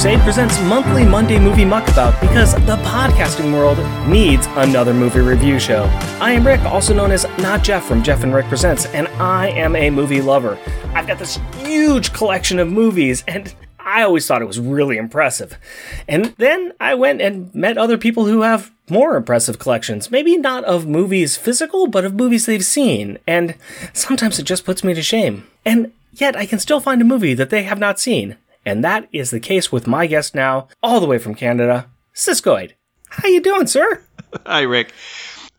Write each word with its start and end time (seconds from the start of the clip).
Crusade 0.00 0.20
presents 0.20 0.58
monthly 0.62 1.04
Monday 1.04 1.38
Movie 1.38 1.66
Muckabout 1.66 2.18
because 2.22 2.54
the 2.54 2.76
podcasting 2.84 3.52
world 3.52 3.76
needs 4.08 4.46
another 4.52 4.94
movie 4.94 5.20
review 5.20 5.58
show. 5.58 5.84
I 6.22 6.32
am 6.32 6.46
Rick, 6.46 6.62
also 6.62 6.94
known 6.94 7.10
as 7.10 7.26
Not 7.36 7.62
Jeff 7.62 7.84
from 7.84 8.02
Jeff 8.02 8.22
and 8.22 8.34
Rick 8.34 8.46
Presents, 8.46 8.86
and 8.86 9.08
I 9.08 9.50
am 9.50 9.76
a 9.76 9.90
movie 9.90 10.22
lover. 10.22 10.58
I've 10.94 11.06
got 11.06 11.18
this 11.18 11.38
huge 11.58 12.14
collection 12.14 12.58
of 12.58 12.72
movies, 12.72 13.22
and 13.28 13.54
I 13.78 14.02
always 14.02 14.26
thought 14.26 14.40
it 14.40 14.46
was 14.46 14.58
really 14.58 14.96
impressive. 14.96 15.58
And 16.08 16.34
then 16.38 16.72
I 16.80 16.94
went 16.94 17.20
and 17.20 17.54
met 17.54 17.76
other 17.76 17.98
people 17.98 18.24
who 18.24 18.40
have 18.40 18.72
more 18.88 19.16
impressive 19.16 19.58
collections. 19.58 20.10
Maybe 20.10 20.38
not 20.38 20.64
of 20.64 20.86
movies 20.86 21.36
physical, 21.36 21.88
but 21.88 22.06
of 22.06 22.14
movies 22.14 22.46
they've 22.46 22.64
seen. 22.64 23.18
And 23.26 23.54
sometimes 23.92 24.38
it 24.38 24.44
just 24.44 24.64
puts 24.64 24.82
me 24.82 24.94
to 24.94 25.02
shame. 25.02 25.46
And 25.66 25.92
yet 26.14 26.36
I 26.36 26.46
can 26.46 26.58
still 26.58 26.80
find 26.80 27.02
a 27.02 27.04
movie 27.04 27.34
that 27.34 27.50
they 27.50 27.64
have 27.64 27.78
not 27.78 28.00
seen. 28.00 28.38
And 28.64 28.84
that 28.84 29.08
is 29.12 29.30
the 29.30 29.40
case 29.40 29.72
with 29.72 29.86
my 29.86 30.06
guest 30.06 30.34
now, 30.34 30.68
all 30.82 31.00
the 31.00 31.06
way 31.06 31.18
from 31.18 31.34
Canada, 31.34 31.90
Siskoid. 32.14 32.72
How 33.08 33.28
you 33.28 33.40
doing, 33.40 33.66
sir? 33.66 34.02
Hi, 34.46 34.62
Rick. 34.62 34.92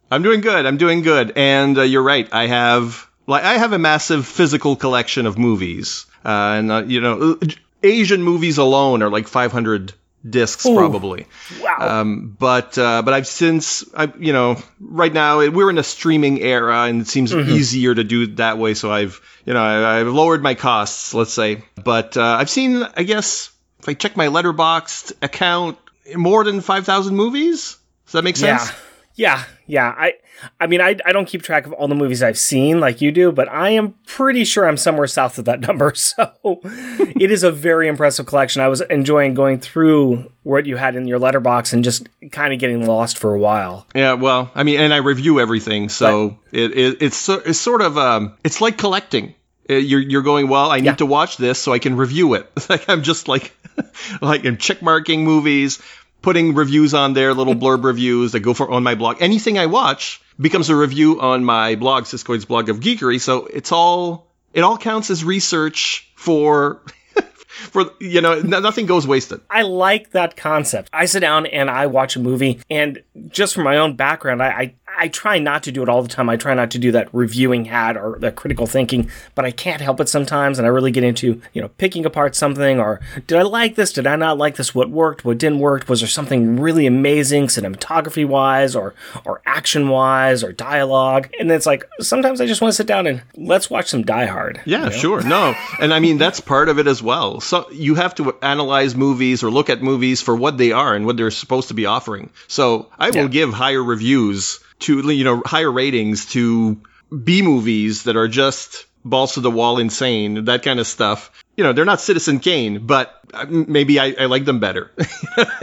I'm 0.09 0.23
doing 0.23 0.41
good. 0.41 0.65
I'm 0.65 0.77
doing 0.77 1.01
good. 1.01 1.33
And 1.35 1.77
uh, 1.77 1.83
you're 1.83 2.03
right. 2.03 2.27
I 2.31 2.47
have 2.47 3.09
like 3.27 3.43
I 3.43 3.53
have 3.57 3.73
a 3.73 3.79
massive 3.79 4.27
physical 4.27 4.75
collection 4.75 5.25
of 5.25 5.37
movies. 5.37 6.05
Uh, 6.23 6.59
and 6.59 6.71
uh, 6.71 6.83
you 6.85 7.01
know, 7.01 7.39
Asian 7.83 8.21
movies 8.23 8.57
alone 8.57 9.01
are 9.01 9.09
like 9.09 9.27
500 9.27 9.93
discs 10.27 10.65
Ooh, 10.65 10.75
probably. 10.75 11.27
Wow. 11.61 11.77
Um, 11.79 12.35
but 12.37 12.77
uh, 12.77 13.01
but 13.01 13.13
I've 13.13 13.27
since 13.27 13.83
I 13.95 14.11
you 14.19 14.33
know 14.33 14.61
right 14.79 15.11
now 15.11 15.39
we're 15.49 15.69
in 15.69 15.77
a 15.77 15.83
streaming 15.83 16.41
era 16.41 16.83
and 16.83 17.01
it 17.01 17.07
seems 17.07 17.33
mm-hmm. 17.33 17.49
easier 17.49 17.95
to 17.95 18.03
do 18.03 18.23
it 18.23 18.37
that 18.37 18.57
way. 18.57 18.73
So 18.73 18.91
I've 18.91 19.19
you 19.45 19.53
know 19.53 19.63
I, 19.63 19.97
have 19.97 20.07
lowered 20.07 20.43
my 20.43 20.55
costs, 20.55 21.13
let's 21.13 21.33
say. 21.33 21.63
But 21.83 22.17
uh, 22.17 22.23
I've 22.23 22.49
seen 22.49 22.83
I 22.95 23.03
guess 23.03 23.51
if 23.79 23.89
I 23.89 23.93
check 23.93 24.15
my 24.15 24.27
Letterboxd 24.27 25.13
account, 25.23 25.77
more 26.15 26.43
than 26.43 26.61
5,000 26.61 27.15
movies. 27.15 27.77
Does 28.05 28.13
that 28.13 28.23
make 28.23 28.37
sense? 28.37 28.69
Yeah. 28.69 28.75
Yeah, 29.15 29.43
yeah. 29.67 29.93
I 29.97 30.13
I 30.59 30.67
mean, 30.67 30.81
I, 30.81 30.97
I 31.05 31.11
don't 31.11 31.27
keep 31.27 31.43
track 31.43 31.65
of 31.65 31.73
all 31.73 31.87
the 31.87 31.95
movies 31.95 32.23
I've 32.23 32.37
seen 32.37 32.79
like 32.79 33.01
you 33.01 33.11
do, 33.11 33.31
but 33.31 33.49
I 33.49 33.69
am 33.71 33.95
pretty 34.05 34.43
sure 34.43 34.67
I'm 34.67 34.77
somewhere 34.77 35.07
south 35.07 35.37
of 35.37 35.45
that 35.45 35.59
number. 35.67 35.93
So 35.95 36.31
it 36.43 37.31
is 37.31 37.43
a 37.43 37.51
very 37.51 37.87
impressive 37.87 38.25
collection. 38.25 38.61
I 38.61 38.67
was 38.67 38.81
enjoying 38.81 39.33
going 39.33 39.59
through 39.59 40.31
what 40.43 40.65
you 40.65 40.77
had 40.77 40.95
in 40.95 41.07
your 41.07 41.19
Letterboxd 41.19 41.73
and 41.73 41.83
just 41.83 42.07
kind 42.31 42.53
of 42.53 42.59
getting 42.59 42.85
lost 42.85 43.17
for 43.17 43.33
a 43.33 43.39
while. 43.39 43.85
Yeah, 43.93 44.13
well, 44.13 44.51
I 44.55 44.63
mean, 44.63 44.79
and 44.79 44.93
I 44.93 44.97
review 44.97 45.39
everything, 45.39 45.89
so 45.89 46.37
it, 46.51 46.71
it, 46.77 46.97
it's 47.01 47.29
it's 47.29 47.59
sort 47.59 47.81
of 47.81 47.97
um, 47.97 48.37
it's 48.43 48.61
like 48.61 48.77
collecting. 48.77 49.35
Uh, 49.69 49.75
you're 49.75 50.01
you're 50.01 50.21
going 50.21 50.47
well. 50.49 50.71
I 50.71 50.77
need 50.77 50.85
yeah. 50.85 50.95
to 50.95 51.05
watch 51.05 51.37
this 51.37 51.59
so 51.59 51.71
I 51.71 51.79
can 51.79 51.95
review 51.95 52.33
it. 52.33 52.49
like 52.69 52.89
I'm 52.89 53.03
just 53.03 53.27
like 53.27 53.53
like 54.21 54.45
I'm 54.45 54.57
check 54.57 54.81
marking 54.81 55.23
movies, 55.23 55.81
putting 56.21 56.53
reviews 56.53 56.93
on 56.93 57.13
there, 57.13 57.33
little 57.33 57.55
blurb 57.63 57.83
reviews 57.83 58.33
that 58.33 58.41
go 58.41 58.53
for 58.53 58.69
on 58.69 58.83
my 58.83 58.95
blog. 58.95 59.21
Anything 59.21 59.57
I 59.57 59.67
watch 59.67 60.21
becomes 60.39 60.69
a 60.69 60.75
review 60.75 61.19
on 61.21 61.43
my 61.43 61.75
blog, 61.75 62.05
Siskoid's 62.05 62.45
blog 62.45 62.69
of 62.69 62.79
geekery. 62.79 63.19
So 63.19 63.45
it's 63.45 63.71
all 63.71 64.31
it 64.53 64.61
all 64.61 64.77
counts 64.77 65.09
as 65.09 65.23
research 65.23 66.11
for 66.15 66.81
for 67.47 67.91
you 67.99 68.21
know 68.21 68.41
nothing 68.41 68.85
goes 68.85 69.07
wasted. 69.07 69.41
I 69.49 69.63
like 69.63 70.11
that 70.11 70.35
concept. 70.35 70.89
I 70.93 71.05
sit 71.05 71.21
down 71.21 71.45
and 71.45 71.69
I 71.69 71.87
watch 71.87 72.15
a 72.15 72.19
movie, 72.19 72.61
and 72.69 73.03
just 73.27 73.53
from 73.53 73.63
my 73.63 73.77
own 73.77 73.95
background, 73.95 74.41
I, 74.41 74.47
I 74.47 74.75
I 74.97 75.07
try 75.07 75.39
not 75.39 75.63
to 75.63 75.71
do 75.71 75.81
it 75.83 75.89
all 75.89 76.01
the 76.01 76.09
time. 76.09 76.29
I 76.29 76.37
try 76.37 76.53
not 76.53 76.71
to 76.71 76.79
do 76.79 76.91
that 76.91 77.13
reviewing 77.13 77.65
hat 77.65 77.97
or 77.97 78.17
that 78.19 78.35
critical 78.35 78.67
thinking, 78.67 79.09
but 79.35 79.45
I 79.45 79.51
can't 79.51 79.81
help 79.81 79.99
it 79.99 80.09
sometimes. 80.09 80.59
And 80.59 80.65
I 80.65 80.69
really 80.69 80.91
get 80.91 81.03
into, 81.03 81.41
you 81.53 81.61
know, 81.61 81.69
picking 81.77 82.05
apart 82.05 82.35
something 82.35 82.79
or 82.79 82.99
did 83.27 83.37
I 83.37 83.43
like 83.43 83.75
this? 83.75 83.93
Did 83.93 84.07
I 84.07 84.15
not 84.15 84.37
like 84.37 84.55
this? 84.55 84.75
What 84.75 84.89
worked? 84.89 85.25
What 85.25 85.37
didn't 85.37 85.59
work? 85.59 85.87
Was 85.87 86.01
there 86.01 86.09
something 86.09 86.59
really 86.59 86.85
amazing 86.85 87.47
cinematography 87.47 88.27
wise 88.27 88.75
or, 88.75 88.93
or 89.25 89.41
action 89.45 89.89
wise 89.89 90.43
or 90.43 90.51
dialogue? 90.51 91.29
And 91.39 91.49
then 91.49 91.57
it's 91.57 91.65
like, 91.65 91.87
sometimes 91.99 92.41
I 92.41 92.45
just 92.45 92.61
want 92.61 92.71
to 92.71 92.75
sit 92.75 92.87
down 92.87 93.07
and 93.07 93.21
let's 93.35 93.69
watch 93.69 93.87
some 93.87 94.03
Die 94.03 94.25
Hard. 94.25 94.61
Yeah, 94.65 94.85
you 94.85 94.85
know? 94.85 94.91
sure. 94.91 95.23
No. 95.23 95.55
and 95.79 95.93
I 95.93 95.99
mean, 95.99 96.17
that's 96.17 96.39
part 96.39 96.69
of 96.69 96.79
it 96.79 96.87
as 96.87 97.01
well. 97.01 97.39
So 97.39 97.69
you 97.71 97.95
have 97.95 98.15
to 98.15 98.35
analyze 98.41 98.95
movies 98.95 99.43
or 99.43 99.51
look 99.51 99.69
at 99.69 99.81
movies 99.81 100.21
for 100.21 100.35
what 100.35 100.57
they 100.57 100.71
are 100.71 100.95
and 100.95 101.05
what 101.05 101.17
they're 101.17 101.31
supposed 101.31 101.69
to 101.69 101.73
be 101.73 101.85
offering. 101.85 102.29
So 102.47 102.87
I 102.99 103.09
will 103.09 103.23
yeah. 103.23 103.27
give 103.27 103.53
higher 103.53 103.83
reviews 103.83 104.59
to 104.81 105.09
you 105.11 105.23
know 105.23 105.41
higher 105.45 105.71
ratings 105.71 106.27
to 106.27 106.81
B 107.23 107.41
movies 107.41 108.03
that 108.03 108.15
are 108.15 108.27
just 108.27 108.85
balls 109.03 109.33
to 109.33 109.41
the 109.41 109.51
wall 109.51 109.79
insane, 109.79 110.45
that 110.45 110.63
kind 110.63 110.79
of 110.79 110.87
stuff. 110.87 111.31
You 111.57 111.63
know, 111.63 111.73
they're 111.73 111.85
not 111.85 112.01
Citizen 112.01 112.39
Kane, 112.39 112.85
but 112.85 113.19
maybe 113.49 113.99
I, 113.99 114.15
I 114.19 114.25
like 114.25 114.45
them 114.45 114.59
better. 114.59 114.91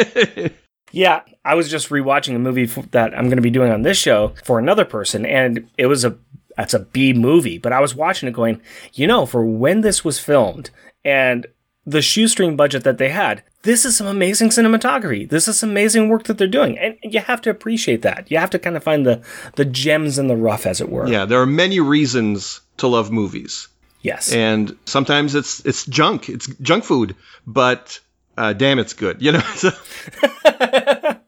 yeah, 0.93 1.23
I 1.45 1.55
was 1.55 1.71
just 1.71 1.89
rewatching 1.89 2.34
a 2.34 2.39
movie 2.39 2.67
that 2.67 3.15
I'm 3.17 3.25
going 3.25 3.37
to 3.37 3.43
be 3.43 3.51
doing 3.51 3.73
on 3.73 3.83
this 3.83 3.99
show 3.99 4.34
for 4.45 4.59
another 4.59 4.84
person, 4.84 5.25
and 5.25 5.69
it 5.79 5.87
was 5.87 6.05
a 6.05 6.17
that's 6.56 6.75
a 6.75 6.81
B 6.81 7.12
movie, 7.12 7.59
but 7.59 7.73
I 7.73 7.81
was 7.81 7.95
watching 7.95 8.29
it 8.29 8.33
going, 8.33 8.61
you 8.93 9.06
know, 9.06 9.27
for 9.27 9.45
when 9.47 9.81
this 9.83 10.05
was 10.05 10.19
filmed 10.19 10.71
and 11.05 11.47
the 11.88 12.03
shoestring 12.03 12.54
budget 12.54 12.84
that 12.84 12.99
they 12.99 13.09
had, 13.09 13.43
this 13.62 13.84
is 13.84 13.97
some 13.97 14.06
amazing 14.06 14.50
cinematography. 14.50 15.28
This 15.28 15.49
is 15.49 15.59
some 15.59 15.71
amazing 15.71 16.09
work 16.09 16.25
that 16.25 16.37
they're 16.37 16.47
doing. 16.47 16.78
And 16.78 16.97
you 17.03 17.21
have 17.21 17.41
to 17.43 17.50
appreciate 17.50 18.03
that. 18.03 18.31
You 18.31 18.38
have 18.38 18.50
to 18.50 18.59
kind 18.59 18.76
of 18.76 18.84
find 18.84 19.06
the, 19.06 19.22
the 19.56 19.65
gems 19.65 20.19
in 20.19 20.28
the 20.28 20.37
rough, 20.37 20.66
as 20.66 20.81
it 20.81 20.91
were. 20.91 21.09
Yeah, 21.09 21.25
there 21.25 21.41
are 21.41 21.47
many 21.47 21.81
reasons 21.81 22.60
to 22.76 22.88
love 22.88 23.10
movies. 23.10 23.69
Yes. 24.03 24.32
And 24.32 24.76
sometimes 24.84 25.34
it's 25.34 25.65
it's 25.66 25.84
junk. 25.87 26.28
It's 26.28 26.47
junk 26.47 26.84
food, 26.84 27.16
but 27.47 27.99
uh, 28.37 28.53
damn, 28.53 28.78
it's 28.78 28.93
good. 28.93 29.20
You 29.20 29.32
know. 29.32 29.43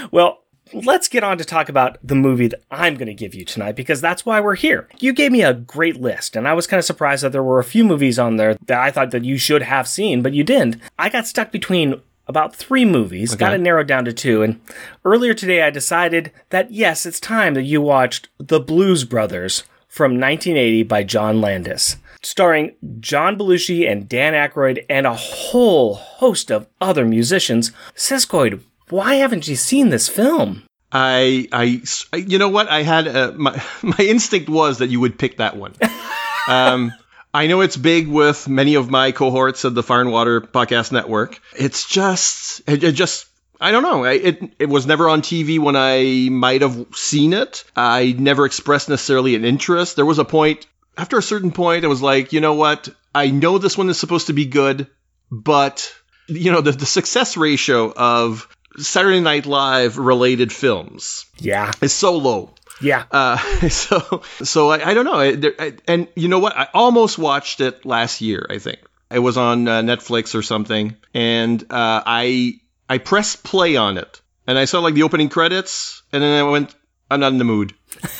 well, 0.12 0.44
let's 0.72 1.08
get 1.08 1.24
on 1.24 1.38
to 1.38 1.44
talk 1.44 1.68
about 1.68 1.98
the 2.02 2.14
movie 2.14 2.48
that 2.48 2.62
I'm 2.70 2.94
going 2.96 3.06
to 3.06 3.14
give 3.14 3.34
you 3.34 3.44
tonight 3.44 3.76
because 3.76 4.00
that's 4.00 4.26
why 4.26 4.40
we're 4.40 4.56
here. 4.56 4.88
You 4.98 5.12
gave 5.12 5.32
me 5.32 5.42
a 5.42 5.54
great 5.54 6.00
list, 6.00 6.36
and 6.36 6.48
I 6.48 6.54
was 6.54 6.66
kind 6.66 6.78
of 6.78 6.84
surprised 6.84 7.22
that 7.22 7.32
there 7.32 7.42
were 7.42 7.58
a 7.58 7.64
few 7.64 7.84
movies 7.84 8.18
on 8.18 8.36
there 8.36 8.54
that 8.66 8.80
I 8.80 8.90
thought 8.90 9.10
that 9.12 9.24
you 9.24 9.38
should 9.38 9.62
have 9.62 9.88
seen, 9.88 10.22
but 10.22 10.34
you 10.34 10.44
didn't. 10.44 10.76
I 10.98 11.08
got 11.08 11.26
stuck 11.26 11.52
between 11.52 12.00
about 12.26 12.56
three 12.56 12.84
movies, 12.84 13.32
okay. 13.32 13.40
got 13.40 13.54
it 13.54 13.60
narrowed 13.60 13.86
down 13.86 14.04
to 14.04 14.12
two, 14.12 14.42
and 14.42 14.60
earlier 15.04 15.34
today 15.34 15.62
I 15.62 15.70
decided 15.70 16.32
that 16.50 16.72
yes, 16.72 17.06
it's 17.06 17.20
time 17.20 17.54
that 17.54 17.62
you 17.62 17.80
watched 17.80 18.28
The 18.38 18.60
Blues 18.60 19.04
Brothers 19.04 19.62
from 19.88 20.12
1980 20.12 20.82
by 20.82 21.04
John 21.04 21.40
Landis 21.40 21.96
starring 22.22 22.74
John 22.98 23.38
Belushi 23.38 23.88
and 23.90 24.08
Dan 24.08 24.32
Aykroyd 24.32 24.84
and 24.90 25.06
a 25.06 25.14
whole 25.14 25.94
host 25.94 26.50
of 26.50 26.66
other 26.80 27.04
musicians. 27.04 27.70
Siskoid, 27.94 28.60
why 28.88 29.14
haven't 29.16 29.48
you 29.48 29.56
seen 29.56 29.88
this 29.88 30.08
film? 30.08 30.62
I, 30.92 31.48
I, 31.52 32.16
you 32.16 32.38
know 32.38 32.48
what? 32.48 32.68
I 32.68 32.82
had 32.82 33.06
a, 33.06 33.32
my 33.32 33.62
my 33.82 33.98
instinct 33.98 34.48
was 34.48 34.78
that 34.78 34.88
you 34.88 35.00
would 35.00 35.18
pick 35.18 35.38
that 35.38 35.56
one. 35.56 35.74
um, 36.48 36.92
I 37.34 37.48
know 37.48 37.60
it's 37.60 37.76
big 37.76 38.08
with 38.08 38.48
many 38.48 38.76
of 38.76 38.90
my 38.90 39.12
cohorts 39.12 39.64
of 39.64 39.74
the 39.74 39.82
Fire 39.82 40.00
and 40.00 40.12
Water 40.12 40.40
Podcast 40.40 40.92
Network. 40.92 41.38
It's 41.54 41.86
just, 41.86 42.62
it, 42.66 42.82
it 42.82 42.92
just 42.92 43.26
I 43.60 43.72
don't 43.72 43.82
know. 43.82 44.04
It 44.04 44.54
it 44.58 44.68
was 44.68 44.86
never 44.86 45.08
on 45.08 45.22
TV 45.22 45.58
when 45.58 45.76
I 45.76 46.28
might 46.30 46.62
have 46.62 46.86
seen 46.94 47.32
it. 47.32 47.64
I 47.74 48.14
never 48.18 48.46
expressed 48.46 48.88
necessarily 48.88 49.34
an 49.34 49.44
interest. 49.44 49.96
There 49.96 50.06
was 50.06 50.18
a 50.18 50.24
point 50.24 50.66
after 50.96 51.18
a 51.18 51.22
certain 51.22 51.52
point, 51.52 51.84
I 51.84 51.88
was 51.88 52.02
like, 52.02 52.32
you 52.32 52.40
know 52.40 52.54
what? 52.54 52.88
I 53.14 53.30
know 53.30 53.58
this 53.58 53.76
one 53.76 53.90
is 53.90 53.98
supposed 53.98 54.28
to 54.28 54.32
be 54.32 54.46
good, 54.46 54.88
but 55.30 55.92
you 56.28 56.52
know 56.52 56.60
the 56.60 56.72
the 56.72 56.86
success 56.86 57.36
ratio 57.36 57.92
of 57.92 58.48
Saturday 58.78 59.20
Night 59.20 59.46
Live 59.46 59.98
related 59.98 60.52
films. 60.52 61.26
Yeah. 61.38 61.72
Is 61.80 61.92
so 61.92 62.16
low. 62.16 62.54
Yeah. 62.80 63.04
Uh, 63.10 63.36
so 63.68 64.22
so 64.42 64.70
I, 64.70 64.90
I 64.90 64.94
don't 64.94 65.04
know. 65.04 65.14
I, 65.20 65.38
I, 65.58 65.72
and 65.88 66.08
you 66.14 66.28
know 66.28 66.38
what? 66.38 66.56
I 66.56 66.68
almost 66.74 67.18
watched 67.18 67.60
it 67.60 67.84
last 67.84 68.20
year. 68.20 68.46
I 68.50 68.58
think 68.58 68.78
it 69.10 69.18
was 69.18 69.36
on 69.36 69.68
uh, 69.68 69.82
Netflix 69.82 70.34
or 70.34 70.42
something, 70.42 70.96
and 71.14 71.62
uh, 71.62 72.02
I 72.06 72.60
I 72.88 72.98
pressed 72.98 73.42
play 73.42 73.76
on 73.76 73.98
it, 73.98 74.20
and 74.46 74.58
I 74.58 74.64
saw 74.66 74.80
like 74.80 74.94
the 74.94 75.04
opening 75.04 75.28
credits, 75.28 76.02
and 76.12 76.22
then 76.22 76.38
I 76.38 76.48
went, 76.48 76.74
I'm 77.10 77.20
not 77.20 77.32
in 77.32 77.38
the 77.38 77.44
mood. 77.44 77.74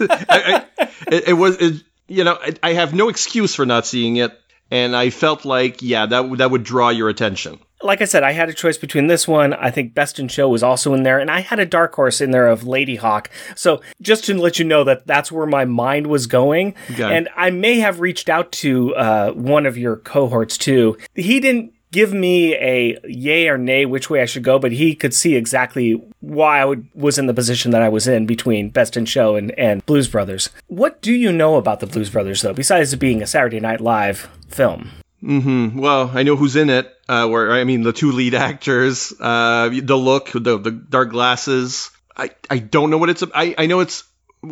I, 0.00 0.64
it, 1.08 1.28
it, 1.28 1.32
was 1.34 1.56
it, 1.60 1.82
you 2.08 2.24
know 2.24 2.38
I 2.62 2.72
have 2.72 2.94
no 2.94 3.08
excuse 3.08 3.54
for 3.54 3.66
not 3.66 3.86
seeing 3.86 4.16
it, 4.16 4.32
and 4.70 4.96
I 4.96 5.10
felt 5.10 5.44
like 5.44 5.82
yeah 5.82 6.06
that 6.06 6.38
that 6.38 6.50
would 6.50 6.64
draw 6.64 6.88
your 6.88 7.08
attention 7.08 7.58
like 7.82 8.00
I 8.00 8.06
said, 8.06 8.22
I 8.22 8.32
had 8.32 8.48
a 8.48 8.54
choice 8.54 8.78
between 8.78 9.08
this 9.08 9.28
one. 9.28 9.52
I 9.52 9.70
think 9.70 9.94
Best 9.94 10.18
in 10.18 10.28
Show 10.28 10.48
was 10.48 10.62
also 10.62 10.94
in 10.94 11.02
there, 11.02 11.18
and 11.18 11.30
I 11.30 11.40
had 11.40 11.58
a 11.58 11.66
dark 11.66 11.94
horse 11.94 12.20
in 12.20 12.30
there 12.30 12.46
of 12.46 12.62
Ladyhawke. 12.62 13.26
So 13.54 13.82
just 14.00 14.24
to 14.24 14.34
let 14.34 14.58
you 14.58 14.64
know 14.64 14.84
that 14.84 15.06
that's 15.06 15.30
where 15.30 15.46
my 15.46 15.64
mind 15.64 16.06
was 16.06 16.26
going, 16.26 16.74
okay. 16.92 17.16
and 17.16 17.28
I 17.36 17.50
may 17.50 17.78
have 17.80 18.00
reached 18.00 18.28
out 18.28 18.52
to 18.52 18.94
uh, 18.94 19.32
one 19.32 19.66
of 19.66 19.76
your 19.76 19.96
cohorts 19.96 20.56
too. 20.56 20.96
He 21.14 21.40
didn't 21.40 21.74
give 21.94 22.12
me 22.12 22.54
a 22.56 22.98
yay 23.04 23.48
or 23.48 23.56
nay 23.56 23.86
which 23.86 24.10
way 24.10 24.20
I 24.20 24.24
should 24.24 24.42
go, 24.42 24.58
but 24.58 24.72
he 24.72 24.96
could 24.96 25.14
see 25.14 25.36
exactly 25.36 25.92
why 26.20 26.60
I 26.60 26.64
would, 26.64 26.88
was 26.92 27.18
in 27.18 27.26
the 27.26 27.34
position 27.34 27.70
that 27.70 27.82
I 27.82 27.88
was 27.88 28.08
in 28.08 28.26
between 28.26 28.70
Best 28.70 28.96
in 28.96 29.04
Show 29.04 29.36
and, 29.36 29.52
and 29.52 29.86
Blues 29.86 30.08
Brothers. 30.08 30.50
What 30.66 31.00
do 31.02 31.12
you 31.12 31.30
know 31.30 31.54
about 31.54 31.78
the 31.78 31.86
Blues 31.86 32.10
Brothers 32.10 32.42
though, 32.42 32.52
besides 32.52 32.92
it 32.92 32.96
being 32.96 33.22
a 33.22 33.28
Saturday 33.28 33.60
Night 33.60 33.80
Live 33.80 34.28
film? 34.48 34.90
Mm-hmm. 35.24 35.78
Well, 35.78 36.10
I 36.12 36.22
know 36.22 36.36
who's 36.36 36.56
in 36.56 36.68
it. 36.70 36.90
Uh, 37.08 37.28
where 37.28 37.52
I 37.52 37.64
mean, 37.64 37.82
the 37.82 37.92
two 37.92 38.12
lead 38.12 38.34
actors, 38.34 39.12
uh, 39.18 39.70
the 39.70 39.96
look, 39.96 40.30
the 40.32 40.58
the 40.58 40.70
dark 40.70 41.10
glasses. 41.10 41.90
I, 42.16 42.30
I 42.48 42.58
don't 42.58 42.90
know 42.90 42.98
what 42.98 43.10
it's. 43.10 43.24
I, 43.34 43.54
I 43.58 43.66
know 43.66 43.80
it's 43.80 44.04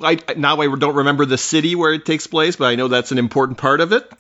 I, 0.03 0.19
now 0.37 0.61
I 0.61 0.75
don't 0.77 0.97
remember 0.97 1.27
the 1.27 1.39
city 1.39 1.75
where 1.75 1.93
it 1.93 2.05
takes 2.05 2.27
place, 2.27 2.57
but 2.57 2.67
I 2.67 2.75
know 2.75 2.89
that's 2.89 3.13
an 3.13 3.19
important 3.19 3.59
part 3.59 3.81
of 3.81 3.93
it. 3.93 4.11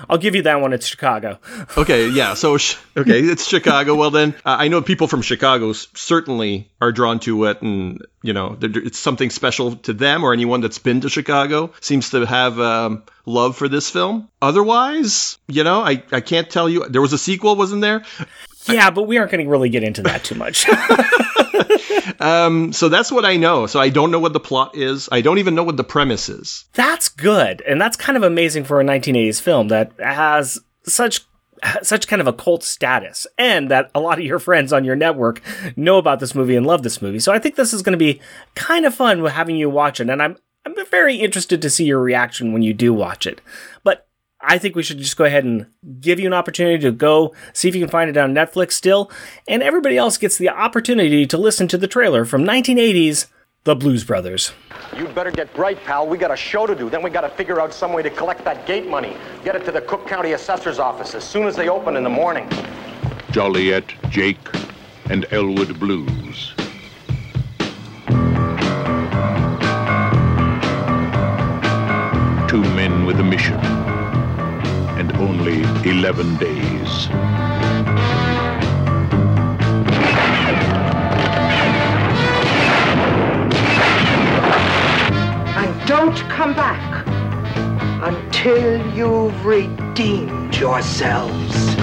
I'll 0.10 0.18
give 0.18 0.34
you 0.34 0.42
that 0.42 0.60
one. 0.60 0.72
It's 0.72 0.86
Chicago. 0.86 1.38
okay, 1.76 2.08
yeah. 2.08 2.34
So 2.34 2.54
okay, 2.54 3.20
it's 3.20 3.46
Chicago. 3.46 3.94
Well, 3.94 4.10
then 4.10 4.34
uh, 4.44 4.56
I 4.58 4.68
know 4.68 4.82
people 4.82 5.08
from 5.08 5.22
Chicago 5.22 5.72
certainly 5.72 6.70
are 6.80 6.92
drawn 6.92 7.20
to 7.20 7.44
it, 7.44 7.62
and 7.62 8.04
you 8.22 8.32
know 8.32 8.56
it's 8.60 8.98
something 8.98 9.30
special 9.30 9.76
to 9.76 9.92
them 9.92 10.24
or 10.24 10.32
anyone 10.32 10.60
that's 10.60 10.78
been 10.78 11.00
to 11.02 11.08
Chicago 11.08 11.72
seems 11.80 12.10
to 12.10 12.24
have 12.24 12.58
um, 12.60 13.02
love 13.26 13.56
for 13.56 13.68
this 13.68 13.90
film. 13.90 14.28
Otherwise, 14.40 15.38
you 15.46 15.64
know, 15.64 15.80
I 15.80 16.02
I 16.12 16.20
can't 16.20 16.48
tell 16.48 16.68
you. 16.68 16.88
There 16.88 17.02
was 17.02 17.12
a 17.12 17.18
sequel, 17.18 17.56
wasn't 17.56 17.82
there? 17.82 18.04
Yeah, 18.66 18.90
but 18.90 19.04
we 19.04 19.18
aren't 19.18 19.30
going 19.30 19.44
to 19.44 19.50
really 19.50 19.70
get 19.70 19.82
into 19.82 20.02
that 20.02 20.24
too 20.24 20.34
much. 20.34 20.66
um, 22.20 22.72
so 22.72 22.88
that's 22.88 23.10
what 23.12 23.24
I 23.24 23.36
know. 23.36 23.66
So 23.66 23.80
I 23.80 23.88
don't 23.88 24.10
know 24.10 24.20
what 24.20 24.32
the 24.32 24.40
plot 24.40 24.76
is. 24.76 25.08
I 25.10 25.20
don't 25.20 25.38
even 25.38 25.54
know 25.54 25.64
what 25.64 25.76
the 25.76 25.84
premise 25.84 26.28
is. 26.28 26.64
That's 26.74 27.08
good, 27.08 27.62
and 27.62 27.80
that's 27.80 27.96
kind 27.96 28.16
of 28.16 28.22
amazing 28.22 28.64
for 28.64 28.80
a 28.80 28.84
1980s 28.84 29.40
film 29.40 29.68
that 29.68 29.92
has 29.98 30.58
such 30.84 31.22
such 31.82 32.06
kind 32.06 32.20
of 32.20 32.28
a 32.28 32.32
cult 32.32 32.62
status 32.62 33.26
and 33.36 33.70
that 33.70 33.90
a 33.94 34.00
lot 34.00 34.18
of 34.18 34.24
your 34.24 34.38
friends 34.38 34.72
on 34.72 34.84
your 34.84 34.96
network 34.96 35.42
know 35.76 35.98
about 35.98 36.20
this 36.20 36.34
movie 36.34 36.56
and 36.56 36.66
love 36.66 36.82
this 36.82 37.02
movie. 37.02 37.18
So 37.18 37.32
I 37.32 37.38
think 37.38 37.56
this 37.56 37.72
is 37.72 37.82
going 37.82 37.94
to 37.94 37.98
be 37.98 38.20
kind 38.54 38.84
of 38.86 38.94
fun 38.94 39.22
with 39.22 39.32
having 39.32 39.56
you 39.56 39.68
watch 39.68 40.00
it 40.00 40.08
and 40.08 40.22
I'm 40.22 40.36
I'm 40.64 40.74
very 40.86 41.16
interested 41.16 41.62
to 41.62 41.70
see 41.70 41.84
your 41.84 42.00
reaction 42.00 42.52
when 42.52 42.62
you 42.62 42.74
do 42.74 42.92
watch 42.92 43.26
it. 43.26 43.40
But 43.84 44.07
I 44.40 44.58
think 44.58 44.76
we 44.76 44.84
should 44.84 44.98
just 44.98 45.16
go 45.16 45.24
ahead 45.24 45.44
and 45.44 45.66
give 46.00 46.20
you 46.20 46.26
an 46.26 46.32
opportunity 46.32 46.78
to 46.82 46.92
go 46.92 47.34
see 47.52 47.68
if 47.68 47.74
you 47.74 47.80
can 47.80 47.90
find 47.90 48.08
it 48.08 48.16
on 48.16 48.34
Netflix 48.34 48.72
still, 48.72 49.10
and 49.48 49.62
everybody 49.62 49.96
else 49.96 50.16
gets 50.16 50.38
the 50.38 50.48
opportunity 50.48 51.26
to 51.26 51.36
listen 51.36 51.66
to 51.68 51.78
the 51.78 51.88
trailer 51.88 52.24
from 52.24 52.44
1980's 52.44 53.26
The 53.64 53.74
Blues 53.74 54.04
Brothers. 54.04 54.52
You'd 54.96 55.12
better 55.12 55.32
get 55.32 55.52
bright, 55.54 55.82
pal. 55.84 56.06
We 56.06 56.18
got 56.18 56.30
a 56.30 56.36
show 56.36 56.66
to 56.66 56.76
do. 56.76 56.88
Then 56.88 57.02
we 57.02 57.10
got 57.10 57.22
to 57.22 57.28
figure 57.30 57.60
out 57.60 57.74
some 57.74 57.92
way 57.92 58.02
to 58.02 58.10
collect 58.10 58.44
that 58.44 58.64
gate 58.64 58.88
money. 58.88 59.16
Get 59.42 59.56
it 59.56 59.64
to 59.64 59.72
the 59.72 59.80
Cook 59.80 60.06
County 60.06 60.32
Assessor's 60.32 60.78
office 60.78 61.16
as 61.16 61.24
soon 61.24 61.48
as 61.48 61.56
they 61.56 61.68
open 61.68 61.96
in 61.96 62.04
the 62.04 62.10
morning. 62.10 62.48
Joliet, 63.32 63.92
Jake, 64.08 64.38
and 65.10 65.26
Elwood 65.32 65.80
Blues. 65.80 66.54
Two 72.48 72.62
men 72.74 73.04
with 73.04 73.20
a 73.20 73.24
mission 73.24 73.58
and 73.60 73.87
only 75.18 75.62
11 75.88 76.36
days. 76.36 77.08
And 85.56 85.88
don't 85.88 86.16
come 86.30 86.54
back 86.54 87.06
until 88.02 88.94
you've 88.94 89.44
redeemed 89.44 90.54
yourselves. 90.56 91.76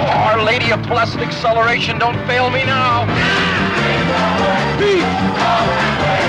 Our 0.00 0.42
Lady 0.44 0.70
of 0.70 0.82
Blessed 0.84 1.18
Acceleration, 1.18 1.98
don't 1.98 2.18
fail 2.26 2.50
me 2.50 2.64
now. 2.64 3.06
Beat! 4.78 5.02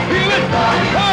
Feel 0.10 0.32
it! 0.32 1.11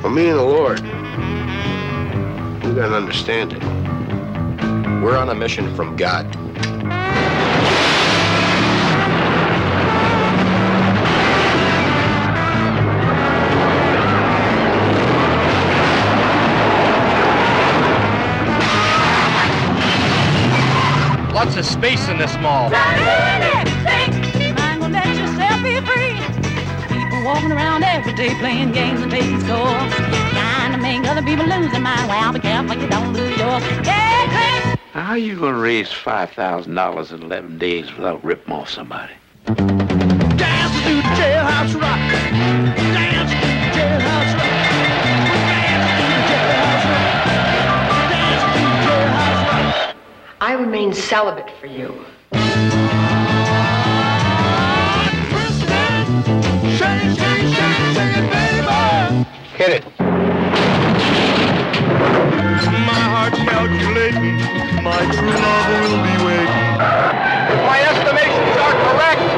For 0.00 0.10
me 0.10 0.28
and 0.28 0.38
the 0.38 0.44
Lord, 0.44 0.80
we 0.80 2.72
gotta 2.72 2.94
understand 2.94 3.52
it. 3.52 3.62
We're 5.02 5.16
on 5.16 5.28
a 5.28 5.34
mission 5.34 5.74
from 5.74 5.96
God. 5.96 6.24
Lots 21.34 21.56
of 21.56 21.64
space 21.64 22.08
in 22.08 22.18
this 22.18 22.36
mall. 22.38 22.70
People 26.88 27.24
walking 27.24 27.50
around 27.52 27.82
every 27.82 28.12
day 28.14 28.34
playing 28.38 28.72
games 28.72 29.00
and 29.00 29.10
taking 29.10 29.40
scores. 29.40 29.77
Trying 31.18 31.36
to 31.36 31.36
make 31.36 31.40
other 31.40 31.50
people 31.50 31.62
lose 31.62 31.72
their 31.72 31.80
mind. 31.80 32.08
Well, 32.08 32.32
be 32.32 32.38
careful 32.38 32.76
you 32.80 32.86
don't 32.86 33.12
lose 33.12 33.36
yours. 33.36 33.62
Yeah, 33.84 34.76
How 34.92 35.10
are 35.10 35.18
you 35.18 35.36
going 35.36 35.54
to 35.54 35.58
raise 35.58 35.88
$5,000 35.88 37.12
in 37.12 37.22
11 37.22 37.58
days 37.58 37.92
without 37.96 38.22
ripping 38.24 38.52
off 38.52 38.70
somebody? 38.70 39.14
Dance 39.46 39.56
to 39.56 40.94
the 40.94 41.02
jailhouse 41.18 41.74
rock. 41.74 41.98
Dance 42.94 43.32
to 43.32 43.36
the 43.36 43.70
jailhouse 43.74 44.34
rock. 44.38 44.54
I 50.40 50.52
remain 50.52 50.92
celibate 50.92 51.50
for 51.58 51.66
you. 51.66 52.04
Hit 59.56 59.70
it. 59.70 59.97
Calculating, 63.28 64.40
my 64.82 65.04
true 65.12 65.28
love 65.28 65.68
will 65.68 66.00
be 66.00 66.16
waiting. 66.24 66.64
If 67.52 67.60
my 67.68 67.78
estimations 67.84 68.56
are 68.56 68.76
correct, 68.88 69.28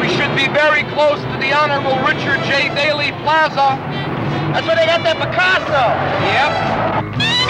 we 0.00 0.08
should 0.14 0.34
be 0.36 0.46
very 0.52 0.84
close 0.94 1.18
to 1.18 1.36
the 1.40 1.52
Honorable 1.52 1.98
Richard 2.06 2.38
J. 2.46 2.72
Daley 2.76 3.10
Plaza. 3.22 3.74
That's 4.52 4.66
where 4.66 4.76
they 4.76 4.86
got 4.86 5.02
that 5.02 5.18
Picasso. 5.18 5.84
Yep. 7.42 7.47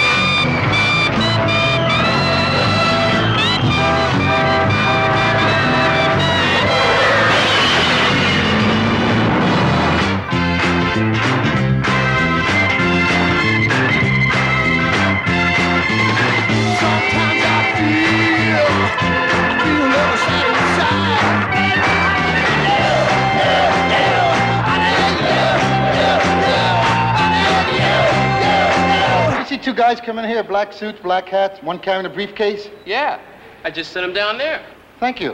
Two 29.68 29.74
guys 29.74 30.00
coming 30.00 30.24
here, 30.24 30.42
black 30.42 30.72
suits, 30.72 30.98
black 30.98 31.28
hats, 31.28 31.62
one 31.62 31.78
carrying 31.78 32.06
a 32.06 32.08
briefcase? 32.08 32.70
Yeah, 32.86 33.20
I 33.64 33.70
just 33.70 33.92
sent 33.92 34.06
them 34.06 34.14
down 34.14 34.38
there. 34.38 34.64
Thank 34.98 35.20
you. 35.20 35.32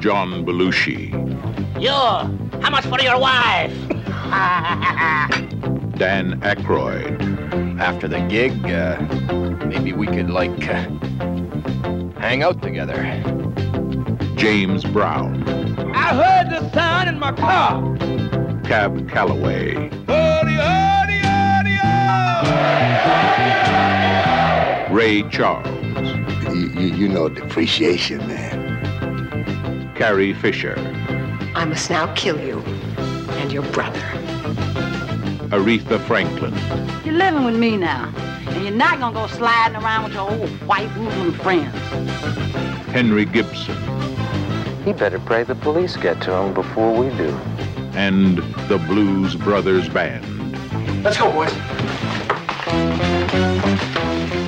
John 0.00 0.44
Belushi. 0.44 1.12
You, 1.80 1.92
how 2.60 2.70
much 2.70 2.84
for 2.86 3.00
your 3.00 3.20
wife? 3.20 3.72
Dan 5.96 6.40
Aykroyd. 6.40 7.39
After 7.80 8.06
the 8.06 8.20
gig, 8.28 8.52
uh, 8.66 9.00
maybe 9.64 9.94
we 9.94 10.06
could, 10.06 10.28
like, 10.28 10.68
uh, 10.68 10.86
hang 12.20 12.42
out 12.42 12.60
together. 12.60 12.94
James 14.36 14.84
Brown. 14.84 15.42
I 15.94 16.14
heard 16.14 16.50
the 16.50 16.70
sound 16.72 17.08
in 17.08 17.18
my 17.18 17.32
car. 17.32 17.80
Cab 18.64 19.08
Calloway. 19.08 19.90
Ray 24.90 25.22
Charles. 25.30 25.66
You, 26.54 26.68
you, 26.78 26.94
you 26.94 27.08
know 27.08 27.30
depreciation, 27.30 28.18
man. 28.28 29.94
Carrie 29.94 30.34
Fisher. 30.34 30.74
I 31.54 31.64
must 31.64 31.88
now 31.88 32.12
kill 32.14 32.38
you 32.38 32.58
and 33.40 33.50
your 33.50 33.62
brother. 33.72 34.02
Aretha 35.50 35.98
Franklin. 36.06 36.54
You're 37.04 37.14
living 37.14 37.44
with 37.44 37.56
me 37.56 37.76
now. 37.76 38.12
And 38.46 38.62
you're 38.64 38.72
not 38.74 39.00
gonna 39.00 39.14
go 39.14 39.26
sliding 39.26 39.76
around 39.76 40.04
with 40.04 40.12
your 40.14 40.30
old 40.30 40.48
white 40.66 40.94
woman 40.96 41.32
friends. 41.32 41.74
Henry 42.92 43.24
Gibson, 43.24 43.76
He 44.84 44.92
better 44.92 45.18
pray 45.18 45.42
the 45.44 45.54
police 45.56 45.96
get 45.96 46.20
to 46.22 46.32
him 46.34 46.54
before 46.54 46.92
we 46.96 47.08
do. 47.16 47.28
and 47.94 48.38
the 48.68 48.78
Blues 48.86 49.34
Brothers 49.34 49.88
Band. 49.88 50.24
Let's 51.02 51.16
go, 51.18 51.30
boys. 51.32 51.52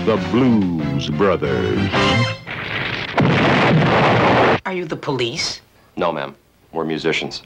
The 0.06 0.16
Blues 0.30 1.10
Brothers. 1.10 1.90
Are 4.64 4.72
you 4.72 4.84
the 4.84 4.96
police? 4.96 5.60
No, 5.96 6.12
ma'am. 6.12 6.36
We're 6.72 6.84
musicians. 6.84 7.42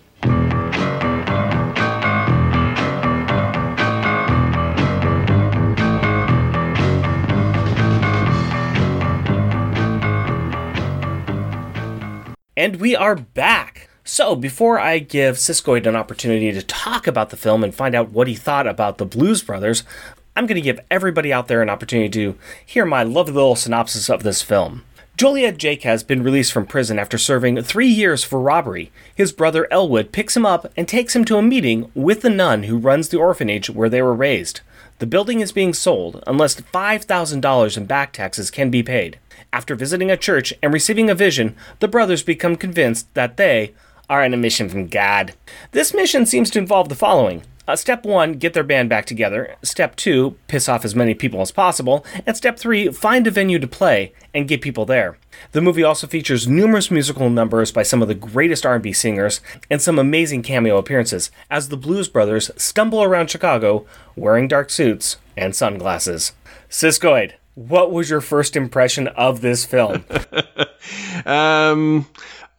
And 12.67 12.81
we 12.81 12.97
are 12.97 13.15
back. 13.15 13.89
So, 14.03 14.35
before 14.35 14.81
I 14.81 14.99
give 14.99 15.37
Siskoid 15.37 15.87
an 15.87 15.95
opportunity 15.95 16.51
to 16.51 16.63
talk 16.65 17.07
about 17.07 17.31
the 17.31 17.37
film 17.37 17.63
and 17.63 17.73
find 17.73 17.95
out 17.95 18.11
what 18.11 18.27
he 18.27 18.35
thought 18.35 18.67
about 18.67 18.99
the 18.99 19.07
Blues 19.07 19.41
Brothers, 19.41 19.85
I'm 20.35 20.47
going 20.47 20.57
to 20.57 20.61
give 20.61 20.81
everybody 20.91 21.33
out 21.33 21.47
there 21.47 21.63
an 21.63 21.71
opportunity 21.71 22.09
to 22.09 22.37
hear 22.67 22.85
my 22.85 23.05
lovely 23.05 23.35
little 23.35 23.55
synopsis 23.55 24.11
of 24.11 24.25
this 24.25 24.43
film. 24.43 24.83
Joliet 25.17 25.59
Jake 25.59 25.85
has 25.85 26.03
been 26.03 26.25
released 26.25 26.53
from 26.53 26.67
prison 26.67 26.99
after 26.99 27.19
serving 27.19 27.63
three 27.63 27.87
years 27.87 28.25
for 28.25 28.41
robbery. 28.41 28.91
His 29.15 29.31
brother 29.31 29.69
Elwood 29.71 30.11
picks 30.11 30.37
him 30.37 30.45
up 30.45 30.73
and 30.77 30.89
takes 30.89 31.15
him 31.15 31.25
to 31.27 31.37
a 31.37 31.43
meeting 31.43 31.89
with 31.95 32.23
the 32.23 32.31
nun 32.31 32.65
who 32.65 32.79
runs 32.79 33.11
the 33.11 33.19
orphanage 33.19 33.71
where 33.71 33.89
they 33.89 34.03
were 34.03 34.13
raised. 34.13 34.61
The 34.99 35.07
building 35.07 35.39
is 35.39 35.53
being 35.53 35.73
sold 35.73 36.21
unless 36.27 36.61
$5,000 36.61 37.77
in 37.77 37.87
back 37.87 38.13
taxes 38.13 38.51
can 38.51 38.71
be 38.71 38.83
paid. 38.83 39.21
After 39.53 39.75
visiting 39.75 40.11
a 40.11 40.17
church 40.17 40.53
and 40.63 40.73
receiving 40.73 41.09
a 41.09 41.15
vision, 41.15 41.57
the 41.81 41.89
brothers 41.89 42.23
become 42.23 42.57
convinced 42.57 43.13
that 43.15 43.37
they 43.37 43.75
are 44.09 44.23
on 44.23 44.35
a 44.35 44.37
mission 44.37 44.69
from 44.69 44.87
God. 44.87 45.35
This 45.73 45.95
mission 45.95 46.27
seems 46.27 46.51
to 46.51 46.59
involve 46.59 46.89
the 46.89 46.95
following. 46.95 47.43
Uh, 47.69 47.75
step 47.75 48.05
one, 48.05 48.35
get 48.35 48.55
their 48.55 48.63
band 48.63 48.89
back 48.89 49.07
together. 49.07 49.57
Step 49.63 49.97
two, 49.97 50.37
piss 50.47 50.69
off 50.69 50.85
as 50.85 50.95
many 50.95 51.15
people 51.15 51.41
as 51.41 51.51
possible. 51.51 52.07
And 52.25 52.37
step 52.37 52.59
three, 52.59 52.93
find 52.93 53.27
a 53.27 53.31
venue 53.31 53.59
to 53.59 53.67
play 53.67 54.13
and 54.33 54.47
get 54.47 54.61
people 54.61 54.85
there. 54.85 55.19
The 55.51 55.61
movie 55.61 55.83
also 55.83 56.07
features 56.07 56.47
numerous 56.47 56.93
musical 56.93 57.29
numbers 57.29 57.73
by 57.73 57.83
some 57.83 58.03
of 58.03 58.09
the 58.09 58.15
greatest 58.15 58.65
R&B 58.65 58.93
singers 58.93 59.41
and 59.69 59.83
some 59.83 59.99
amazing 59.99 60.43
cameo 60.43 60.77
appearances 60.77 61.33
as 61.51 61.69
the 61.69 61.77
Blues 61.77 62.09
Brothers 62.09 62.53
stumble 62.57 63.03
around 63.03 63.31
Chicago 63.31 63.85
wearing 64.15 64.47
dark 64.47 64.71
suits 64.71 65.17
and 65.37 65.55
sunglasses. 65.55 66.33
Siskoid, 66.71 67.33
what 67.57 67.91
was 67.91 68.09
your 68.09 68.21
first 68.21 68.55
impression 68.55 69.09
of 69.09 69.41
this 69.41 69.65
film? 69.65 70.05
Um, 71.25 72.07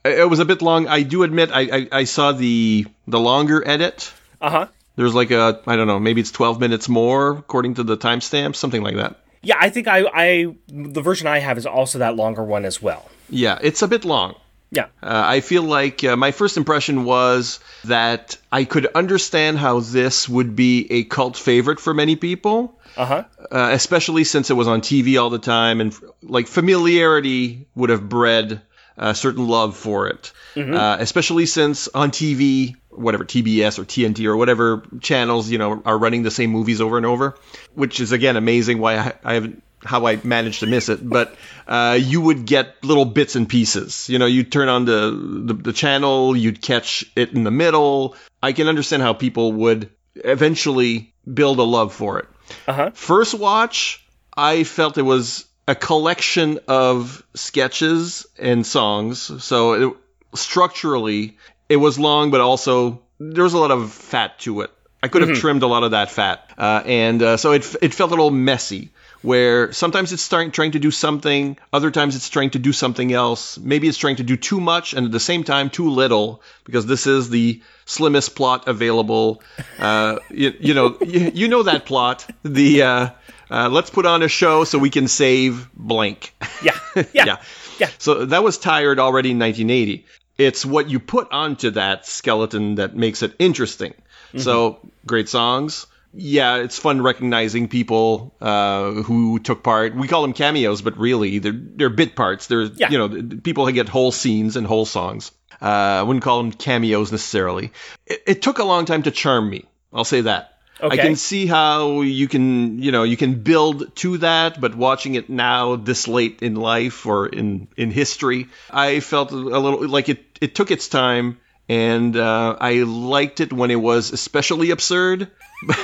it 0.04 0.30
was 0.30 0.40
a 0.40 0.46
bit 0.46 0.62
long. 0.62 0.88
I 0.88 1.04
do 1.04 1.24
admit 1.24 1.50
I, 1.54 1.62
I, 1.62 1.88
I 1.92 2.04
saw 2.04 2.34
the 2.34 2.86
the 3.08 3.20
longer 3.20 3.66
edit. 3.66 4.12
Uh 4.42 4.50
huh. 4.50 4.68
There's 4.98 5.16
like 5.16 5.32
a 5.32 5.62
I 5.66 5.78
don't 5.78 5.88
know 5.88 6.00
maybe 6.00 6.22
it's 6.22 6.32
12 6.32 6.60
minutes 6.60 6.90
more 6.90 7.32
according 7.32 7.76
to 7.76 7.84
the 7.84 7.96
timestamp 7.96 8.56
something 8.56 8.82
like 8.82 8.96
that. 8.96 9.22
Yeah, 9.42 9.56
I 9.60 9.70
think 9.70 9.88
I, 9.88 10.04
I 10.14 10.56
the 10.68 11.02
version 11.02 11.28
I 11.28 11.40
have 11.40 11.58
is 11.58 11.66
also 11.66 12.00
that 12.00 12.16
longer 12.16 12.44
one 12.44 12.66
as 12.66 12.82
well. 12.82 13.10
Yeah, 13.30 13.60
it's 13.62 13.82
a 13.82 13.88
bit 13.88 14.04
long. 14.04 14.36
Yeah. 14.70 14.88
Uh, 15.02 15.24
I 15.26 15.40
feel 15.40 15.64
like 15.64 16.04
uh, 16.04 16.18
my 16.18 16.32
first 16.32 16.58
impression 16.58 17.06
was 17.06 17.62
that 17.86 18.38
I 18.52 18.66
could 18.66 18.88
understand 18.88 19.58
how 19.58 19.80
this 19.80 20.28
would 20.28 20.58
be 20.58 20.88
a 20.92 21.04
cult 21.06 21.38
favorite 21.38 21.80
for 21.80 21.94
many 21.94 22.18
people, 22.18 22.77
Uh-huh. 22.98 23.24
uh, 23.52 23.70
especially 23.74 24.24
since 24.24 24.50
it 24.50 24.56
was 24.56 24.68
on 24.68 24.82
TV 24.82 25.22
all 25.22 25.30
the 25.30 25.40
time, 25.40 25.82
and 25.82 25.96
like 26.22 26.48
familiarity 26.48 27.68
would 27.76 27.90
have 27.90 28.08
bred 28.10 28.62
a 28.98 29.14
certain 29.14 29.48
love 29.48 29.78
for 29.78 30.08
it. 30.08 30.32
Mhm. 30.56 30.76
Uh, 30.76 30.98
especially 31.00 31.46
since 31.46 31.88
on 31.88 32.10
TV, 32.12 32.76
whatever 32.90 33.24
TBS 33.26 33.78
or 33.78 33.86
TNT 33.86 34.26
or 34.26 34.36
whatever 34.36 34.82
channels 35.02 35.50
you 35.50 35.60
know 35.60 35.82
are 35.86 35.98
running 35.98 36.24
the 36.24 36.32
same 36.32 36.50
movies 36.50 36.82
over 36.82 36.98
and 36.98 37.06
over, 37.06 37.36
which 37.76 38.00
is 38.00 38.12
again 38.12 38.38
amazing. 38.38 38.80
Why 38.80 38.98
I, 38.98 39.14
I 39.24 39.34
haven't 39.36 39.62
how 39.84 40.08
I 40.08 40.20
managed 40.24 40.62
to 40.62 40.66
miss 40.66 40.90
it, 40.90 41.08
but 41.08 41.36
uh, 41.68 42.00
you 42.02 42.20
would 42.22 42.46
get 42.48 42.84
little 42.84 43.06
bits 43.06 43.36
and 43.36 43.48
pieces. 43.48 44.10
You 44.10 44.18
know, 44.18 44.26
you'd 44.26 44.52
turn 44.52 44.70
on 44.70 44.86
the, 44.86 45.12
the 45.46 45.54
the 45.54 45.74
channel, 45.74 46.36
you'd 46.36 46.60
catch 46.62 47.06
it 47.16 47.34
in 47.34 47.44
the 47.44 47.52
middle. 47.52 48.16
I 48.42 48.54
can 48.54 48.68
understand 48.68 49.04
how 49.04 49.14
people 49.14 49.54
would 49.54 49.92
eventually 50.16 51.14
build 51.32 51.60
a 51.60 51.64
love 51.64 51.94
for 51.94 52.20
it. 52.20 52.26
Uh-huh. 52.68 52.92
First 52.94 53.34
watch, 53.34 54.04
I 54.36 54.64
felt 54.64 54.98
it 54.98 55.02
was 55.04 55.46
a 55.68 55.76
collection 55.76 56.60
of 56.68 57.24
sketches 57.34 58.26
and 58.40 58.66
songs. 58.66 59.44
So 59.44 59.74
it, 59.74 59.94
structurally, 60.34 61.38
it 61.70 61.78
was 61.78 62.00
long, 62.00 62.32
but 62.32 62.42
also 62.42 63.02
there 63.20 63.44
was 63.44 63.54
a 63.54 63.58
lot 63.58 63.72
of 63.72 63.92
fat 63.92 64.40
to 64.40 64.62
it. 64.62 64.72
I 65.04 65.10
could 65.10 65.22
have 65.22 65.32
Mhm. 65.32 65.40
trimmed 65.42 65.64
a 65.64 65.68
lot 65.68 65.84
of 65.84 65.92
that 65.92 66.10
fat, 66.12 66.50
uh, 66.58 66.82
and 66.86 67.22
uh, 67.22 67.38
so 67.38 67.52
it 67.52 67.76
it 67.82 67.94
felt 67.94 68.10
a 68.12 68.16
little 68.16 68.32
messy. 68.32 68.90
Where 69.22 69.74
sometimes 69.74 70.14
it's 70.14 70.22
starting 70.22 70.52
trying 70.52 70.72
to 70.72 70.80
do 70.80 70.92
something, 70.92 71.58
other 71.74 71.92
times 71.92 72.16
it's 72.16 72.30
trying 72.30 72.52
to 72.52 72.60
do 72.60 72.72
something 72.72 73.12
else. 73.12 73.58
Maybe 73.58 73.88
it's 73.88 73.98
trying 73.98 74.18
to 74.18 74.24
do 74.24 74.38
too 74.38 74.62
much 74.62 74.94
and 74.94 75.06
at 75.06 75.12
the 75.12 75.20
same 75.20 75.44
time 75.44 75.70
too 75.70 75.90
little, 75.90 76.42
because 76.66 76.86
this 76.86 77.08
is 77.08 77.30
the 77.30 77.62
slimmest 77.86 78.36
plot 78.36 78.68
available. 78.68 79.42
Uh, 79.80 80.20
you, 80.30 80.54
you 80.60 80.74
know, 80.74 80.98
you, 81.06 81.32
you 81.34 81.48
know 81.48 81.64
that 81.64 81.86
plot. 81.86 82.30
The 82.44 82.84
uh, 82.84 83.10
uh, 83.50 83.70
let's 83.70 83.90
put 83.90 84.06
on 84.06 84.24
a 84.24 84.28
show 84.28 84.64
so 84.64 84.78
we 84.78 84.90
can 84.90 85.08
save 85.08 85.68
blank. 85.74 86.34
Yeah, 86.62 86.78
yeah, 87.14 87.38
yeah. 87.80 87.90
So 87.98 88.26
that 88.26 88.44
was 88.44 88.58
tired 88.58 89.00
already 89.00 89.32
in 89.32 89.40
1980. 89.40 90.06
It's 90.38 90.64
what 90.66 90.90
you 90.90 91.00
put 91.00 91.32
onto 91.32 91.72
that 91.72 92.06
skeleton 92.06 92.76
that 92.76 92.96
makes 92.96 93.24
it 93.24 93.34
interesting. 93.40 93.94
So 94.36 94.80
great 95.06 95.30
songs. 95.30 95.88
Yeah, 96.20 96.58
it's 96.58 96.80
fun 96.80 97.02
recognizing 97.02 97.68
people 97.68 98.36
uh, 98.42 98.92
who 98.92 99.38
took 99.40 99.62
part. 99.62 99.96
We 99.96 100.08
call 100.08 100.24
them 100.24 100.34
cameos, 100.34 100.82
but 100.82 100.98
really 100.98 101.40
they're 101.40 101.54
they're 101.54 101.90
bit 101.90 102.16
parts. 102.16 102.48
They're 102.48 102.64
you 102.64 102.98
know 102.98 103.38
people 103.44 103.66
who 103.66 103.72
get 103.72 103.88
whole 103.88 104.12
scenes 104.12 104.56
and 104.56 104.66
whole 104.66 104.86
songs. 104.86 105.32
Uh, 105.62 105.66
I 105.66 106.04
wouldn't 106.04 106.24
call 106.24 106.42
them 106.42 106.52
cameos 106.52 107.12
necessarily. 107.12 107.72
It, 108.06 108.24
it 108.28 108.42
took 108.42 108.60
a 108.60 108.64
long 108.64 108.86
time 108.86 109.04
to 109.04 109.12
charm 109.12 109.50
me. 109.50 109.66
I'll 109.94 110.04
say 110.04 110.22
that. 110.22 110.58
Okay. 110.80 111.00
I 111.00 111.04
can 111.04 111.16
see 111.16 111.48
how 111.48 112.02
you 112.02 112.28
can, 112.28 112.82
you 112.82 112.92
know, 112.92 113.04
you 113.04 113.18
can 113.18 113.42
build 113.42 113.96
to 113.98 114.20
that, 114.20 114.62
but 114.62 114.76
watching 114.76 115.16
it 115.16 115.30
now, 115.30 115.76
this 115.76 116.08
late 116.08 116.44
in 116.44 116.56
life 116.56 117.06
or 117.08 117.28
in 117.28 117.68
in 117.76 117.90
history, 117.90 118.48
I 118.70 119.00
felt 119.00 119.32
a 119.32 119.36
little 119.36 119.88
like 119.88 120.10
it. 120.10 120.24
It 120.40 120.54
took 120.54 120.70
its 120.70 120.88
time, 120.88 121.40
and 121.70 122.16
uh, 122.16 122.56
I 122.60 122.84
liked 122.84 123.40
it 123.40 123.52
when 123.54 123.72
it 123.72 123.76
was 123.82 124.12
especially 124.12 124.72
absurd, 124.72 125.30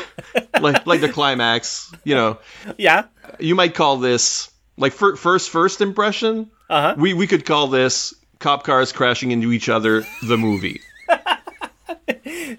like 0.60 0.86
like 0.86 1.02
the 1.02 1.10
climax. 1.12 1.92
You 2.04 2.16
know, 2.16 2.38
Yeah. 2.78 3.06
you 3.40 3.56
might 3.56 3.74
call 3.75 3.98
this 3.98 4.50
like 4.78 4.94
fir- 4.94 5.16
first 5.16 5.50
first 5.50 5.82
impression. 5.82 6.50
Uh-huh. 6.70 6.96
We 6.98 7.13
we 7.13 7.28
could 7.28 7.46
call 7.46 7.68
this 7.68 8.13
cop 8.40 8.63
cars 8.63 8.92
crashing 8.92 9.32
into 9.32 9.52
each 9.52 9.70
other, 9.70 10.04
the 10.22 10.38
movie. 10.38 10.82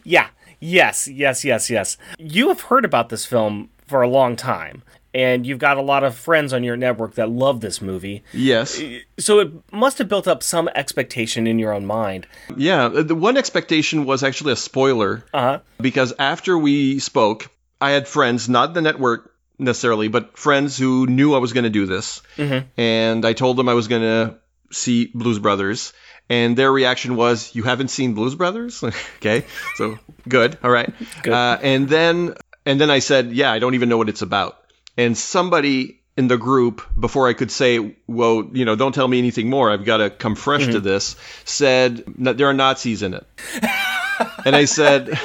Yeah. 0.05 0.29
Yes, 0.61 1.09
yes, 1.09 1.45
yes, 1.45 1.69
yes. 1.71 1.97
You 2.19 2.49
have 2.49 2.63
heard 2.63 2.85
about 2.85 3.09
this 3.11 3.27
film 3.27 3.71
for 3.87 4.01
a 4.03 4.09
long 4.09 4.35
time, 4.37 4.83
and 5.15 5.47
you've 5.47 5.61
got 5.61 5.77
a 5.77 5.83
lot 5.83 6.03
of 6.03 6.17
friends 6.17 6.53
on 6.53 6.65
your 6.65 6.77
network 6.77 7.15
that 7.15 7.31
love 7.31 7.61
this 7.61 7.81
movie. 7.81 8.25
Yes. 8.33 8.83
So 9.19 9.39
it 9.39 9.53
must 9.73 9.99
have 9.99 10.09
built 10.09 10.27
up 10.27 10.43
some 10.43 10.69
expectation 10.75 11.47
in 11.47 11.59
your 11.59 11.73
own 11.73 11.87
mind. 11.87 12.27
Yeah, 12.57 12.89
the 12.89 13.15
one 13.15 13.37
expectation 13.37 14.05
was 14.05 14.25
actually 14.25 14.53
a 14.53 14.57
spoiler. 14.57 15.25
Uh-huh. 15.33 15.61
Because 15.81 16.13
after 16.19 16.59
we 16.59 16.99
spoke, 16.99 17.51
I 17.81 17.91
had 17.93 18.09
friends, 18.09 18.49
not 18.49 18.75
the 18.75 18.83
network 18.83 19.33
necessarily, 19.59 20.09
but 20.09 20.37
friends 20.37 20.77
who 20.77 21.07
knew 21.07 21.35
I 21.35 21.39
was 21.39 21.53
going 21.53 21.65
to 21.65 21.71
do 21.71 21.87
this. 21.87 22.21
Mhm. 22.37 22.65
And 22.77 23.25
I 23.25 23.35
told 23.35 23.57
them 23.57 23.69
I 23.69 23.75
was 23.75 23.87
going 23.87 24.03
to 24.03 24.35
see 24.73 25.11
Blues 25.15 25.39
Brothers. 25.39 25.93
And 26.29 26.57
their 26.57 26.73
reaction 26.73 27.17
was, 27.17 27.55
"You 27.55 27.65
haven't 27.65 27.89
seen 27.89 28.15
Blues 28.15 28.35
Brothers? 28.35 28.83
okay, 29.19 29.45
so 29.77 29.99
good, 30.27 30.57
all 30.65 30.71
right." 30.71 30.91
Uh, 31.29 31.59
and 31.63 31.87
then, 31.87 32.35
and 32.65 32.81
then 32.81 32.91
I 32.91 33.01
said, 33.01 33.33
"Yeah, 33.33 33.53
I 33.53 33.59
don't 33.59 33.75
even 33.75 33.91
know 33.91 33.99
what 33.99 34.09
it's 34.09 34.23
about." 34.23 34.57
And 34.97 35.17
somebody 35.17 36.01
in 36.17 36.29
the 36.29 36.37
group, 36.39 36.83
before 36.99 37.29
I 37.29 37.33
could 37.33 37.51
say, 37.51 37.97
"Well, 38.07 38.49
you 38.53 38.65
know, 38.65 38.77
don't 38.77 38.95
tell 38.95 39.09
me 39.09 39.19
anything 39.19 39.51
more. 39.51 39.71
I've 39.71 39.85
got 39.85 39.97
to 39.99 40.11
come 40.11 40.37
fresh 40.37 40.67
to 40.67 40.81
Mhm. 40.81 40.83
this," 40.85 41.17
said, 41.45 42.05
"There 42.19 42.49
are 42.49 42.55
Nazis 42.55 43.03
in 43.03 43.15
it." 43.15 43.27
and 44.45 44.55
I 44.55 44.65
said, 44.67 45.19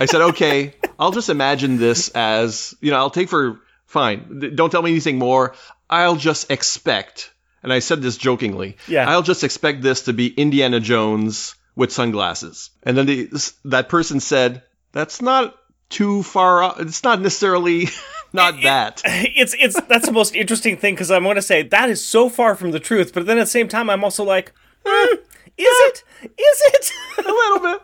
I 0.00 0.04
said, 0.06 0.20
okay, 0.20 0.74
I'll 0.98 1.12
just 1.12 1.30
imagine 1.30 1.78
this 1.78 2.08
as, 2.10 2.74
you 2.80 2.90
know, 2.90 2.98
I'll 2.98 3.10
take 3.10 3.28
for 3.30 3.60
fine. 3.86 4.52
Don't 4.54 4.70
tell 4.70 4.82
me 4.82 4.90
anything 4.90 5.18
more. 5.18 5.54
I'll 5.88 6.16
just 6.16 6.50
expect, 6.50 7.30
and 7.62 7.72
I 7.72 7.78
said 7.78 8.02
this 8.02 8.16
jokingly. 8.18 8.76
Yeah. 8.88 9.08
I'll 9.08 9.22
just 9.22 9.44
expect 9.44 9.80
this 9.82 10.02
to 10.02 10.12
be 10.12 10.26
Indiana 10.28 10.80
Jones 10.80 11.54
with 11.76 11.92
sunglasses. 11.92 12.70
And 12.82 12.98
then 12.98 13.06
the, 13.06 13.52
that 13.66 13.88
person 13.88 14.20
said, 14.20 14.62
that's 14.92 15.22
not 15.22 15.54
too 15.88 16.22
far. 16.22 16.62
o- 16.64 16.74
It's 16.80 17.02
not 17.04 17.20
necessarily 17.20 17.88
not 18.34 18.60
that. 18.62 19.00
It's 19.40 19.54
it's 19.58 19.80
that's 19.82 20.06
the 20.06 20.12
most 20.12 20.34
interesting 20.34 20.76
thing 20.76 20.94
because 20.94 21.10
I'm 21.10 21.22
going 21.22 21.36
to 21.36 21.42
say 21.42 21.62
that 21.62 21.88
is 21.88 22.04
so 22.04 22.28
far 22.28 22.54
from 22.54 22.70
the 22.72 22.80
truth, 22.80 23.14
but 23.14 23.24
then 23.26 23.38
at 23.38 23.44
the 23.44 23.46
same 23.58 23.68
time, 23.68 23.88
I'm 23.88 24.04
also 24.04 24.24
like, 24.24 24.52
hmm, 24.84 25.14
is 25.56 25.78
it? 25.88 26.04
Is 26.22 26.62
it? 26.72 26.92
a 27.18 27.22
little 27.22 27.60
bit. 27.60 27.80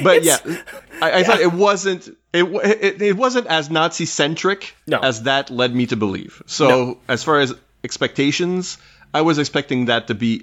But 0.02 0.22
yeah, 0.22 0.38
I, 1.02 1.20
I 1.20 1.22
thought 1.24 1.40
it 1.40 1.52
wasn't 1.52 2.08
it, 2.32 2.44
it 2.44 3.02
it 3.02 3.16
wasn't 3.16 3.46
as 3.48 3.68
Nazi 3.68 4.04
centric 4.04 4.74
No. 4.86 4.98
as 5.00 5.22
that 5.24 5.50
led 5.50 5.74
me 5.74 5.86
to 5.86 5.96
believe. 5.96 6.40
So 6.46 6.98
as 7.08 7.24
far 7.24 7.40
as 7.40 7.52
expectations, 7.82 8.78
I 9.12 9.22
was 9.22 9.38
expecting 9.38 9.86
that 9.86 10.06
to 10.08 10.14
be 10.14 10.42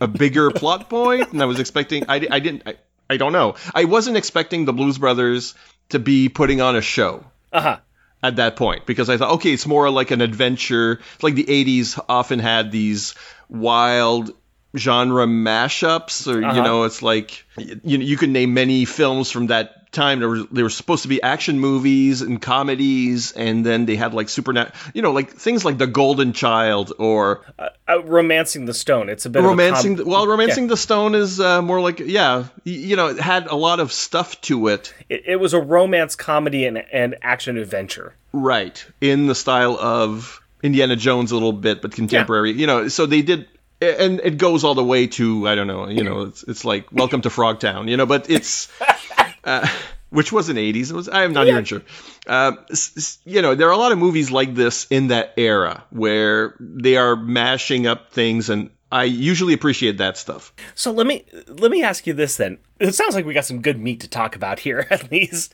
a 0.00 0.06
bigger 0.08 0.50
plot 0.50 0.88
point, 0.88 1.32
and 1.32 1.42
I 1.42 1.46
was 1.46 1.60
expecting 1.60 2.04
I, 2.08 2.26
I 2.30 2.38
didn't 2.40 2.62
I, 2.66 2.74
I 3.10 3.16
don't 3.18 3.32
know 3.32 3.56
I 3.74 3.84
wasn't 3.84 4.16
expecting 4.16 4.64
the 4.64 4.72
Blues 4.72 4.96
Brothers 4.98 5.54
to 5.90 5.98
be 5.98 6.28
putting 6.30 6.60
on 6.62 6.76
a 6.76 6.80
show 6.82 7.24
Uh 7.52 7.60
huh. 7.60 7.76
At 8.24 8.36
that 8.36 8.56
point 8.56 8.86
because 8.86 9.10
I 9.10 9.18
thought, 9.18 9.32
okay, 9.32 9.52
it's 9.52 9.66
more 9.66 9.90
like 9.90 10.10
an 10.10 10.22
adventure. 10.22 10.98
It's 11.14 11.22
like 11.22 11.34
the 11.34 11.44
80s 11.44 12.02
often 12.08 12.38
had 12.38 12.72
these 12.72 13.14
wild 13.50 14.32
genre 14.76 15.26
mashups, 15.26 16.26
or, 16.26 16.44
Uh-huh. 16.44 16.56
you 16.56 16.62
know, 16.62 16.84
it's 16.84 17.02
like, 17.02 17.44
you, 17.56 17.98
you 17.98 18.16
can 18.16 18.32
name 18.32 18.54
many 18.54 18.84
films 18.84 19.30
from 19.30 19.48
that 19.48 19.92
time. 19.92 20.18
There 20.18 20.28
were, 20.28 20.42
they 20.50 20.62
were 20.64 20.70
supposed 20.70 21.02
to 21.02 21.08
be 21.08 21.22
action 21.22 21.60
movies 21.60 22.20
and 22.20 22.42
comedies, 22.42 23.30
and 23.32 23.64
then 23.64 23.86
they 23.86 23.94
had 23.96 24.12
like 24.14 24.28
supernatural, 24.28 24.74
you 24.92 25.02
know, 25.02 25.12
like 25.12 25.30
things 25.30 25.64
like 25.64 25.78
The 25.78 25.86
Golden 25.86 26.32
Child 26.32 26.92
or 26.98 27.44
Uh, 27.58 28.02
romancing 28.02 28.64
the 28.64 28.74
stone. 28.74 29.08
It's 29.08 29.26
a 29.26 29.30
bit 29.30 29.42
Romancing. 29.42 29.94
Of 29.94 30.00
a 30.00 30.02
the, 30.04 30.10
well, 30.10 30.26
Romancing 30.26 30.64
Yeah. 30.64 30.70
the 30.70 30.76
Stone 30.76 31.14
is 31.14 31.38
uh, 31.38 31.62
more 31.62 31.80
like, 31.80 32.00
yeah, 32.00 32.38
y- 32.66 32.72
you 32.72 32.96
know, 32.96 33.08
it 33.08 33.20
had 33.20 33.46
a 33.46 33.54
lot 33.56 33.78
of 33.78 33.92
stuff 33.92 34.40
to 34.42 34.68
it. 34.68 34.92
It, 35.08 35.22
it 35.26 35.36
was 35.36 35.54
a 35.54 35.60
romance 35.60 36.16
comedy 36.16 36.66
and, 36.66 36.78
and 36.92 37.16
action 37.22 37.56
adventure. 37.58 38.14
Right. 38.32 38.84
In 39.00 39.26
the 39.28 39.34
style 39.36 39.78
of 39.78 40.40
Indiana 40.62 40.96
Jones 40.96 41.30
a 41.30 41.34
little 41.34 41.52
bit, 41.52 41.82
but 41.82 41.92
contemporary. 41.92 42.52
You 42.52 42.66
know, 42.66 42.88
so 42.88 43.06
they 43.06 43.22
did 43.22 43.46
and 43.92 44.20
it 44.20 44.38
goes 44.38 44.64
all 44.64 44.74
the 44.74 44.84
way 44.84 45.06
to 45.08 45.48
I 45.48 45.54
don't 45.54 45.66
know, 45.66 45.88
you 45.88 46.04
know, 46.04 46.22
it's 46.22 46.42
it's 46.44 46.64
like 46.64 46.90
Welcome 46.92 47.22
to 47.22 47.28
Frogtown, 47.28 47.88
you 47.88 47.96
know, 47.96 48.06
but 48.06 48.30
it's 48.30 48.70
uh, 49.44 49.68
which 50.10 50.32
was 50.32 50.48
in 50.48 50.56
80s. 50.56 50.90
It 50.90 50.94
was 50.94 51.08
I'm 51.08 51.32
not 51.32 51.48
even 51.48 51.64
sure. 51.64 51.82
Uh, 52.26 52.52
you 53.24 53.42
know, 53.42 53.54
there 53.54 53.68
are 53.68 53.72
a 53.72 53.76
lot 53.76 53.92
of 53.92 53.98
movies 53.98 54.30
like 54.30 54.54
this 54.54 54.86
in 54.90 55.08
that 55.08 55.34
era 55.36 55.84
where 55.90 56.54
they 56.60 56.96
are 56.96 57.16
mashing 57.16 57.86
up 57.86 58.12
things 58.12 58.50
and 58.50 58.70
I 58.94 59.04
usually 59.04 59.54
appreciate 59.54 59.98
that 59.98 60.16
stuff. 60.16 60.52
So 60.76 60.92
let 60.92 61.08
me 61.08 61.24
let 61.48 61.72
me 61.72 61.82
ask 61.82 62.06
you 62.06 62.14
this 62.14 62.36
then. 62.36 62.58
It 62.78 62.94
sounds 62.94 63.16
like 63.16 63.26
we 63.26 63.34
got 63.34 63.44
some 63.44 63.60
good 63.60 63.80
meat 63.80 63.98
to 64.00 64.08
talk 64.08 64.36
about 64.36 64.60
here, 64.60 64.86
at 64.90 65.10
least. 65.10 65.52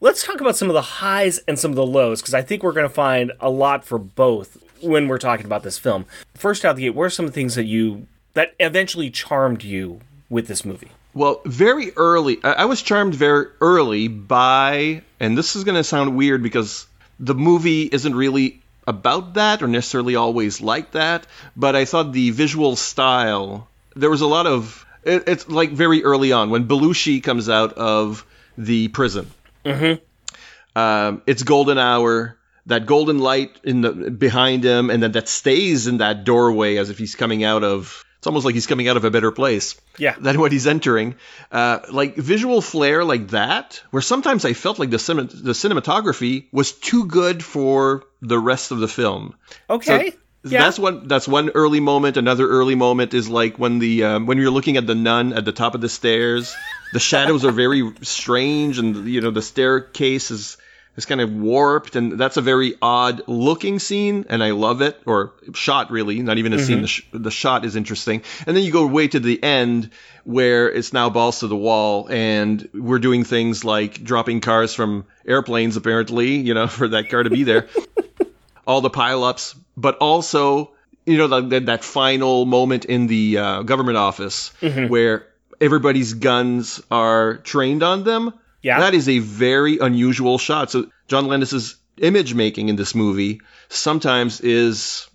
Let's 0.00 0.24
talk 0.24 0.40
about 0.40 0.56
some 0.56 0.68
of 0.68 0.74
the 0.74 0.82
highs 0.82 1.38
and 1.46 1.58
some 1.60 1.70
of 1.70 1.76
the 1.76 1.86
lows, 1.86 2.20
because 2.20 2.34
I 2.34 2.42
think 2.42 2.64
we're 2.64 2.72
going 2.72 2.88
to 2.88 2.92
find 2.92 3.30
a 3.38 3.50
lot 3.50 3.84
for 3.84 3.98
both 3.98 4.58
when 4.82 5.08
we're 5.08 5.18
talking 5.18 5.46
about 5.46 5.62
this 5.62 5.78
film. 5.78 6.06
First 6.34 6.64
out 6.64 6.76
the 6.76 6.82
gate, 6.82 6.94
what 6.94 7.04
are 7.04 7.10
some 7.10 7.26
of 7.26 7.32
the 7.32 7.34
things 7.34 7.54
that 7.54 7.64
you 7.64 8.06
that 8.34 8.54
eventually 8.60 9.10
charmed 9.10 9.62
you 9.62 10.00
with 10.28 10.46
this 10.46 10.64
movie? 10.64 10.90
Well, 11.14 11.40
very 11.44 11.92
early, 11.96 12.38
I 12.44 12.52
I 12.52 12.64
was 12.66 12.82
charmed 12.82 13.14
very 13.14 13.46
early 13.60 14.08
by, 14.08 15.02
and 15.18 15.36
this 15.36 15.56
is 15.56 15.64
going 15.64 15.76
to 15.76 15.84
sound 15.84 16.16
weird 16.16 16.42
because 16.42 16.86
the 17.18 17.34
movie 17.34 17.82
isn't 17.84 18.14
really 18.14 18.60
about 18.86 19.34
that 19.34 19.62
or 19.62 19.68
necessarily 19.68 20.16
always 20.16 20.60
like 20.60 20.92
that, 20.92 21.26
but 21.56 21.74
I 21.74 21.84
thought 21.84 22.12
the 22.12 22.30
visual 22.30 22.76
style, 22.76 23.68
there 23.96 24.10
was 24.10 24.20
a 24.20 24.26
lot 24.26 24.46
of, 24.46 24.86
it, 25.02 25.24
it's 25.26 25.48
like 25.48 25.70
very 25.70 26.04
early 26.04 26.32
on 26.32 26.50
when 26.50 26.68
Belushi 26.68 27.22
comes 27.22 27.48
out 27.48 27.72
of 27.72 28.24
the 28.56 28.88
prison. 28.88 29.30
Mm-hmm. 29.64 30.78
Um, 30.78 31.22
it's 31.26 31.42
golden 31.42 31.78
hour. 31.78 32.36
That 32.66 32.84
golden 32.86 33.18
light 33.20 33.56
in 33.62 33.80
the 33.82 33.92
behind 34.10 34.64
him, 34.64 34.90
and 34.90 35.02
then 35.02 35.12
that 35.12 35.28
stays 35.28 35.86
in 35.86 35.98
that 35.98 36.24
doorway 36.24 36.76
as 36.76 36.90
if 36.90 36.98
he's 36.98 37.14
coming 37.14 37.44
out 37.44 37.62
of. 37.64 38.02
It's 38.18 38.26
almost 38.26 38.44
like 38.44 38.54
he's 38.54 38.66
coming 38.66 38.88
out 38.88 38.96
of 38.96 39.04
a 39.04 39.10
better 39.10 39.30
place 39.30 39.76
Yeah. 39.98 40.16
than 40.18 40.40
what 40.40 40.50
he's 40.50 40.66
entering. 40.66 41.14
Uh, 41.52 41.78
like 41.92 42.16
visual 42.16 42.60
flair 42.60 43.04
like 43.04 43.28
that, 43.28 43.80
where 43.90 44.02
sometimes 44.02 44.44
I 44.44 44.52
felt 44.52 44.80
like 44.80 44.90
the 44.90 44.98
cin- 44.98 45.28
the 45.32 45.52
cinematography 45.52 46.46
was 46.50 46.72
too 46.72 47.04
good 47.06 47.44
for 47.44 48.02
the 48.22 48.38
rest 48.38 48.72
of 48.72 48.78
the 48.80 48.88
film. 48.88 49.34
Okay. 49.70 50.10
So 50.10 50.16
Yeah. 50.48 50.62
That's 50.62 50.78
one. 50.78 51.06
That's 51.08 51.26
one 51.28 51.50
early 51.50 51.80
moment. 51.80 52.16
Another 52.16 52.48
early 52.48 52.74
moment 52.76 53.14
is 53.14 53.28
like 53.28 53.58
when 53.58 53.78
the 53.80 54.04
um, 54.04 54.26
when 54.26 54.38
you're 54.38 54.50
looking 54.50 54.76
at 54.76 54.86
the 54.86 54.94
nun 54.94 55.32
at 55.32 55.44
the 55.44 55.52
top 55.52 55.74
of 55.74 55.80
the 55.80 55.88
stairs. 55.88 56.54
The 56.92 57.00
shadows 57.00 57.44
are 57.44 57.50
very 57.52 57.82
strange, 58.02 58.78
and 58.78 59.08
you 59.08 59.20
know 59.20 59.32
the 59.32 59.42
staircase 59.42 60.30
is 60.30 60.56
is 60.96 61.04
kind 61.06 61.20
of 61.20 61.30
warped, 61.32 61.94
and 61.96 62.12
that's 62.12 62.36
a 62.36 62.40
very 62.42 62.74
odd 62.80 63.22
looking 63.26 63.78
scene, 63.78 64.24
and 64.28 64.42
I 64.42 64.52
love 64.52 64.80
it. 64.82 65.00
Or 65.06 65.32
shot 65.54 65.90
really, 65.90 66.20
not 66.22 66.38
even 66.38 66.52
a 66.52 66.58
scene. 66.58 66.78
Mhm. 66.78 66.82
The, 66.82 66.86
sh- 66.88 67.02
the 67.12 67.30
shot 67.30 67.64
is 67.64 67.76
interesting, 67.76 68.22
and 68.46 68.56
then 68.56 68.64
you 68.64 68.72
go 68.72 68.86
way 68.86 69.08
to 69.08 69.20
the 69.20 69.42
end 69.42 69.90
where 70.24 70.68
it's 70.70 70.92
now 70.92 71.08
balls 71.10 71.40
to 71.40 71.46
the 71.48 71.56
wall, 71.56 72.08
and 72.10 72.68
we're 72.74 72.98
doing 72.98 73.24
things 73.24 73.64
like 73.64 74.02
dropping 74.02 74.40
cars 74.40 74.74
from 74.74 75.04
airplanes, 75.26 75.76
apparently, 75.76 76.36
you 76.36 76.54
know, 76.54 76.66
for 76.78 76.88
that 76.88 77.08
car 77.10 77.22
to 77.22 77.30
be 77.30 77.44
there 77.44 77.68
all 78.66 78.80
the 78.80 78.90
pileups, 78.90 79.54
but 79.76 79.96
also 79.98 80.72
you 81.04 81.18
know 81.18 81.28
that 81.28 81.50
that, 81.50 81.66
that 81.66 81.84
final 81.84 82.44
moment 82.46 82.84
in 82.84 83.06
the 83.06 83.38
uh, 83.38 83.62
government 83.62 83.96
office 83.96 84.52
Mhm. 84.60 84.88
where 84.88 85.26
everybody's 85.60 86.14
guns 86.14 86.82
are 86.90 87.36
trained 87.38 87.82
on 87.84 88.02
them. 88.04 88.32
Yeah. 88.66 88.80
that 88.80 88.94
is 88.94 89.08
a 89.08 89.20
very 89.20 89.78
unusual 89.78 90.38
shot. 90.38 90.70
So 90.72 90.90
John 91.08 91.26
Landis's 91.28 91.76
image 91.98 92.34
making 92.34 92.68
in 92.68 92.76
this 92.76 92.94
movie 92.94 93.40
sometimes 93.68 94.40
is 94.40 95.08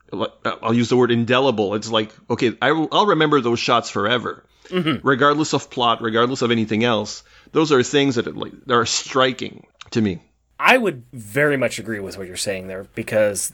I'll 0.64 0.74
use 0.74 0.90
the 0.90 0.98
word 0.98 1.12
indelible. 1.12 1.76
It's 1.76 1.90
like 1.92 2.12
okay, 2.30 2.54
I 2.62 2.72
will, 2.72 2.88
I'll 2.92 3.08
remember 3.08 3.42
those 3.42 3.60
shots 3.60 3.90
forever, 3.90 4.44
Mhm. 4.70 5.02
regardless 5.04 5.54
of 5.54 5.70
plot, 5.70 6.02
regardless 6.02 6.42
of 6.42 6.50
anything 6.52 6.84
else. 6.84 7.24
Those 7.52 7.72
are 7.74 7.84
things 7.84 8.16
that 8.16 8.36
like 8.38 8.54
that 8.68 8.74
are 8.74 8.86
striking 8.86 9.66
to 9.92 10.02
me. 10.02 10.22
I 10.60 10.78
would 10.78 11.04
very 11.14 11.58
much 11.58 11.80
agree 11.80 12.00
with 12.00 12.18
what 12.18 12.28
you're 12.28 12.38
saying 12.38 12.68
there 12.68 12.86
because, 12.96 13.52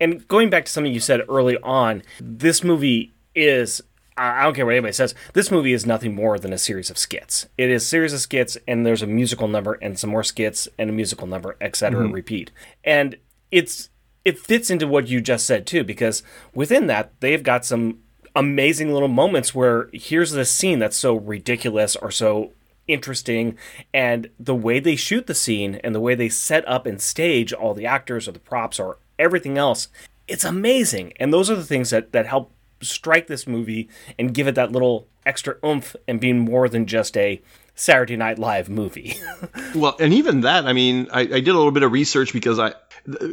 and 0.00 0.26
going 0.26 0.50
back 0.50 0.64
to 0.64 0.72
something 0.72 0.92
you 0.92 1.00
said 1.00 1.20
early 1.28 1.56
on, 1.62 2.02
this 2.20 2.64
movie 2.64 3.12
is. 3.34 3.80
I 4.16 4.44
don't 4.44 4.54
care 4.54 4.64
what 4.64 4.74
anybody 4.74 4.92
says. 4.92 5.14
This 5.32 5.50
movie 5.50 5.72
is 5.72 5.86
nothing 5.86 6.14
more 6.14 6.38
than 6.38 6.52
a 6.52 6.58
series 6.58 6.88
of 6.88 6.98
skits. 6.98 7.46
It 7.58 7.68
is 7.68 7.82
a 7.82 7.86
series 7.86 8.12
of 8.12 8.20
skits, 8.20 8.56
and 8.68 8.86
there's 8.86 9.02
a 9.02 9.06
musical 9.08 9.48
number, 9.48 9.72
and 9.82 9.98
some 9.98 10.10
more 10.10 10.22
skits, 10.22 10.68
and 10.78 10.88
a 10.88 10.92
musical 10.92 11.26
number, 11.26 11.56
etc. 11.60 12.06
Mhm. 12.06 12.12
Repeat, 12.12 12.50
and 12.84 13.16
it's 13.50 13.90
it 14.24 14.38
fits 14.38 14.70
into 14.70 14.86
what 14.86 15.08
you 15.08 15.20
just 15.20 15.46
said 15.46 15.66
too, 15.66 15.84
because 15.84 16.22
within 16.54 16.86
that 16.86 17.12
they've 17.20 17.42
got 17.42 17.64
some 17.64 17.98
amazing 18.34 18.92
little 18.92 19.08
moments 19.08 19.54
where 19.54 19.88
here's 19.92 20.32
this 20.32 20.50
scene 20.50 20.78
that's 20.78 20.96
so 20.96 21.14
ridiculous 21.14 21.94
or 21.96 22.10
so 22.10 22.52
interesting 22.88 23.56
and 23.92 24.28
the 24.38 24.54
way 24.54 24.80
they 24.80 24.96
shoot 24.96 25.26
the 25.26 25.34
scene 25.34 25.76
and 25.84 25.94
the 25.94 26.00
way 26.00 26.14
they 26.14 26.28
set 26.28 26.66
up 26.68 26.84
and 26.84 27.00
stage 27.00 27.52
all 27.52 27.74
the 27.74 27.86
actors 27.86 28.28
or 28.28 28.32
the 28.32 28.38
props 28.38 28.78
or 28.78 28.98
everything 29.18 29.56
else 29.56 29.88
it's 30.28 30.44
amazing 30.44 31.10
and 31.18 31.32
those 31.32 31.48
are 31.48 31.56
the 31.56 31.64
things 31.64 31.88
that 31.90 32.12
that 32.12 32.26
help 32.26 32.50
strike 32.80 33.26
this 33.26 33.46
movie 33.46 33.88
and 34.18 34.34
give 34.34 34.46
it 34.46 34.54
that 34.56 34.72
little 34.72 35.08
extra 35.26 35.56
oomph 35.64 35.96
and 36.06 36.20
being 36.20 36.38
more 36.38 36.68
than 36.68 36.86
just 36.86 37.16
a 37.16 37.40
Saturday 37.74 38.16
Night 38.16 38.38
Live 38.38 38.68
movie. 38.68 39.16
Well, 39.74 39.96
and 39.98 40.12
even 40.14 40.42
that, 40.42 40.66
I 40.66 40.72
mean, 40.72 41.08
I, 41.12 41.20
I 41.22 41.26
did 41.26 41.48
a 41.48 41.54
little 41.54 41.72
bit 41.72 41.82
of 41.82 41.90
research 41.90 42.32
because 42.32 42.60
I, 42.60 42.74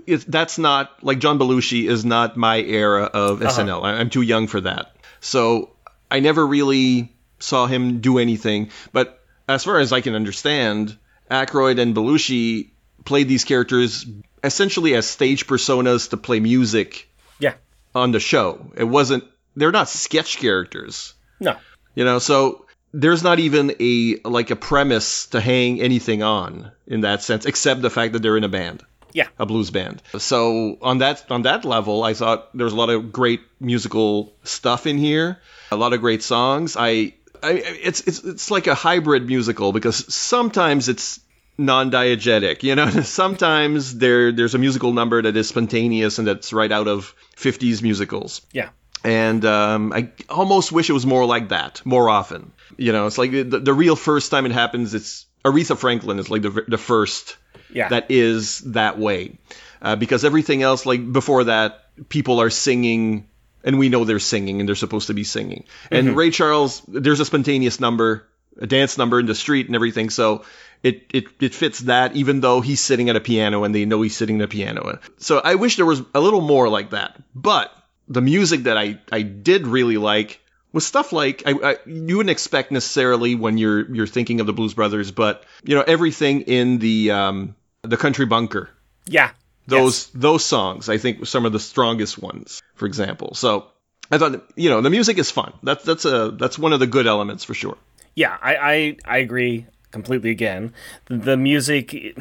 it, 0.08 0.26
that's 0.28 0.58
not 0.58 1.04
like 1.04 1.20
John 1.20 1.38
Belushi 1.38 1.88
is 1.88 2.04
not 2.04 2.36
my 2.36 2.58
era 2.58 3.04
of 3.04 3.42
Uh-huh. 3.44 3.62
SNL. 3.62 3.84
I, 3.84 4.00
I'm 4.00 4.10
too 4.10 4.24
young 4.24 4.48
for 4.48 4.62
that, 4.62 4.96
so 5.20 5.70
I 6.10 6.20
never 6.20 6.46
really 6.46 7.14
saw 7.40 7.68
him 7.68 8.02
do 8.02 8.18
anything. 8.18 8.72
But 8.92 9.24
as 9.48 9.64
far 9.64 9.80
as 9.80 9.94
I 9.94 10.02
can 10.02 10.16
understand, 10.16 10.98
Aykroyd 11.30 11.80
and 11.80 11.96
Belushi 11.96 12.72
played 13.06 13.28
these 13.28 13.44
characters 13.44 14.06
essentially 14.44 14.96
as 14.96 15.06
stage 15.08 15.46
personas 15.46 16.10
to 16.10 16.18
play 16.18 16.40
music 16.40 17.08
yeah. 17.40 17.54
on 17.94 18.12
the 18.12 18.20
show. 18.20 18.72
It 18.76 18.86
wasn't. 18.86 19.24
They're 19.56 19.72
not 19.72 19.90
sketch 19.90 20.38
characters. 20.38 21.14
No. 21.40 21.58
You 21.96 22.06
know, 22.06 22.20
so 22.20 22.66
there's 22.94 23.24
not 23.24 23.40
even 23.40 23.76
a 23.80 24.18
like 24.26 24.52
a 24.52 24.56
premise 24.56 25.28
to 25.28 25.42
hang 25.42 25.82
anything 25.82 26.24
on 26.24 26.72
in 26.88 27.02
that 27.02 27.22
sense, 27.24 27.46
except 27.46 27.82
the 27.82 27.90
fact 27.90 28.14
that 28.14 28.22
they're 28.22 28.38
in 28.38 28.44
a 28.44 28.50
band. 28.50 28.84
Yeah. 29.14 29.28
A 29.38 29.46
blues 29.46 29.72
band. 29.72 30.02
So 30.18 30.78
on 30.82 31.00
that 31.00 31.30
on 31.30 31.42
that 31.44 31.66
level, 31.66 32.04
I 32.04 32.14
thought 32.14 32.56
there's 32.56 32.74
a 32.74 32.76
lot 32.76 32.90
of 32.90 33.12
great 33.12 33.42
musical 33.60 34.34
stuff 34.44 34.88
in 34.88 34.98
here, 34.98 35.40
a 35.70 35.76
lot 35.76 35.94
of 35.94 36.00
great 36.00 36.24
songs. 36.24 36.78
I, 36.78 37.14
I 37.44 37.52
it's 37.84 38.02
it's 38.02 38.24
it's 38.24 38.52
like 38.52 38.68
a 38.68 38.76
hybrid 38.76 39.28
musical 39.28 39.74
because 39.74 40.14
sometimes 40.14 40.88
it's 40.88 41.20
non-diegetic, 41.58 42.64
you 42.64 42.76
know. 42.76 42.90
sometimes 43.04 43.98
there 43.98 44.32
there's 44.32 44.56
a 44.56 44.58
musical 44.58 44.94
number 44.94 45.22
that 45.22 45.36
is 45.36 45.50
spontaneous 45.50 46.18
and 46.18 46.28
that's 46.28 46.54
right 46.54 46.72
out 46.72 46.88
of 46.88 47.14
50s 47.36 47.82
musicals 47.82 48.42
Yeah. 48.54 48.70
And 49.04 49.44
um, 49.46 49.94
I 49.94 50.10
almost 50.30 50.72
wish 50.72 50.90
it 50.90 50.94
was 50.94 51.06
more 51.06 51.26
like 51.26 51.50
that 51.50 51.82
more 51.86 52.10
often. 52.10 52.52
You 52.78 52.92
know, 52.92 53.08
it's 53.08 53.18
like 53.18 53.32
the, 53.32 53.44
the 53.44 53.74
real 53.74 53.96
first 53.96 54.32
time 54.32 54.46
it 54.46 54.52
happens. 54.52 54.94
It's 54.94 55.26
Aretha 55.44 55.78
Franklin 55.78 56.20
is 56.20 56.30
like 56.30 56.42
the 56.44 56.64
the 56.68 56.78
first 56.78 57.38
Yeah. 57.74 57.90
that 57.90 58.08
is 58.10 58.60
that 58.72 58.98
way. 59.00 59.38
Uh, 59.82 59.96
because 59.96 60.24
everything 60.26 60.62
else, 60.62 60.86
like 60.86 61.12
before 61.12 61.46
that, 61.46 61.86
people 62.10 62.40
are 62.42 62.52
singing, 62.52 63.28
and 63.64 63.80
we 63.80 63.90
know 63.90 64.06
they're 64.06 64.20
singing, 64.20 64.60
and 64.60 64.70
they're 64.70 64.76
supposed 64.76 65.08
to 65.08 65.14
be 65.16 65.24
singing. 65.24 65.64
And 65.90 66.10
Mhm. 66.10 66.16
Ray 66.16 66.30
Charles, 66.30 66.82
there's 66.88 67.20
a 67.20 67.26
spontaneous 67.26 67.80
number, 67.80 68.28
a 68.60 68.68
dance 68.68 68.98
number 69.00 69.20
in 69.20 69.26
the 69.26 69.34
street, 69.36 69.66
and 69.66 69.76
everything. 69.76 70.12
So 70.12 70.44
it, 70.84 71.04
it 71.14 71.26
it 71.40 71.56
fits 71.56 71.80
that, 71.82 72.16
even 72.16 72.42
though 72.42 72.62
he's 72.62 72.80
sitting 72.80 73.10
at 73.10 73.16
a 73.16 73.20
piano, 73.20 73.64
and 73.64 73.74
they 73.74 73.86
know 73.86 74.02
he's 74.04 74.16
sitting 74.16 74.40
at 74.42 74.46
a 74.46 74.48
piano. 74.48 75.00
So 75.18 75.40
I 75.44 75.56
wish 75.56 75.78
there 75.78 75.86
was 75.86 76.02
a 76.14 76.20
little 76.22 76.42
more 76.42 76.70
like 76.70 76.92
that. 76.92 77.18
But 77.34 77.72
the 78.12 78.22
music 78.22 78.64
that 78.64 78.78
I 78.78 79.00
I 79.12 79.22
did 79.22 79.66
really 79.68 79.98
like 79.98 80.40
was 80.74 80.86
stuff 80.86 81.14
like 81.14 81.44
I, 81.46 81.52
I 81.52 81.78
you 81.86 82.18
wouldn't 82.18 82.32
expect 82.32 82.72
necessarily 82.72 83.36
when 83.36 83.58
you're 83.58 83.94
you're 83.94 84.08
thinking 84.08 84.40
of 84.40 84.48
the 84.48 84.54
Blues 84.54 84.74
Brothers, 84.74 85.12
but 85.12 85.44
you 85.64 85.76
know 85.76 85.84
everything 85.86 86.42
in 86.42 86.80
the 86.80 87.12
um, 87.12 87.56
the 87.84 87.98
Country 87.98 88.26
Bunker. 88.26 88.70
Yeah. 89.06 89.32
Those 89.68 90.08
those 90.08 90.44
songs 90.44 90.90
I 90.90 90.98
think 90.98 91.20
were 91.20 91.26
some 91.26 91.46
of 91.46 91.54
the 91.54 91.60
strongest 91.60 92.18
ones, 92.18 92.62
for 92.76 92.86
example. 92.86 93.36
So 93.36 93.68
I 94.12 94.18
thought 94.18 94.44
you 94.56 94.70
know 94.70 94.82
the 94.82 94.90
music 94.90 95.18
is 95.18 95.32
fun. 95.32 95.54
That's 95.64 95.86
that's 95.86 96.06
a 96.06 96.32
that's 96.32 96.60
one 96.60 96.74
of 96.74 96.80
the 96.80 96.88
good 96.88 97.08
elements 97.08 97.44
for 97.44 97.54
sure. 97.54 97.78
Yeah, 98.14 98.38
I, 98.42 98.56
I, 98.56 98.98
I 99.06 99.18
agree 99.20 99.68
completely 99.92 100.32
again. 100.32 100.74
The 101.06 101.38
music 101.38 102.18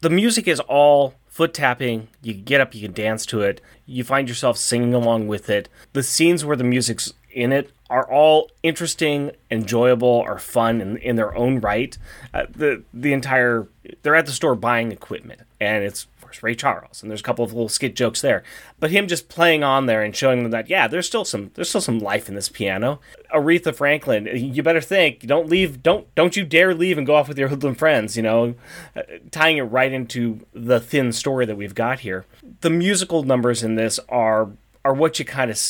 the 0.00 0.10
music 0.10 0.46
is 0.46 0.60
all 0.60 1.14
foot 1.34 1.52
tapping. 1.52 2.06
You 2.22 2.32
get 2.32 2.60
up, 2.60 2.76
you 2.76 2.82
can 2.82 2.92
dance 2.92 3.26
to 3.26 3.40
it. 3.40 3.60
You 3.86 4.04
find 4.04 4.28
yourself 4.28 4.56
singing 4.56 4.94
along 4.94 5.26
with 5.26 5.50
it. 5.50 5.68
The 5.92 6.04
scenes 6.04 6.44
where 6.44 6.56
the 6.56 6.62
music's 6.62 7.12
in 7.32 7.50
it 7.50 7.72
are 7.90 8.08
all 8.08 8.52
interesting, 8.62 9.32
enjoyable, 9.50 10.08
or 10.08 10.38
fun 10.38 10.80
in, 10.80 10.96
in 10.98 11.16
their 11.16 11.36
own 11.36 11.58
right. 11.58 11.98
Uh, 12.32 12.46
the 12.48 12.84
the 12.94 13.12
entire 13.12 13.66
they're 14.02 14.14
at 14.14 14.26
the 14.26 14.32
store 14.32 14.54
buying 14.54 14.92
equipment, 14.92 15.40
and 15.60 15.82
it's 15.82 16.06
course 16.34 16.42
Ray 16.42 16.54
Charles, 16.54 17.02
and 17.02 17.10
there's 17.10 17.20
a 17.20 17.24
couple 17.24 17.44
of 17.44 17.52
little 17.52 17.68
skit 17.68 17.94
jokes 17.96 18.20
there. 18.20 18.42
But 18.78 18.90
him 18.90 19.08
just 19.08 19.28
playing 19.28 19.62
on 19.62 19.86
there 19.86 20.02
and 20.02 20.14
showing 20.14 20.42
them 20.42 20.50
that 20.50 20.68
yeah, 20.68 20.88
there's 20.88 21.06
still 21.06 21.24
some 21.24 21.50
there's 21.54 21.68
still 21.68 21.80
some 21.80 21.98
life 21.98 22.28
in 22.28 22.34
this 22.34 22.48
piano. 22.48 23.00
Aretha 23.34 23.74
Franklin, 23.74 24.28
you 24.34 24.62
better 24.62 24.80
think, 24.80 25.20
don't 25.20 25.48
leave, 25.48 25.82
don't 25.82 26.12
don't 26.14 26.36
you 26.36 26.44
dare 26.44 26.74
leave 26.74 26.98
and 26.98 27.06
go 27.06 27.14
off 27.14 27.28
with 27.28 27.38
your 27.38 27.48
hoodlum 27.48 27.74
friends. 27.74 28.16
You 28.16 28.22
know, 28.22 28.54
uh, 28.96 29.02
tying 29.30 29.56
it 29.56 29.62
right 29.62 29.92
into 29.92 30.40
the 30.52 30.80
thin 30.80 31.12
story 31.12 31.46
that 31.46 31.56
we've 31.56 31.74
got 31.74 32.00
here. 32.00 32.24
The 32.60 32.70
musical 32.70 33.22
numbers 33.22 33.62
in 33.62 33.76
this 33.76 34.00
are 34.08 34.50
are 34.84 34.94
what 34.94 35.18
you 35.18 35.24
kind 35.24 35.50
of 35.50 35.60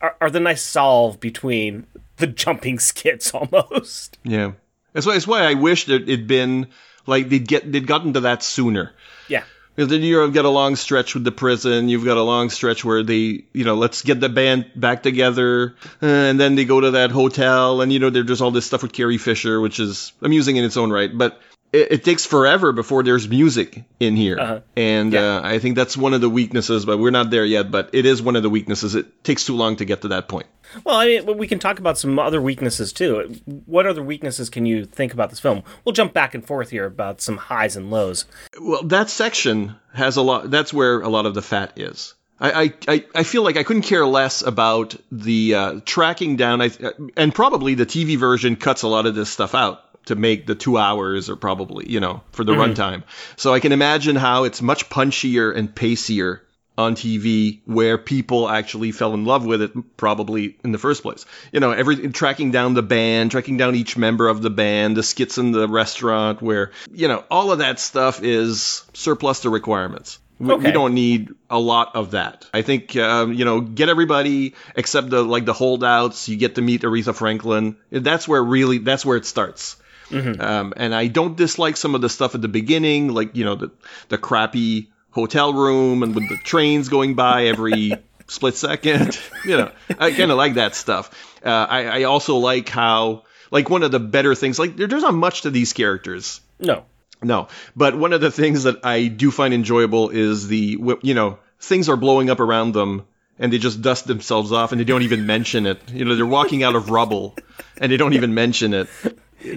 are, 0.00 0.16
are 0.20 0.30
the 0.30 0.40
nice 0.40 0.62
solve 0.62 1.20
between 1.20 1.86
the 2.16 2.26
jumping 2.26 2.78
skits 2.90 3.32
almost. 3.34 4.18
Yeah, 4.22 4.52
that's 4.92 5.06
why 5.06 5.14
that's 5.14 5.26
why 5.26 5.42
I 5.42 5.54
wish 5.54 5.86
that 5.86 6.02
it'd 6.02 6.26
been 6.26 6.68
like 7.06 7.28
they'd 7.28 7.46
get 7.46 7.70
they'd 7.70 7.86
gotten 7.86 8.12
to 8.14 8.20
that 8.20 8.42
sooner. 8.42 8.92
Yeah. 9.28 9.44
Because 9.80 9.92
then 9.92 10.02
you've 10.02 10.34
got 10.34 10.44
a 10.44 10.50
long 10.50 10.76
stretch 10.76 11.14
with 11.14 11.24
the 11.24 11.32
prison. 11.32 11.88
You've 11.88 12.04
got 12.04 12.18
a 12.18 12.22
long 12.22 12.50
stretch 12.50 12.84
where 12.84 13.02
they, 13.02 13.44
you 13.54 13.64
know, 13.64 13.76
let's 13.76 14.02
get 14.02 14.20
the 14.20 14.28
band 14.28 14.72
back 14.76 15.02
together, 15.02 15.74
uh, 16.02 16.06
and 16.06 16.38
then 16.38 16.54
they 16.54 16.66
go 16.66 16.82
to 16.82 16.90
that 16.90 17.10
hotel, 17.10 17.80
and 17.80 17.90
you 17.90 17.98
know, 17.98 18.10
there's 18.10 18.26
just 18.26 18.42
all 18.42 18.50
this 18.50 18.66
stuff 18.66 18.82
with 18.82 18.92
Carrie 18.92 19.16
Fisher, 19.16 19.58
which 19.58 19.80
is 19.80 20.12
amusing 20.20 20.56
in 20.56 20.64
its 20.64 20.76
own 20.76 20.90
right. 20.92 21.10
But 21.16 21.40
it, 21.72 21.92
it 21.92 22.04
takes 22.04 22.26
forever 22.26 22.72
before 22.72 23.02
there's 23.02 23.28
music 23.28 23.84
in 23.98 24.16
here, 24.16 24.38
Uh-huh. 24.38 24.60
and 24.76 25.14
uh, 25.14 25.40
I 25.44 25.58
think 25.58 25.76
that's 25.76 25.96
one 25.96 26.14
of 26.14 26.20
the 26.20 26.28
weaknesses. 26.30 26.84
But 26.84 26.98
we're 26.98 27.10
not 27.10 27.30
there 27.30 27.44
yet. 27.44 27.70
But 27.70 27.90
it 27.92 28.06
is 28.06 28.20
one 28.22 28.36
of 28.36 28.42
the 28.42 28.50
weaknesses. 28.50 28.94
It 28.94 29.22
takes 29.24 29.44
too 29.44 29.56
long 29.56 29.76
to 29.76 29.84
get 29.84 30.02
to 30.02 30.08
that 30.08 30.28
point. 30.28 30.46
Well, 30.84 30.94
I 30.96 31.06
mean, 31.06 31.36
we 31.36 31.48
can 31.48 31.58
talk 31.58 31.78
about 31.80 31.98
some 31.98 32.18
other 32.18 32.40
weaknesses 32.40 32.92
too. 32.92 33.34
What 33.66 33.86
other 33.86 34.02
weaknesses 34.04 34.48
can 34.50 34.66
you 34.66 34.84
think 34.84 35.12
about 35.12 35.30
this 35.30 35.40
film? 35.40 35.64
We'll 35.84 35.92
jump 35.92 36.12
back 36.12 36.34
and 36.34 36.46
forth 36.46 36.70
here 36.70 36.84
about 36.86 37.20
some 37.20 37.36
highs 37.36 37.74
and 37.76 37.90
lows. 37.90 38.24
Well, 38.60 38.84
that 38.84 39.10
section 39.10 39.74
has 39.94 40.16
a 40.16 40.22
lot. 40.22 40.48
That's 40.50 40.72
where 40.72 41.00
a 41.00 41.08
lot 41.08 41.26
of 41.26 41.34
the 41.34 41.42
fat 41.42 41.72
is. 41.76 42.14
I, 42.38 42.52
I, 42.62 42.74
I- 42.88 43.04
I 43.16 43.22
feel 43.24 43.42
like 43.42 43.56
I 43.56 43.64
couldn't 43.64 43.82
care 43.82 44.06
less 44.06 44.42
about 44.42 44.94
the 45.12 45.54
uh, 45.56 45.80
tracking 45.84 46.36
down. 46.36 46.62
I, 46.62 46.70
and 47.16 47.34
probably 47.34 47.74
the 47.74 47.84
TV 47.84 48.16
version 48.16 48.54
cuts 48.56 48.82
a 48.82 48.88
lot 48.88 49.06
of 49.06 49.14
this 49.16 49.28
stuff 49.28 49.54
out 49.56 49.82
to 50.06 50.14
make 50.16 50.46
the 50.46 50.54
two 50.54 50.76
hours 50.78 51.28
or 51.30 51.36
probably, 51.36 51.88
you 51.90 52.00
know, 52.00 52.22
for 52.32 52.44
the 52.44 52.52
Mhm. 52.52 52.74
runtime. 52.74 53.02
So 53.36 53.52
I 53.54 53.60
can 53.60 53.72
imagine 53.72 54.16
how 54.16 54.44
it's 54.44 54.62
much 54.62 54.88
punchier 54.88 55.54
and 55.54 55.74
pacier 55.74 56.42
on 56.78 56.94
TV 56.94 57.60
where 57.66 57.98
people 57.98 58.48
actually 58.48 58.90
fell 58.90 59.12
in 59.12 59.26
love 59.26 59.44
with 59.44 59.60
it 59.60 59.72
probably 59.98 60.56
in 60.64 60.72
the 60.72 60.78
first 60.78 61.02
place. 61.02 61.26
You 61.52 61.60
know, 61.60 61.72
every 61.72 62.08
tracking 62.08 62.52
down 62.52 62.72
the 62.72 62.82
band, 62.82 63.30
tracking 63.32 63.58
down 63.58 63.74
each 63.74 63.98
member 63.98 64.28
of 64.28 64.40
the 64.40 64.48
band, 64.50 64.96
the 64.96 65.02
skits 65.02 65.36
in 65.36 65.52
the 65.52 65.68
restaurant 65.68 66.40
where, 66.40 66.70
you 66.90 67.06
know, 67.08 67.22
all 67.30 67.52
of 67.52 67.58
that 67.58 67.78
stuff 67.78 68.22
is 68.22 68.82
surplus 68.94 69.40
to 69.40 69.50
requirements. 69.50 70.18
We, 70.38 70.54
we 70.54 70.72
don't 70.72 70.94
need 70.94 71.28
a 71.50 71.58
lot 71.58 71.96
of 71.96 72.12
that. 72.12 72.46
I 72.54 72.62
think 72.62 72.96
um, 72.96 73.34
you 73.34 73.44
know, 73.44 73.60
get 73.60 73.90
everybody 73.90 74.54
except 74.74 75.10
the 75.10 75.22
like 75.22 75.44
the 75.44 75.52
holdouts. 75.52 76.30
You 76.30 76.38
get 76.38 76.54
to 76.54 76.62
meet 76.62 76.80
Aretha 76.80 77.14
Franklin. 77.14 77.76
That's 77.90 78.26
where 78.26 78.42
really 78.42 78.78
that's 78.78 79.04
where 79.04 79.18
it 79.18 79.26
starts. 79.26 79.76
Um, 80.12 80.74
and 80.76 80.94
I 80.94 81.06
don't 81.06 81.36
dislike 81.36 81.76
some 81.76 81.94
of 81.94 82.00
the 82.00 82.08
stuff 82.08 82.34
at 82.34 82.42
the 82.42 82.48
beginning, 82.48 83.08
like 83.08 83.36
you 83.36 83.44
know 83.44 83.54
the 83.54 83.70
the 84.08 84.18
crappy 84.18 84.90
hotel 85.10 85.52
room 85.52 86.02
and 86.02 86.14
with 86.14 86.28
the 86.28 86.36
trains 86.36 86.88
going 86.88 87.14
by 87.14 87.46
every 87.46 87.92
split 88.26 88.56
second. 88.56 89.18
You 89.44 89.56
know, 89.56 89.72
I 89.98 90.10
kind 90.12 90.30
of 90.30 90.36
like 90.36 90.54
that 90.54 90.74
stuff. 90.74 91.10
Uh, 91.44 91.48
I, 91.48 91.84
I 91.84 92.02
also 92.04 92.36
like 92.36 92.68
how 92.68 93.24
like 93.50 93.70
one 93.70 93.82
of 93.82 93.90
the 93.90 94.00
better 94.00 94.34
things 94.34 94.58
like 94.58 94.76
there, 94.76 94.86
there's 94.86 95.02
not 95.02 95.14
much 95.14 95.42
to 95.42 95.50
these 95.50 95.72
characters. 95.72 96.40
No. 96.58 96.84
No, 97.22 97.48
but 97.76 97.94
one 97.98 98.14
of 98.14 98.22
the 98.22 98.30
things 98.30 98.62
that 98.62 98.82
I 98.82 99.08
do 99.08 99.30
find 99.30 99.52
enjoyable 99.52 100.08
is 100.08 100.48
the 100.48 100.78
you 101.02 101.12
know 101.12 101.38
things 101.58 101.90
are 101.90 101.96
blowing 101.96 102.30
up 102.30 102.40
around 102.40 102.72
them 102.72 103.04
and 103.38 103.52
they 103.52 103.58
just 103.58 103.82
dust 103.82 104.06
themselves 104.06 104.52
off 104.52 104.72
and 104.72 104.80
they 104.80 104.84
don't 104.84 105.02
even 105.02 105.26
mention 105.26 105.66
it. 105.66 105.80
You 105.92 106.06
know, 106.06 106.16
they're 106.16 106.24
walking 106.24 106.62
out 106.62 106.76
of 106.76 106.88
rubble 106.88 107.36
and 107.76 107.92
they 107.92 107.98
don't 107.98 108.14
even 108.14 108.32
mention 108.32 108.72
it 108.72 108.88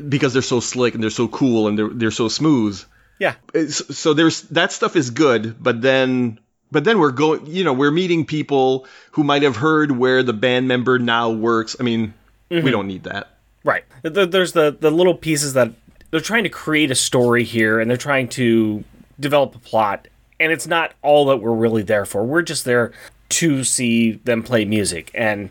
because 0.10 0.34
they're 0.34 0.42
so 0.42 0.60
slick 0.60 0.94
and 0.94 1.04
they're 1.04 1.10
so 1.10 1.28
cool 1.28 1.68
and 1.68 1.78
they're 1.78 1.90
they're 1.90 2.12
so 2.12 2.28
smooth. 2.28 2.82
Yeah. 3.20 3.36
It's- 3.54 3.84
so 3.98 4.14
there's 4.14 4.42
that 4.44 4.72
stuff 4.72 4.96
is 4.96 5.10
good, 5.12 5.62
but 5.62 5.82
then 5.82 6.40
but 6.72 6.84
then 6.84 7.00
we're 7.00 7.12
going 7.12 7.46
you 7.48 7.64
know 7.64 7.74
we're 7.74 7.92
meeting 7.92 8.26
people 8.26 8.88
who 9.12 9.24
might 9.24 9.44
have 9.44 9.56
heard 9.58 9.92
where 9.92 10.24
the 10.24 10.34
band 10.34 10.68
member 10.68 11.00
now 11.00 11.30
works. 11.30 11.76
I 11.80 11.84
mean, 11.84 12.14
Mhm. 12.52 12.64
we 12.64 12.72
don't 12.72 12.88
need 12.88 13.04
that. 13.04 13.30
Right. 13.64 13.84
There's 14.04 14.52
the 14.54 14.76
the 14.78 14.92
little 14.92 15.16
pieces 15.16 15.54
that 15.54 15.72
they're 16.12 16.20
trying 16.20 16.44
to 16.44 16.50
create 16.50 16.92
a 16.92 16.96
story 16.96 17.44
here, 17.44 17.80
and 17.80 17.90
they're 17.90 17.98
trying 17.98 18.28
to 18.30 18.84
develop 19.20 19.56
a 19.56 19.60
plot, 19.60 20.08
and 20.40 20.52
it's 20.52 20.68
not 20.68 20.94
all 21.02 21.26
that 21.26 21.38
we're 21.38 21.54
really 21.54 21.84
there 21.84 22.06
for. 22.06 22.24
We're 22.26 22.42
just 22.42 22.66
there 22.66 22.92
to 23.34 23.64
see 23.64 24.14
them 24.14 24.44
play 24.44 24.66
music, 24.66 25.12
and 25.14 25.50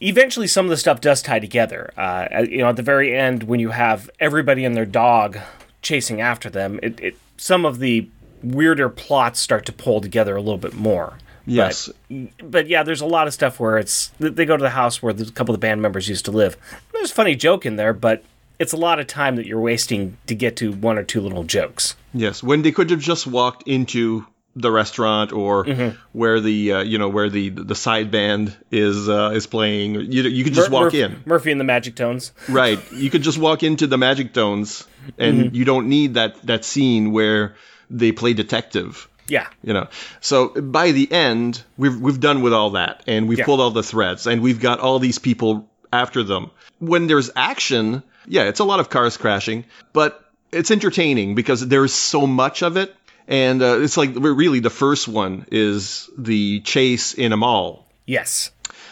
eventually 0.00 0.46
some 0.46 0.66
of 0.66 0.70
the 0.70 0.76
stuff 0.76 1.00
does 1.00 1.22
tie 1.22 1.38
together. 1.38 1.92
Uh, 1.96 2.44
you 2.48 2.58
know, 2.58 2.68
at 2.68 2.76
the 2.76 2.82
very 2.82 3.16
end, 3.16 3.44
when 3.44 3.60
you 3.60 3.70
have 3.70 4.10
everybody 4.20 4.64
and 4.64 4.76
their 4.76 4.86
dog 4.86 5.38
chasing 5.82 6.20
after 6.20 6.50
them, 6.50 6.80
it, 6.82 7.00
it 7.00 7.16
some 7.36 7.64
of 7.64 7.78
the 7.78 8.08
weirder 8.42 8.88
plots 8.88 9.40
start 9.40 9.66
to 9.66 9.72
pull 9.72 10.00
together 10.00 10.36
a 10.36 10.40
little 10.40 10.58
bit 10.58 10.74
more. 10.74 11.18
Yes. 11.46 11.88
But, 12.10 12.50
but 12.50 12.66
yeah, 12.68 12.82
there's 12.82 13.00
a 13.00 13.06
lot 13.06 13.26
of 13.26 13.34
stuff 13.34 13.60
where 13.60 13.78
it's 13.78 14.08
they 14.18 14.44
go 14.44 14.56
to 14.56 14.62
the 14.62 14.70
house 14.70 15.02
where 15.02 15.14
a 15.14 15.24
couple 15.26 15.54
of 15.54 15.60
the 15.60 15.64
band 15.64 15.80
members 15.80 16.08
used 16.08 16.24
to 16.24 16.30
live. 16.30 16.56
There's 16.92 17.10
a 17.10 17.14
funny 17.14 17.36
joke 17.36 17.64
in 17.64 17.76
there, 17.76 17.92
but 17.92 18.24
it's 18.58 18.72
a 18.72 18.76
lot 18.76 18.98
of 18.98 19.06
time 19.06 19.36
that 19.36 19.46
you're 19.46 19.60
wasting 19.60 20.16
to 20.26 20.34
get 20.34 20.56
to 20.56 20.72
one 20.72 20.98
or 20.98 21.04
two 21.04 21.20
little 21.20 21.44
jokes. 21.44 21.94
Yes, 22.12 22.42
when 22.42 22.62
they 22.62 22.72
could 22.72 22.90
have 22.90 23.00
just 23.00 23.26
walked 23.26 23.66
into 23.68 24.26
the 24.58 24.70
restaurant 24.70 25.32
or 25.32 25.64
Mhm. 25.66 25.96
where 26.12 26.40
the 26.40 26.72
uh, 26.72 26.80
you 26.82 26.96
know 26.98 27.08
where 27.08 27.28
the 27.28 27.50
the 27.50 27.74
side 27.74 28.10
band 28.10 28.56
is 28.70 29.08
uh, 29.08 29.30
is 29.34 29.46
playing. 29.46 29.94
You 30.10 30.22
you 30.22 30.44
could 30.44 30.54
just 30.54 30.70
Mur- 30.70 30.74
walk 30.74 30.84
Murphy, 30.84 31.02
in. 31.02 31.22
Murphy 31.26 31.50
and 31.52 31.60
the 31.60 31.64
Magic 31.64 31.94
Tones. 31.94 32.32
Right. 32.48 32.80
You 32.92 33.10
could 33.10 33.22
just 33.22 33.38
walk 33.38 33.62
into 33.62 33.86
the 33.86 33.98
Magic 33.98 34.32
Tones, 34.32 34.84
and 35.18 35.34
Mhm. 35.50 35.54
you 35.54 35.64
don't 35.64 35.88
need 35.88 36.14
that 36.14 36.36
that 36.46 36.64
scene 36.64 37.12
where 37.12 37.54
they 37.90 38.12
play 38.12 38.32
detective. 38.32 39.08
Yeah. 39.28 39.46
You 39.62 39.74
know. 39.74 39.88
So 40.20 40.48
by 40.48 40.92
the 40.92 41.10
end, 41.12 41.62
we've 41.76 41.96
we've 42.00 42.20
done 42.20 42.40
with 42.42 42.52
all 42.54 42.70
that, 42.70 43.02
and 43.06 43.28
we've 43.28 43.38
Yeah. 43.40 43.44
pulled 43.44 43.60
all 43.60 43.70
the 43.72 43.82
threads, 43.82 44.26
and 44.26 44.40
we've 44.40 44.60
got 44.60 44.80
all 44.80 44.98
these 44.98 45.18
people 45.18 45.68
after 45.92 46.22
them. 46.22 46.50
When 46.78 47.06
there's 47.08 47.30
action, 47.36 48.02
yeah, 48.26 48.44
it's 48.44 48.60
a 48.60 48.64
lot 48.64 48.80
of 48.80 48.88
cars 48.88 49.16
crashing, 49.16 49.64
but 49.92 50.22
it's 50.52 50.70
entertaining 50.70 51.34
because 51.34 51.66
there's 51.66 51.92
so 51.92 52.26
much 52.26 52.62
of 52.62 52.76
it, 52.76 52.94
and 53.28 53.62
uh, 53.62 53.80
it's 53.80 53.96
like 53.96 54.10
really 54.16 54.60
the 54.60 54.70
first 54.70 55.08
one 55.08 55.46
is 55.50 56.08
the 56.16 56.60
chase 56.60 57.14
in 57.14 57.32
a 57.32 57.36
mall 57.36 57.86
Yes. 58.06 58.50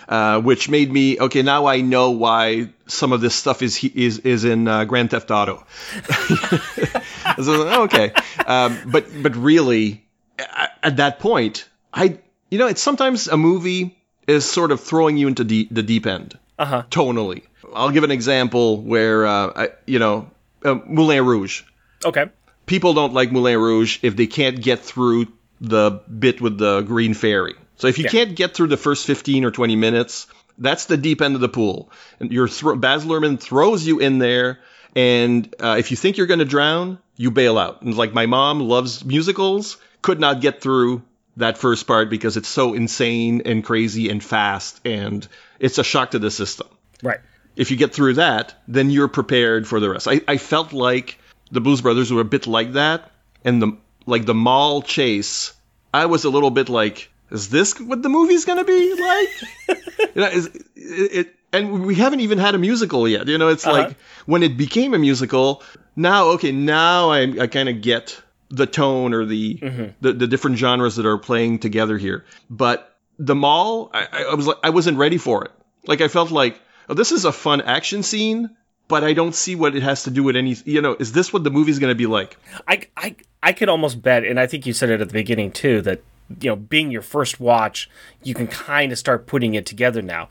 uh, 0.08 0.40
which 0.40 0.68
made 0.68 0.90
me 0.92 1.18
okay. 1.20 1.42
Now 1.42 1.66
I 1.66 1.80
know 1.80 2.10
why 2.10 2.70
some 2.86 3.12
of 3.12 3.20
this 3.20 3.34
stuff 3.34 3.62
is 3.62 3.82
is 3.84 4.18
is 4.18 4.44
in 4.44 4.66
uh, 4.68 4.84
Grand 4.84 5.10
Theft 5.10 5.30
Auto. 5.30 5.64
so, 7.42 7.84
okay, 7.84 8.12
um, 8.46 8.78
but 8.86 9.06
but 9.22 9.36
really, 9.36 10.04
at, 10.38 10.70
at 10.82 10.96
that 10.96 11.18
point, 11.20 11.68
I 11.92 12.18
you 12.50 12.58
know, 12.58 12.66
it's 12.66 12.82
sometimes 12.82 13.28
a 13.28 13.36
movie 13.36 13.96
is 14.26 14.44
sort 14.44 14.70
of 14.72 14.80
throwing 14.80 15.16
you 15.16 15.28
into 15.28 15.44
de- 15.44 15.68
the 15.70 15.82
deep 15.82 16.06
end 16.06 16.38
Uh 16.58 16.64
huh. 16.64 16.82
tonally. 16.90 17.42
I'll 17.74 17.90
give 17.90 18.04
an 18.04 18.10
example 18.10 18.80
where 18.82 19.26
uh, 19.26 19.52
I, 19.56 19.68
you 19.86 19.98
know 19.98 20.30
uh, 20.64 20.74
Moulin 20.86 21.24
Rouge. 21.24 21.62
Okay. 22.04 22.26
People 22.66 22.94
don't 22.94 23.12
like 23.14 23.32
Moulin 23.32 23.58
Rouge 23.58 23.98
if 24.02 24.16
they 24.16 24.26
can't 24.26 24.60
get 24.60 24.80
through 24.80 25.26
the 25.60 26.00
bit 26.18 26.40
with 26.40 26.58
the 26.58 26.80
green 26.82 27.14
fairy. 27.14 27.54
So 27.76 27.88
if 27.88 27.98
you 27.98 28.04
Yeah. 28.04 28.10
can't 28.10 28.36
get 28.36 28.54
through 28.54 28.68
the 28.68 28.76
first 28.76 29.06
15 29.06 29.44
or 29.44 29.50
20 29.50 29.76
minutes, 29.76 30.26
that's 30.58 30.86
the 30.86 30.96
deep 30.96 31.20
end 31.22 31.34
of 31.34 31.40
the 31.40 31.48
pool. 31.48 31.90
And 32.20 32.32
your 32.32 32.48
thro- 32.48 32.76
Baz 32.76 33.04
Luhrmann 33.04 33.38
throws 33.40 33.86
you 33.86 33.98
in 33.98 34.18
there, 34.18 34.60
and 34.94 35.52
uh, 35.60 35.76
if 35.78 35.90
you 35.90 35.96
think 35.96 36.16
you're 36.16 36.26
going 36.28 36.38
to 36.40 36.44
drown, 36.44 36.98
you 37.16 37.30
bail 37.30 37.58
out. 37.58 37.82
And 37.82 37.96
like 37.96 38.14
my 38.14 38.26
mom 38.26 38.60
loves 38.60 39.04
musicals, 39.04 39.76
could 40.02 40.20
not 40.20 40.40
get 40.40 40.60
through 40.60 41.02
that 41.36 41.58
first 41.58 41.86
part 41.86 42.10
because 42.10 42.36
it's 42.36 42.48
so 42.48 42.74
insane 42.74 43.42
and 43.44 43.64
crazy 43.64 44.08
and 44.08 44.22
fast, 44.22 44.80
and 44.86 45.26
it's 45.58 45.78
a 45.78 45.84
shock 45.84 46.12
to 46.12 46.18
the 46.20 46.30
system 46.30 46.68
Right. 47.02 47.18
if 47.56 47.70
you 47.72 47.76
get 47.76 47.92
through 47.92 48.14
that, 48.14 48.54
then 48.68 48.90
you're 48.90 49.08
prepared 49.08 49.66
for 49.66 49.80
the 49.80 49.90
rest. 49.90 50.06
I, 50.06 50.20
I 50.28 50.36
felt 50.36 50.72
like 50.72 51.18
the 51.54 51.60
Blues 51.60 51.80
Brothers 51.80 52.12
were 52.12 52.20
a 52.20 52.24
bit 52.36 52.46
like 52.46 52.72
that, 52.74 53.10
and 53.44 53.62
the 53.62 53.76
like 54.06 54.26
the 54.26 54.34
mall 54.34 54.82
chase. 54.82 55.54
I 55.92 56.06
was 56.06 56.24
a 56.24 56.30
little 56.30 56.50
bit 56.50 56.68
like, 56.68 57.10
is 57.30 57.48
this 57.48 57.78
what 57.80 58.02
the 58.02 58.08
movie's 58.08 58.44
gonna 58.44 58.64
be 58.64 58.94
like? 59.00 59.28
you 60.14 60.20
know, 60.22 60.26
is 60.28 60.46
it, 60.46 60.62
it? 60.76 61.34
And 61.52 61.86
we 61.86 61.94
haven't 61.94 62.20
even 62.20 62.38
had 62.38 62.54
a 62.56 62.58
musical 62.58 63.06
yet. 63.08 63.28
You 63.28 63.38
know, 63.38 63.48
it's 63.48 63.64
Uh-huh. 63.66 63.76
like 63.88 63.96
when 64.26 64.42
it 64.42 64.56
became 64.56 64.92
a 64.94 64.98
musical. 64.98 65.62
Now, 65.96 66.30
okay, 66.34 66.50
now 66.52 67.10
I 67.10 67.20
I 67.44 67.46
kind 67.46 67.68
of 67.68 67.80
get 67.80 68.20
the 68.50 68.66
tone 68.66 69.14
or 69.14 69.24
the, 69.24 69.92
the 70.00 70.12
the 70.12 70.26
different 70.26 70.58
genres 70.58 70.96
that 70.96 71.06
are 71.06 71.18
playing 71.18 71.60
together 71.60 71.96
here. 71.98 72.24
But 72.50 72.90
the 73.18 73.34
mall, 73.36 73.90
I, 73.94 74.06
I- 74.12 74.24
I 74.32 74.34
was 74.34 74.46
like, 74.48 74.58
I 74.64 74.70
wasn't 74.70 74.98
ready 74.98 75.18
for 75.18 75.44
it. 75.44 75.52
Like 75.86 76.00
I 76.00 76.08
felt 76.08 76.30
like, 76.32 76.60
oh, 76.88 76.94
this 76.94 77.12
is 77.12 77.24
a 77.24 77.32
fun 77.32 77.60
action 77.60 78.02
scene, 78.02 78.50
but 78.88 79.04
I 79.04 79.12
don't 79.12 79.34
see 79.34 79.54
what 79.54 79.74
it 79.74 79.82
has 79.82 80.04
to 80.04 80.10
do 80.10 80.22
with 80.22 80.36
any. 80.36 80.56
You 80.64 80.80
know, 80.80 80.96
is 80.98 81.12
this 81.12 81.32
what 81.32 81.44
the 81.44 81.50
movie's 81.50 81.78
going 81.78 81.90
to 81.90 81.96
be 81.96 82.06
like? 82.06 82.36
I, 82.68 82.82
I, 82.96 83.16
I 83.42 83.52
could 83.52 83.68
almost 83.68 84.02
bet, 84.02 84.24
and 84.24 84.38
I 84.38 84.46
think 84.46 84.66
you 84.66 84.72
said 84.72 84.90
it 84.90 85.00
at 85.00 85.08
the 85.08 85.12
beginning 85.12 85.52
too, 85.52 85.80
that 85.82 86.02
you 86.40 86.50
know, 86.50 86.56
being 86.56 86.90
your 86.90 87.02
first 87.02 87.38
watch, 87.38 87.88
you 88.22 88.34
can 88.34 88.46
kind 88.46 88.92
of 88.92 88.98
start 88.98 89.26
putting 89.26 89.54
it 89.54 89.66
together 89.66 90.02
now. 90.02 90.28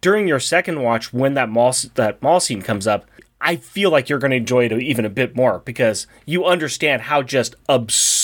During 0.00 0.28
your 0.28 0.40
second 0.40 0.82
watch, 0.82 1.12
when 1.12 1.34
that 1.34 1.48
mall 1.48 1.74
that 1.94 2.22
mall 2.22 2.40
scene 2.40 2.62
comes 2.62 2.86
up, 2.86 3.06
I 3.40 3.56
feel 3.56 3.90
like 3.90 4.08
you're 4.08 4.18
going 4.18 4.30
to 4.30 4.36
enjoy 4.36 4.66
it 4.66 4.72
even 4.72 5.04
a 5.04 5.10
bit 5.10 5.36
more 5.36 5.58
because 5.60 6.06
you 6.24 6.44
understand 6.44 7.02
how 7.02 7.22
just 7.22 7.54
absurd 7.68 8.23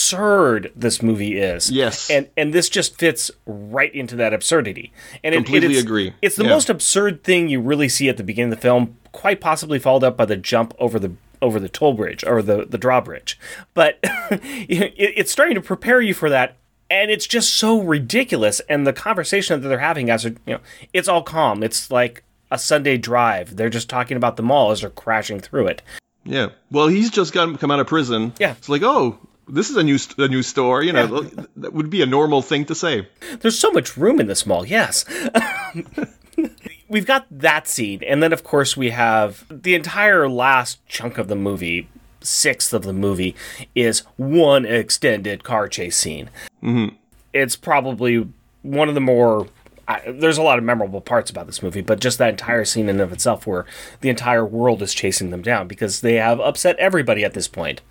this 0.75 1.01
movie 1.01 1.37
is. 1.39 1.69
Yes. 1.71 2.09
and 2.09 2.27
and 2.37 2.53
this 2.53 2.69
just 2.69 2.97
fits 2.97 3.31
right 3.45 3.93
into 3.93 4.15
that 4.17 4.33
absurdity. 4.33 4.91
And 5.23 5.33
it- 5.33 5.39
it, 5.39 5.45
Completely 5.45 5.69
it's- 5.71 5.83
agree. 5.83 6.13
It's 6.21 6.35
the 6.35 6.43
Yeah. 6.43 6.49
most 6.51 6.69
absurd 6.69 7.23
thing 7.23 7.49
you 7.49 7.59
really 7.61 7.89
see 7.89 8.09
at 8.09 8.17
the 8.17 8.23
beginning 8.23 8.51
of 8.53 8.57
the 8.59 8.61
film, 8.61 8.97
quite 9.11 9.41
possibly 9.41 9.79
followed 9.79 10.03
up 10.03 10.17
by 10.17 10.25
the 10.25 10.35
jump 10.37 10.73
over 10.79 10.99
the 10.99 11.11
over 11.41 11.59
the 11.59 11.69
toll 11.69 11.93
bridge 11.93 12.23
or 12.23 12.41
the 12.41 12.65
the 12.69 12.77
drawbridge. 12.77 13.39
But 13.73 13.97
it, 14.03 14.93
it's 14.97 15.31
starting 15.31 15.55
to 15.55 15.61
prepare 15.61 16.01
you 16.01 16.13
for 16.13 16.29
that, 16.29 16.57
and 16.89 17.09
it's 17.11 17.25
just 17.27 17.53
so 17.55 17.81
ridiculous. 17.81 18.59
And 18.69 18.85
the 18.85 18.93
conversation 18.93 19.59
that 19.61 19.67
they're 19.67 19.79
having 19.79 20.09
as 20.09 20.23
you 20.25 20.35
know, 20.47 20.59
it's 20.93 21.07
all 21.07 21.23
calm. 21.23 21.63
It's 21.63 21.89
like 21.91 22.23
a 22.51 22.57
Sunday 22.59 22.97
drive. 22.97 23.55
They're 23.55 23.69
just 23.69 23.89
talking 23.89 24.17
about 24.17 24.35
the 24.35 24.43
mall 24.43 24.71
as 24.71 24.81
they're 24.81 24.89
crashing 24.89 25.39
through 25.39 25.67
it. 25.67 25.81
Yeah. 26.23 26.49
Well, 26.69 26.87
he's 26.87 27.09
just 27.09 27.33
got 27.33 27.59
come 27.59 27.71
out 27.71 27.79
of 27.79 27.87
prison. 27.87 28.33
Yeah. 28.39 28.51
It's 28.51 28.69
like, 28.69 28.83
oh, 28.83 29.17
this 29.51 29.69
is 29.69 29.75
a 29.75 29.83
new 29.83 29.97
a 30.17 30.27
new 30.27 30.41
store. 30.41 30.81
You 30.81 30.93
know, 30.93 31.21
that 31.57 31.73
would 31.73 31.89
be 31.89 32.01
a 32.01 32.05
normal 32.05 32.41
thing 32.41 32.65
to 32.65 32.75
say. 32.75 33.07
There's 33.41 33.59
so 33.59 33.71
much 33.71 33.97
room 33.97 34.19
in 34.19 34.27
this 34.27 34.45
mall, 34.45 34.65
yes. 34.65 35.05
We've 36.87 37.05
got 37.05 37.25
that 37.29 37.67
scene, 37.67 38.01
and 38.03 38.21
then 38.23 38.33
of 38.33 38.43
course 38.43 38.75
we 38.75 38.89
have 38.89 39.45
the 39.49 39.75
entire 39.75 40.27
last 40.27 40.85
chunk 40.87 41.17
of 41.17 41.27
the 41.27 41.35
movie, 41.35 41.87
sixth 42.21 42.73
of 42.73 42.83
the 42.83 42.93
movie, 42.93 43.35
is 43.75 43.99
one 44.17 44.65
extended 44.65 45.43
car 45.43 45.67
chase 45.67 45.97
scene. 45.97 46.29
Mm-hmm. 46.63 46.95
It's 47.33 47.55
probably 47.55 48.27
one 48.61 48.89
of 48.89 48.95
the 48.95 49.01
more. 49.01 49.47
I, 49.87 50.11
there's 50.11 50.37
a 50.37 50.43
lot 50.43 50.57
of 50.57 50.63
memorable 50.63 51.01
parts 51.01 51.29
about 51.31 51.47
this 51.47 51.63
movie, 51.63 51.81
but 51.81 51.99
just 51.99 52.17
that 52.19 52.29
entire 52.29 52.65
scene 52.65 52.85
in 52.85 52.91
and 52.91 53.01
of 53.01 53.11
itself, 53.11 53.47
where 53.47 53.65
the 54.01 54.09
entire 54.09 54.45
world 54.45 54.81
is 54.81 54.93
chasing 54.93 55.31
them 55.31 55.41
down 55.41 55.67
because 55.67 56.01
they 56.01 56.15
have 56.15 56.39
upset 56.39 56.77
everybody 56.77 57.25
at 57.25 57.33
this 57.33 57.47
point. 57.47 57.81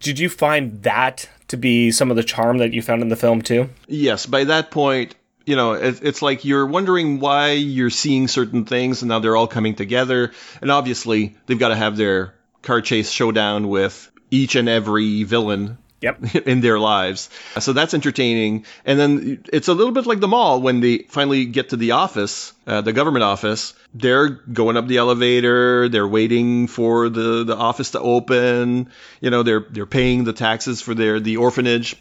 Did 0.00 0.18
you 0.18 0.28
find 0.28 0.82
that 0.82 1.28
to 1.48 1.56
be 1.56 1.90
some 1.90 2.10
of 2.10 2.16
the 2.16 2.22
charm 2.22 2.58
that 2.58 2.72
you 2.72 2.82
found 2.82 3.02
in 3.02 3.08
the 3.08 3.16
film 3.16 3.42
too? 3.42 3.70
Yes, 3.86 4.26
by 4.26 4.44
that 4.44 4.70
point, 4.70 5.14
you 5.44 5.56
know, 5.56 5.72
it, 5.72 6.00
it's 6.02 6.22
like 6.22 6.44
you're 6.44 6.66
wondering 6.66 7.20
why 7.20 7.52
you're 7.52 7.90
seeing 7.90 8.28
certain 8.28 8.64
things, 8.64 9.02
and 9.02 9.08
now 9.08 9.18
they're 9.18 9.36
all 9.36 9.48
coming 9.48 9.74
together. 9.74 10.32
And 10.60 10.70
obviously, 10.70 11.36
they've 11.46 11.58
got 11.58 11.68
to 11.68 11.76
have 11.76 11.96
their 11.96 12.34
car 12.62 12.80
chase 12.80 13.10
showdown 13.10 13.68
with 13.68 14.10
each 14.30 14.56
and 14.56 14.68
every 14.68 15.24
villain. 15.24 15.78
Yep. 16.00 16.34
in 16.46 16.60
their 16.60 16.78
lives. 16.78 17.28
So 17.58 17.72
that's 17.72 17.92
entertaining. 17.94 18.66
And 18.84 18.98
then 19.00 19.44
it's 19.52 19.68
a 19.68 19.74
little 19.74 19.92
bit 19.92 20.06
like 20.06 20.20
the 20.20 20.28
mall 20.28 20.60
when 20.60 20.80
they 20.80 20.98
finally 21.08 21.44
get 21.46 21.70
to 21.70 21.76
the 21.76 21.92
office, 21.92 22.52
uh, 22.66 22.80
the 22.82 22.92
government 22.92 23.24
office. 23.24 23.74
They're 23.94 24.28
going 24.28 24.76
up 24.76 24.86
the 24.86 24.98
elevator. 24.98 25.88
They're 25.88 26.06
waiting 26.06 26.68
for 26.68 27.08
the, 27.08 27.42
the 27.44 27.56
office 27.56 27.92
to 27.92 28.00
open. 28.00 28.90
You 29.20 29.30
know, 29.30 29.42
they're 29.42 29.66
they're 29.70 29.86
paying 29.86 30.24
the 30.24 30.32
taxes 30.32 30.80
for 30.80 30.94
their 30.94 31.18
the 31.20 31.38
orphanage 31.38 31.96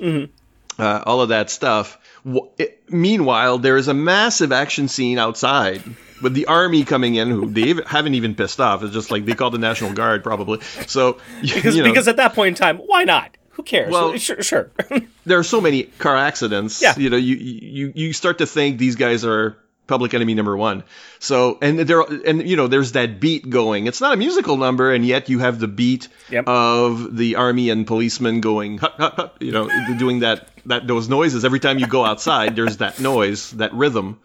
uh, 0.80 1.02
all 1.06 1.22
of 1.22 1.30
that 1.30 1.50
stuff. 1.50 1.98
W- 2.26 2.50
it- 2.58 2.84
meanwhile, 2.90 3.58
there 3.58 3.78
is 3.78 3.88
a 3.88 3.94
massive 3.94 4.52
action 4.52 4.88
scene 4.88 5.18
outside 5.18 5.82
with 6.22 6.34
the 6.34 6.46
army 6.48 6.84
coming 6.84 7.16
in, 7.16 7.30
who 7.30 7.50
they 7.50 7.74
haven't 7.88 8.14
even 8.16 8.36
pissed 8.36 8.60
off. 8.60 8.84
It's 8.84 8.94
just 8.94 9.12
like 9.12 9.26
they 9.26 9.34
call 9.34 9.50
the 9.50 9.58
National 9.58 9.94
Guard, 9.94 10.24
probably. 10.24 10.62
So 10.88 11.20
because 11.42 11.76
you 11.76 11.84
know, 11.84 11.90
because 11.90 12.08
at 12.08 12.18
that 12.18 12.34
point 12.34 12.50
in 12.50 12.56
time, 12.56 12.78
why 12.78 13.04
not? 13.04 13.37
Who 13.58 13.64
cares? 13.64 13.92
Well- 13.92 14.18
sure, 14.18 14.42
sure. 14.42 14.72
there 15.26 15.40
are 15.40 15.44
so 15.44 15.60
many 15.60 15.84
car 15.84 16.16
accidents. 16.16 16.82
Yeah. 16.82 16.94
You 16.96 17.10
know, 17.10 17.18
you 17.18 17.36
you 17.36 17.92
you 17.96 18.14
start 18.14 18.38
to 18.38 18.46
think 18.46 18.78
these 18.78 18.96
guys 18.96 19.26
are 19.26 19.58
public 19.88 20.14
enemy 20.14 20.36
number 20.36 20.56
one. 20.56 20.84
So 21.20 21.58
and 21.62 21.80
there 21.80 22.02
and 22.02 22.48
you 22.48 22.56
know 22.56 22.68
there's 22.68 22.92
that 22.92 23.20
beat 23.20 23.50
going. 23.50 23.88
It's 23.88 24.00
not 24.00 24.14
a 24.14 24.18
musical 24.18 24.58
number, 24.58 24.94
and 24.94 25.04
yet 25.04 25.28
you 25.30 25.40
have 25.40 25.60
the 25.60 25.68
beat 25.68 26.08
of 26.46 27.18
the 27.18 27.36
army 27.36 27.70
and 27.72 27.88
policemen 27.88 28.42
going, 28.42 28.78
hut, 28.78 28.94
hut, 28.98 29.14
hut, 29.16 29.38
you 29.40 29.52
know, 29.52 29.68
doing 29.98 30.20
that 30.20 30.50
that 30.68 30.88
those 30.88 31.10
noises 31.10 31.44
every 31.44 31.60
time 31.60 31.80
you 31.80 31.88
go 31.88 32.06
outside. 32.06 32.56
there's 32.56 32.78
that 32.78 33.00
noise, 33.00 33.52
that 33.52 33.74
rhythm. 33.74 34.20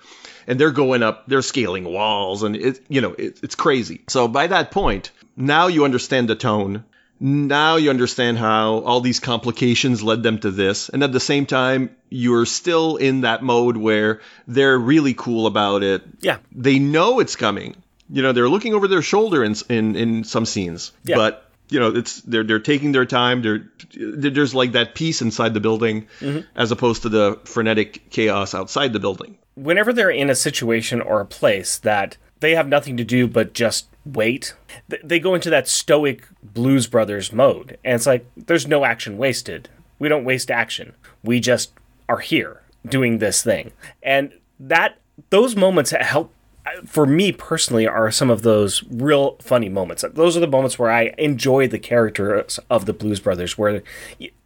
And 0.45 0.59
they're 0.59 0.73
going 0.73 1.05
up, 1.05 1.29
they're 1.29 1.40
scaling 1.40 1.85
walls, 1.85 2.42
and 2.42 2.57
it, 2.57 2.81
you 2.88 3.01
know, 3.01 3.12
it, 3.12 3.38
it's 3.45 3.55
crazy. 3.55 4.03
So 4.09 4.27
by 4.27 4.49
that 4.49 4.73
point, 4.73 5.12
now 5.37 5.68
you 5.68 5.85
understand 5.85 6.29
the 6.29 6.35
tone 6.35 6.85
now 7.25 7.77
you 7.77 7.89
understand 7.89 8.37
how 8.37 8.81
all 8.81 9.01
these 9.01 9.21
complications 9.21 10.03
led 10.03 10.25
them 10.25 10.41
to 10.41 10.51
this. 10.51 10.89
And 10.89 11.05
at 11.05 11.13
the 11.13 11.21
same 11.21 11.47
time, 11.47 11.95
you're 12.11 12.45
still 12.47 12.97
in 12.97 13.21
that 13.21 13.43
mode 13.45 13.77
where 13.77 14.21
they're 14.49 14.77
really 14.77 15.15
cool 15.15 15.47
about 15.47 15.85
it. 15.85 16.03
Yeah. 16.21 16.39
They 16.51 16.81
know 16.81 17.21
it's 17.21 17.37
coming. 17.37 17.77
You 18.11 18.23
know, 18.23 18.33
they're 18.33 18.49
looking 18.49 18.75
over 18.75 18.89
their 18.89 19.03
shoulder 19.03 19.45
in 19.45 19.55
in, 19.69 19.95
in 19.95 20.25
some 20.25 20.45
scenes. 20.47 20.91
Yeah. 21.05 21.15
But 21.17 21.49
you 21.69 21.79
know, 21.79 21.95
it's 21.95 22.21
they're 22.23 22.43
they're 22.43 22.59
taking 22.59 22.91
their 22.91 23.07
time. 23.07 23.41
They're 23.41 23.71
there's 23.95 24.53
like 24.55 24.73
that 24.73 24.95
peace 24.97 25.23
inside 25.23 25.55
the 25.55 25.61
building 25.61 26.09
Mhm. 26.21 26.45
as 26.57 26.73
opposed 26.73 27.03
to 27.03 27.09
the 27.09 27.39
frenetic 27.45 28.11
chaos 28.11 28.53
outside 28.53 28.93
the 28.93 29.01
building. 29.01 29.39
Whenever 29.55 29.93
they're 29.93 30.11
in 30.11 30.29
a 30.29 30.35
situation 30.35 31.01
or 31.01 31.21
a 31.21 31.27
place 31.27 31.79
that 31.79 32.17
they 32.41 32.57
have 32.57 32.67
nothing 32.67 32.97
to 32.97 33.05
do 33.05 33.29
but 33.29 33.53
just 33.55 33.87
wait, 34.05 34.55
they 35.03 35.21
go 35.21 35.35
into 35.35 35.51
that 35.51 35.69
stoic 35.69 36.27
Blues 36.43 36.87
Brothers 36.87 37.33
mode, 37.33 37.79
and 37.85 37.95
it's 37.95 38.07
like 38.07 38.27
there's 38.37 38.67
no 38.67 38.85
action 38.85 39.19
wasted. 39.19 39.69
We 39.99 40.09
don't 40.09 40.25
waste 40.25 40.51
action. 40.51 40.95
We 41.23 41.41
just 41.41 41.73
are 42.09 42.19
here 42.19 42.62
doing 42.87 43.19
this 43.19 43.43
thing, 43.43 43.73
and 44.03 44.33
that 44.59 44.99
those 45.31 45.55
moments 45.57 45.91
help 45.91 46.33
for 46.87 47.07
me 47.07 47.33
personally 47.33 47.87
are 47.87 48.11
some 48.11 48.31
of 48.31 48.43
those 48.43 48.85
real 48.85 49.37
funny 49.41 49.69
moments. 49.69 50.05
Those 50.12 50.37
are 50.37 50.41
the 50.41 50.47
moments 50.47 50.79
where 50.79 50.91
I 50.91 51.15
enjoy 51.19 51.69
the 51.69 51.79
characters 51.79 52.59
of 52.71 52.87
the 52.87 52.93
Blues 52.93 53.21
Brothers. 53.21 53.59
Where 53.59 53.83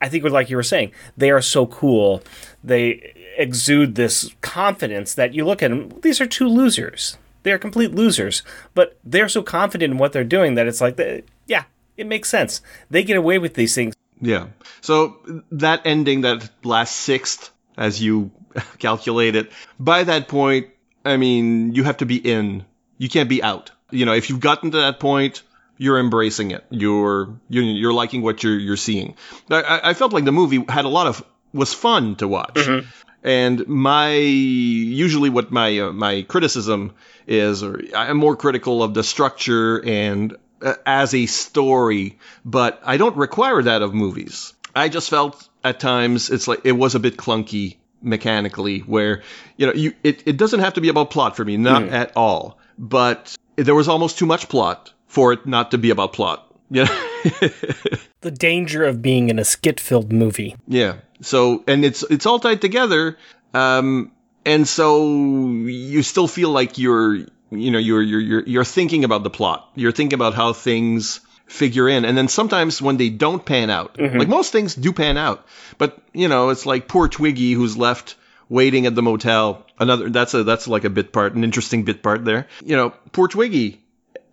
I 0.00 0.08
think, 0.08 0.24
like 0.24 0.50
you 0.50 0.56
were 0.56 0.62
saying, 0.62 0.92
they 1.16 1.30
are 1.30 1.42
so 1.42 1.66
cool. 1.66 2.22
They 2.64 3.12
exude 3.36 3.94
this 3.94 4.34
confidence 4.40 5.14
that 5.14 5.34
you 5.34 5.44
look 5.44 5.62
at 5.62 5.68
them. 5.68 5.92
These 6.00 6.20
are 6.20 6.26
two 6.26 6.48
losers. 6.48 7.18
They 7.46 7.52
are 7.52 7.58
complete 7.58 7.94
losers, 7.94 8.42
but 8.74 8.98
they're 9.04 9.28
so 9.28 9.40
confident 9.40 9.92
in 9.92 9.98
what 9.98 10.12
they're 10.12 10.24
doing 10.24 10.56
that 10.56 10.66
it's 10.66 10.80
like, 10.80 10.98
yeah, 11.46 11.62
it 11.96 12.08
makes 12.08 12.28
sense. 12.28 12.60
They 12.90 13.04
get 13.04 13.16
away 13.16 13.38
with 13.38 13.54
these 13.54 13.72
things. 13.72 13.94
Yeah. 14.20 14.48
So 14.80 15.18
that 15.52 15.82
ending, 15.84 16.22
that 16.22 16.50
last 16.64 16.96
sixth, 16.96 17.52
as 17.76 18.02
you 18.02 18.32
calculate 18.80 19.36
it, 19.36 19.52
by 19.78 20.02
that 20.02 20.26
point, 20.26 20.70
I 21.04 21.18
mean, 21.18 21.72
you 21.72 21.84
have 21.84 21.98
to 21.98 22.04
be 22.04 22.16
in. 22.16 22.64
You 22.98 23.08
can't 23.08 23.28
be 23.28 23.44
out. 23.44 23.70
You 23.92 24.06
know, 24.06 24.12
if 24.14 24.28
you've 24.28 24.40
gotten 24.40 24.72
to 24.72 24.78
that 24.78 24.98
point, 24.98 25.42
you're 25.78 26.00
embracing 26.00 26.50
it. 26.50 26.64
You're 26.70 27.28
you're, 27.48 27.62
you're 27.62 27.92
liking 27.92 28.22
what 28.22 28.42
you're 28.42 28.58
you're 28.58 28.76
seeing. 28.76 29.14
I- 29.52 29.62
I, 29.62 29.90
I 29.90 29.94
felt 29.94 30.12
like 30.12 30.24
the 30.24 30.32
movie 30.32 30.64
had 30.68 30.84
a 30.84 30.88
lot 30.88 31.06
of 31.06 31.22
was 31.52 31.72
fun 31.72 32.16
to 32.16 32.26
watch. 32.26 32.54
Mm-hmm. 32.56 32.88
And 33.26 33.66
my 33.66 34.14
usually 34.14 35.30
what 35.30 35.50
my 35.50 35.78
uh, 35.80 35.92
my 35.92 36.22
criticism 36.22 36.94
is, 37.26 37.62
or 37.62 37.80
I'm 37.94 38.16
more 38.16 38.36
critical 38.36 38.82
of 38.82 38.94
the 38.94 39.02
structure 39.02 39.84
and 39.84 40.36
uh, 40.62 40.74
as 40.86 41.12
a 41.12 41.26
story, 41.26 42.18
but 42.44 42.80
I 42.84 42.96
don't 42.96 43.16
require 43.16 43.62
that 43.62 43.82
of 43.82 43.92
movies. 43.92 44.54
I 44.76 44.88
just 44.88 45.10
felt 45.10 45.48
at 45.64 45.80
times 45.80 46.30
it's 46.30 46.46
like 46.46 46.60
it 46.64 46.72
was 46.72 46.94
a 46.94 47.00
bit 47.00 47.16
clunky 47.16 47.76
mechanically 48.00 48.80
where 48.80 49.22
you 49.56 49.66
know 49.66 49.72
you 49.72 49.92
it, 50.04 50.22
it 50.26 50.36
doesn't 50.36 50.60
have 50.60 50.74
to 50.74 50.80
be 50.80 50.88
about 50.90 51.10
plot 51.10 51.34
for 51.34 51.44
me 51.44 51.56
not 51.56 51.82
Mm. 51.82 51.92
at 51.92 52.12
all 52.14 52.58
but 52.78 53.34
there 53.56 53.74
was 53.74 53.88
almost 53.88 54.18
too 54.18 54.26
much 54.26 54.48
plot 54.50 54.92
for 55.08 55.32
it 55.32 55.46
not 55.46 55.70
to 55.70 55.78
be 55.78 55.90
about 55.90 56.12
plot 56.12 56.45
yeah 56.70 56.86
The 58.20 58.30
danger 58.30 58.84
of 58.84 59.02
being 59.02 59.28
in 59.28 59.38
a 59.38 59.44
skit-filled 59.44 60.12
movie. 60.12 60.56
Yeah. 60.66 60.96
So 61.20 61.62
and 61.66 61.84
it's 61.84 62.02
it's 62.10 62.26
all 62.26 62.38
tied 62.40 62.60
together, 62.60 63.16
um, 63.54 64.10
and 64.44 64.66
so 64.66 65.06
you 65.12 66.02
still 66.02 66.26
feel 66.26 66.50
like 66.50 66.76
you're 66.78 67.14
you 67.50 67.70
know 67.70 67.78
you're 67.78 68.02
you're 68.02 68.20
you're 68.20 68.42
you're 68.42 68.64
thinking 68.64 69.04
about 69.04 69.22
the 69.22 69.30
plot. 69.30 69.70
You're 69.76 69.92
thinking 69.92 70.14
about 70.14 70.34
how 70.34 70.52
things 70.52 71.20
figure 71.46 71.88
in, 71.88 72.04
and 72.04 72.18
then 72.18 72.26
sometimes 72.28 72.82
when 72.82 72.96
they 72.96 73.08
don't 73.10 73.44
pan 73.44 73.70
out, 73.70 73.94
Mhm. 73.96 74.18
like 74.18 74.28
most 74.28 74.50
things 74.52 74.74
do 74.74 74.92
pan 74.92 75.16
out, 75.16 75.46
but 75.78 75.98
you 76.12 76.26
know 76.28 76.48
it's 76.50 76.66
like 76.66 76.88
poor 76.88 77.08
Twiggy 77.08 77.52
who's 77.52 77.76
left 77.76 78.16
waiting 78.48 78.86
at 78.86 78.94
the 78.94 79.02
motel. 79.02 79.64
Another 79.78 80.10
that's 80.10 80.34
a 80.34 80.42
that's 80.42 80.66
like 80.66 80.84
a 80.84 80.90
bit 80.90 81.12
part, 81.12 81.34
an 81.34 81.44
interesting 81.44 81.84
bit 81.84 82.02
part 82.02 82.24
there. 82.24 82.46
You 82.64 82.76
know, 82.76 82.90
poor 83.12 83.28
Twiggy 83.28 83.80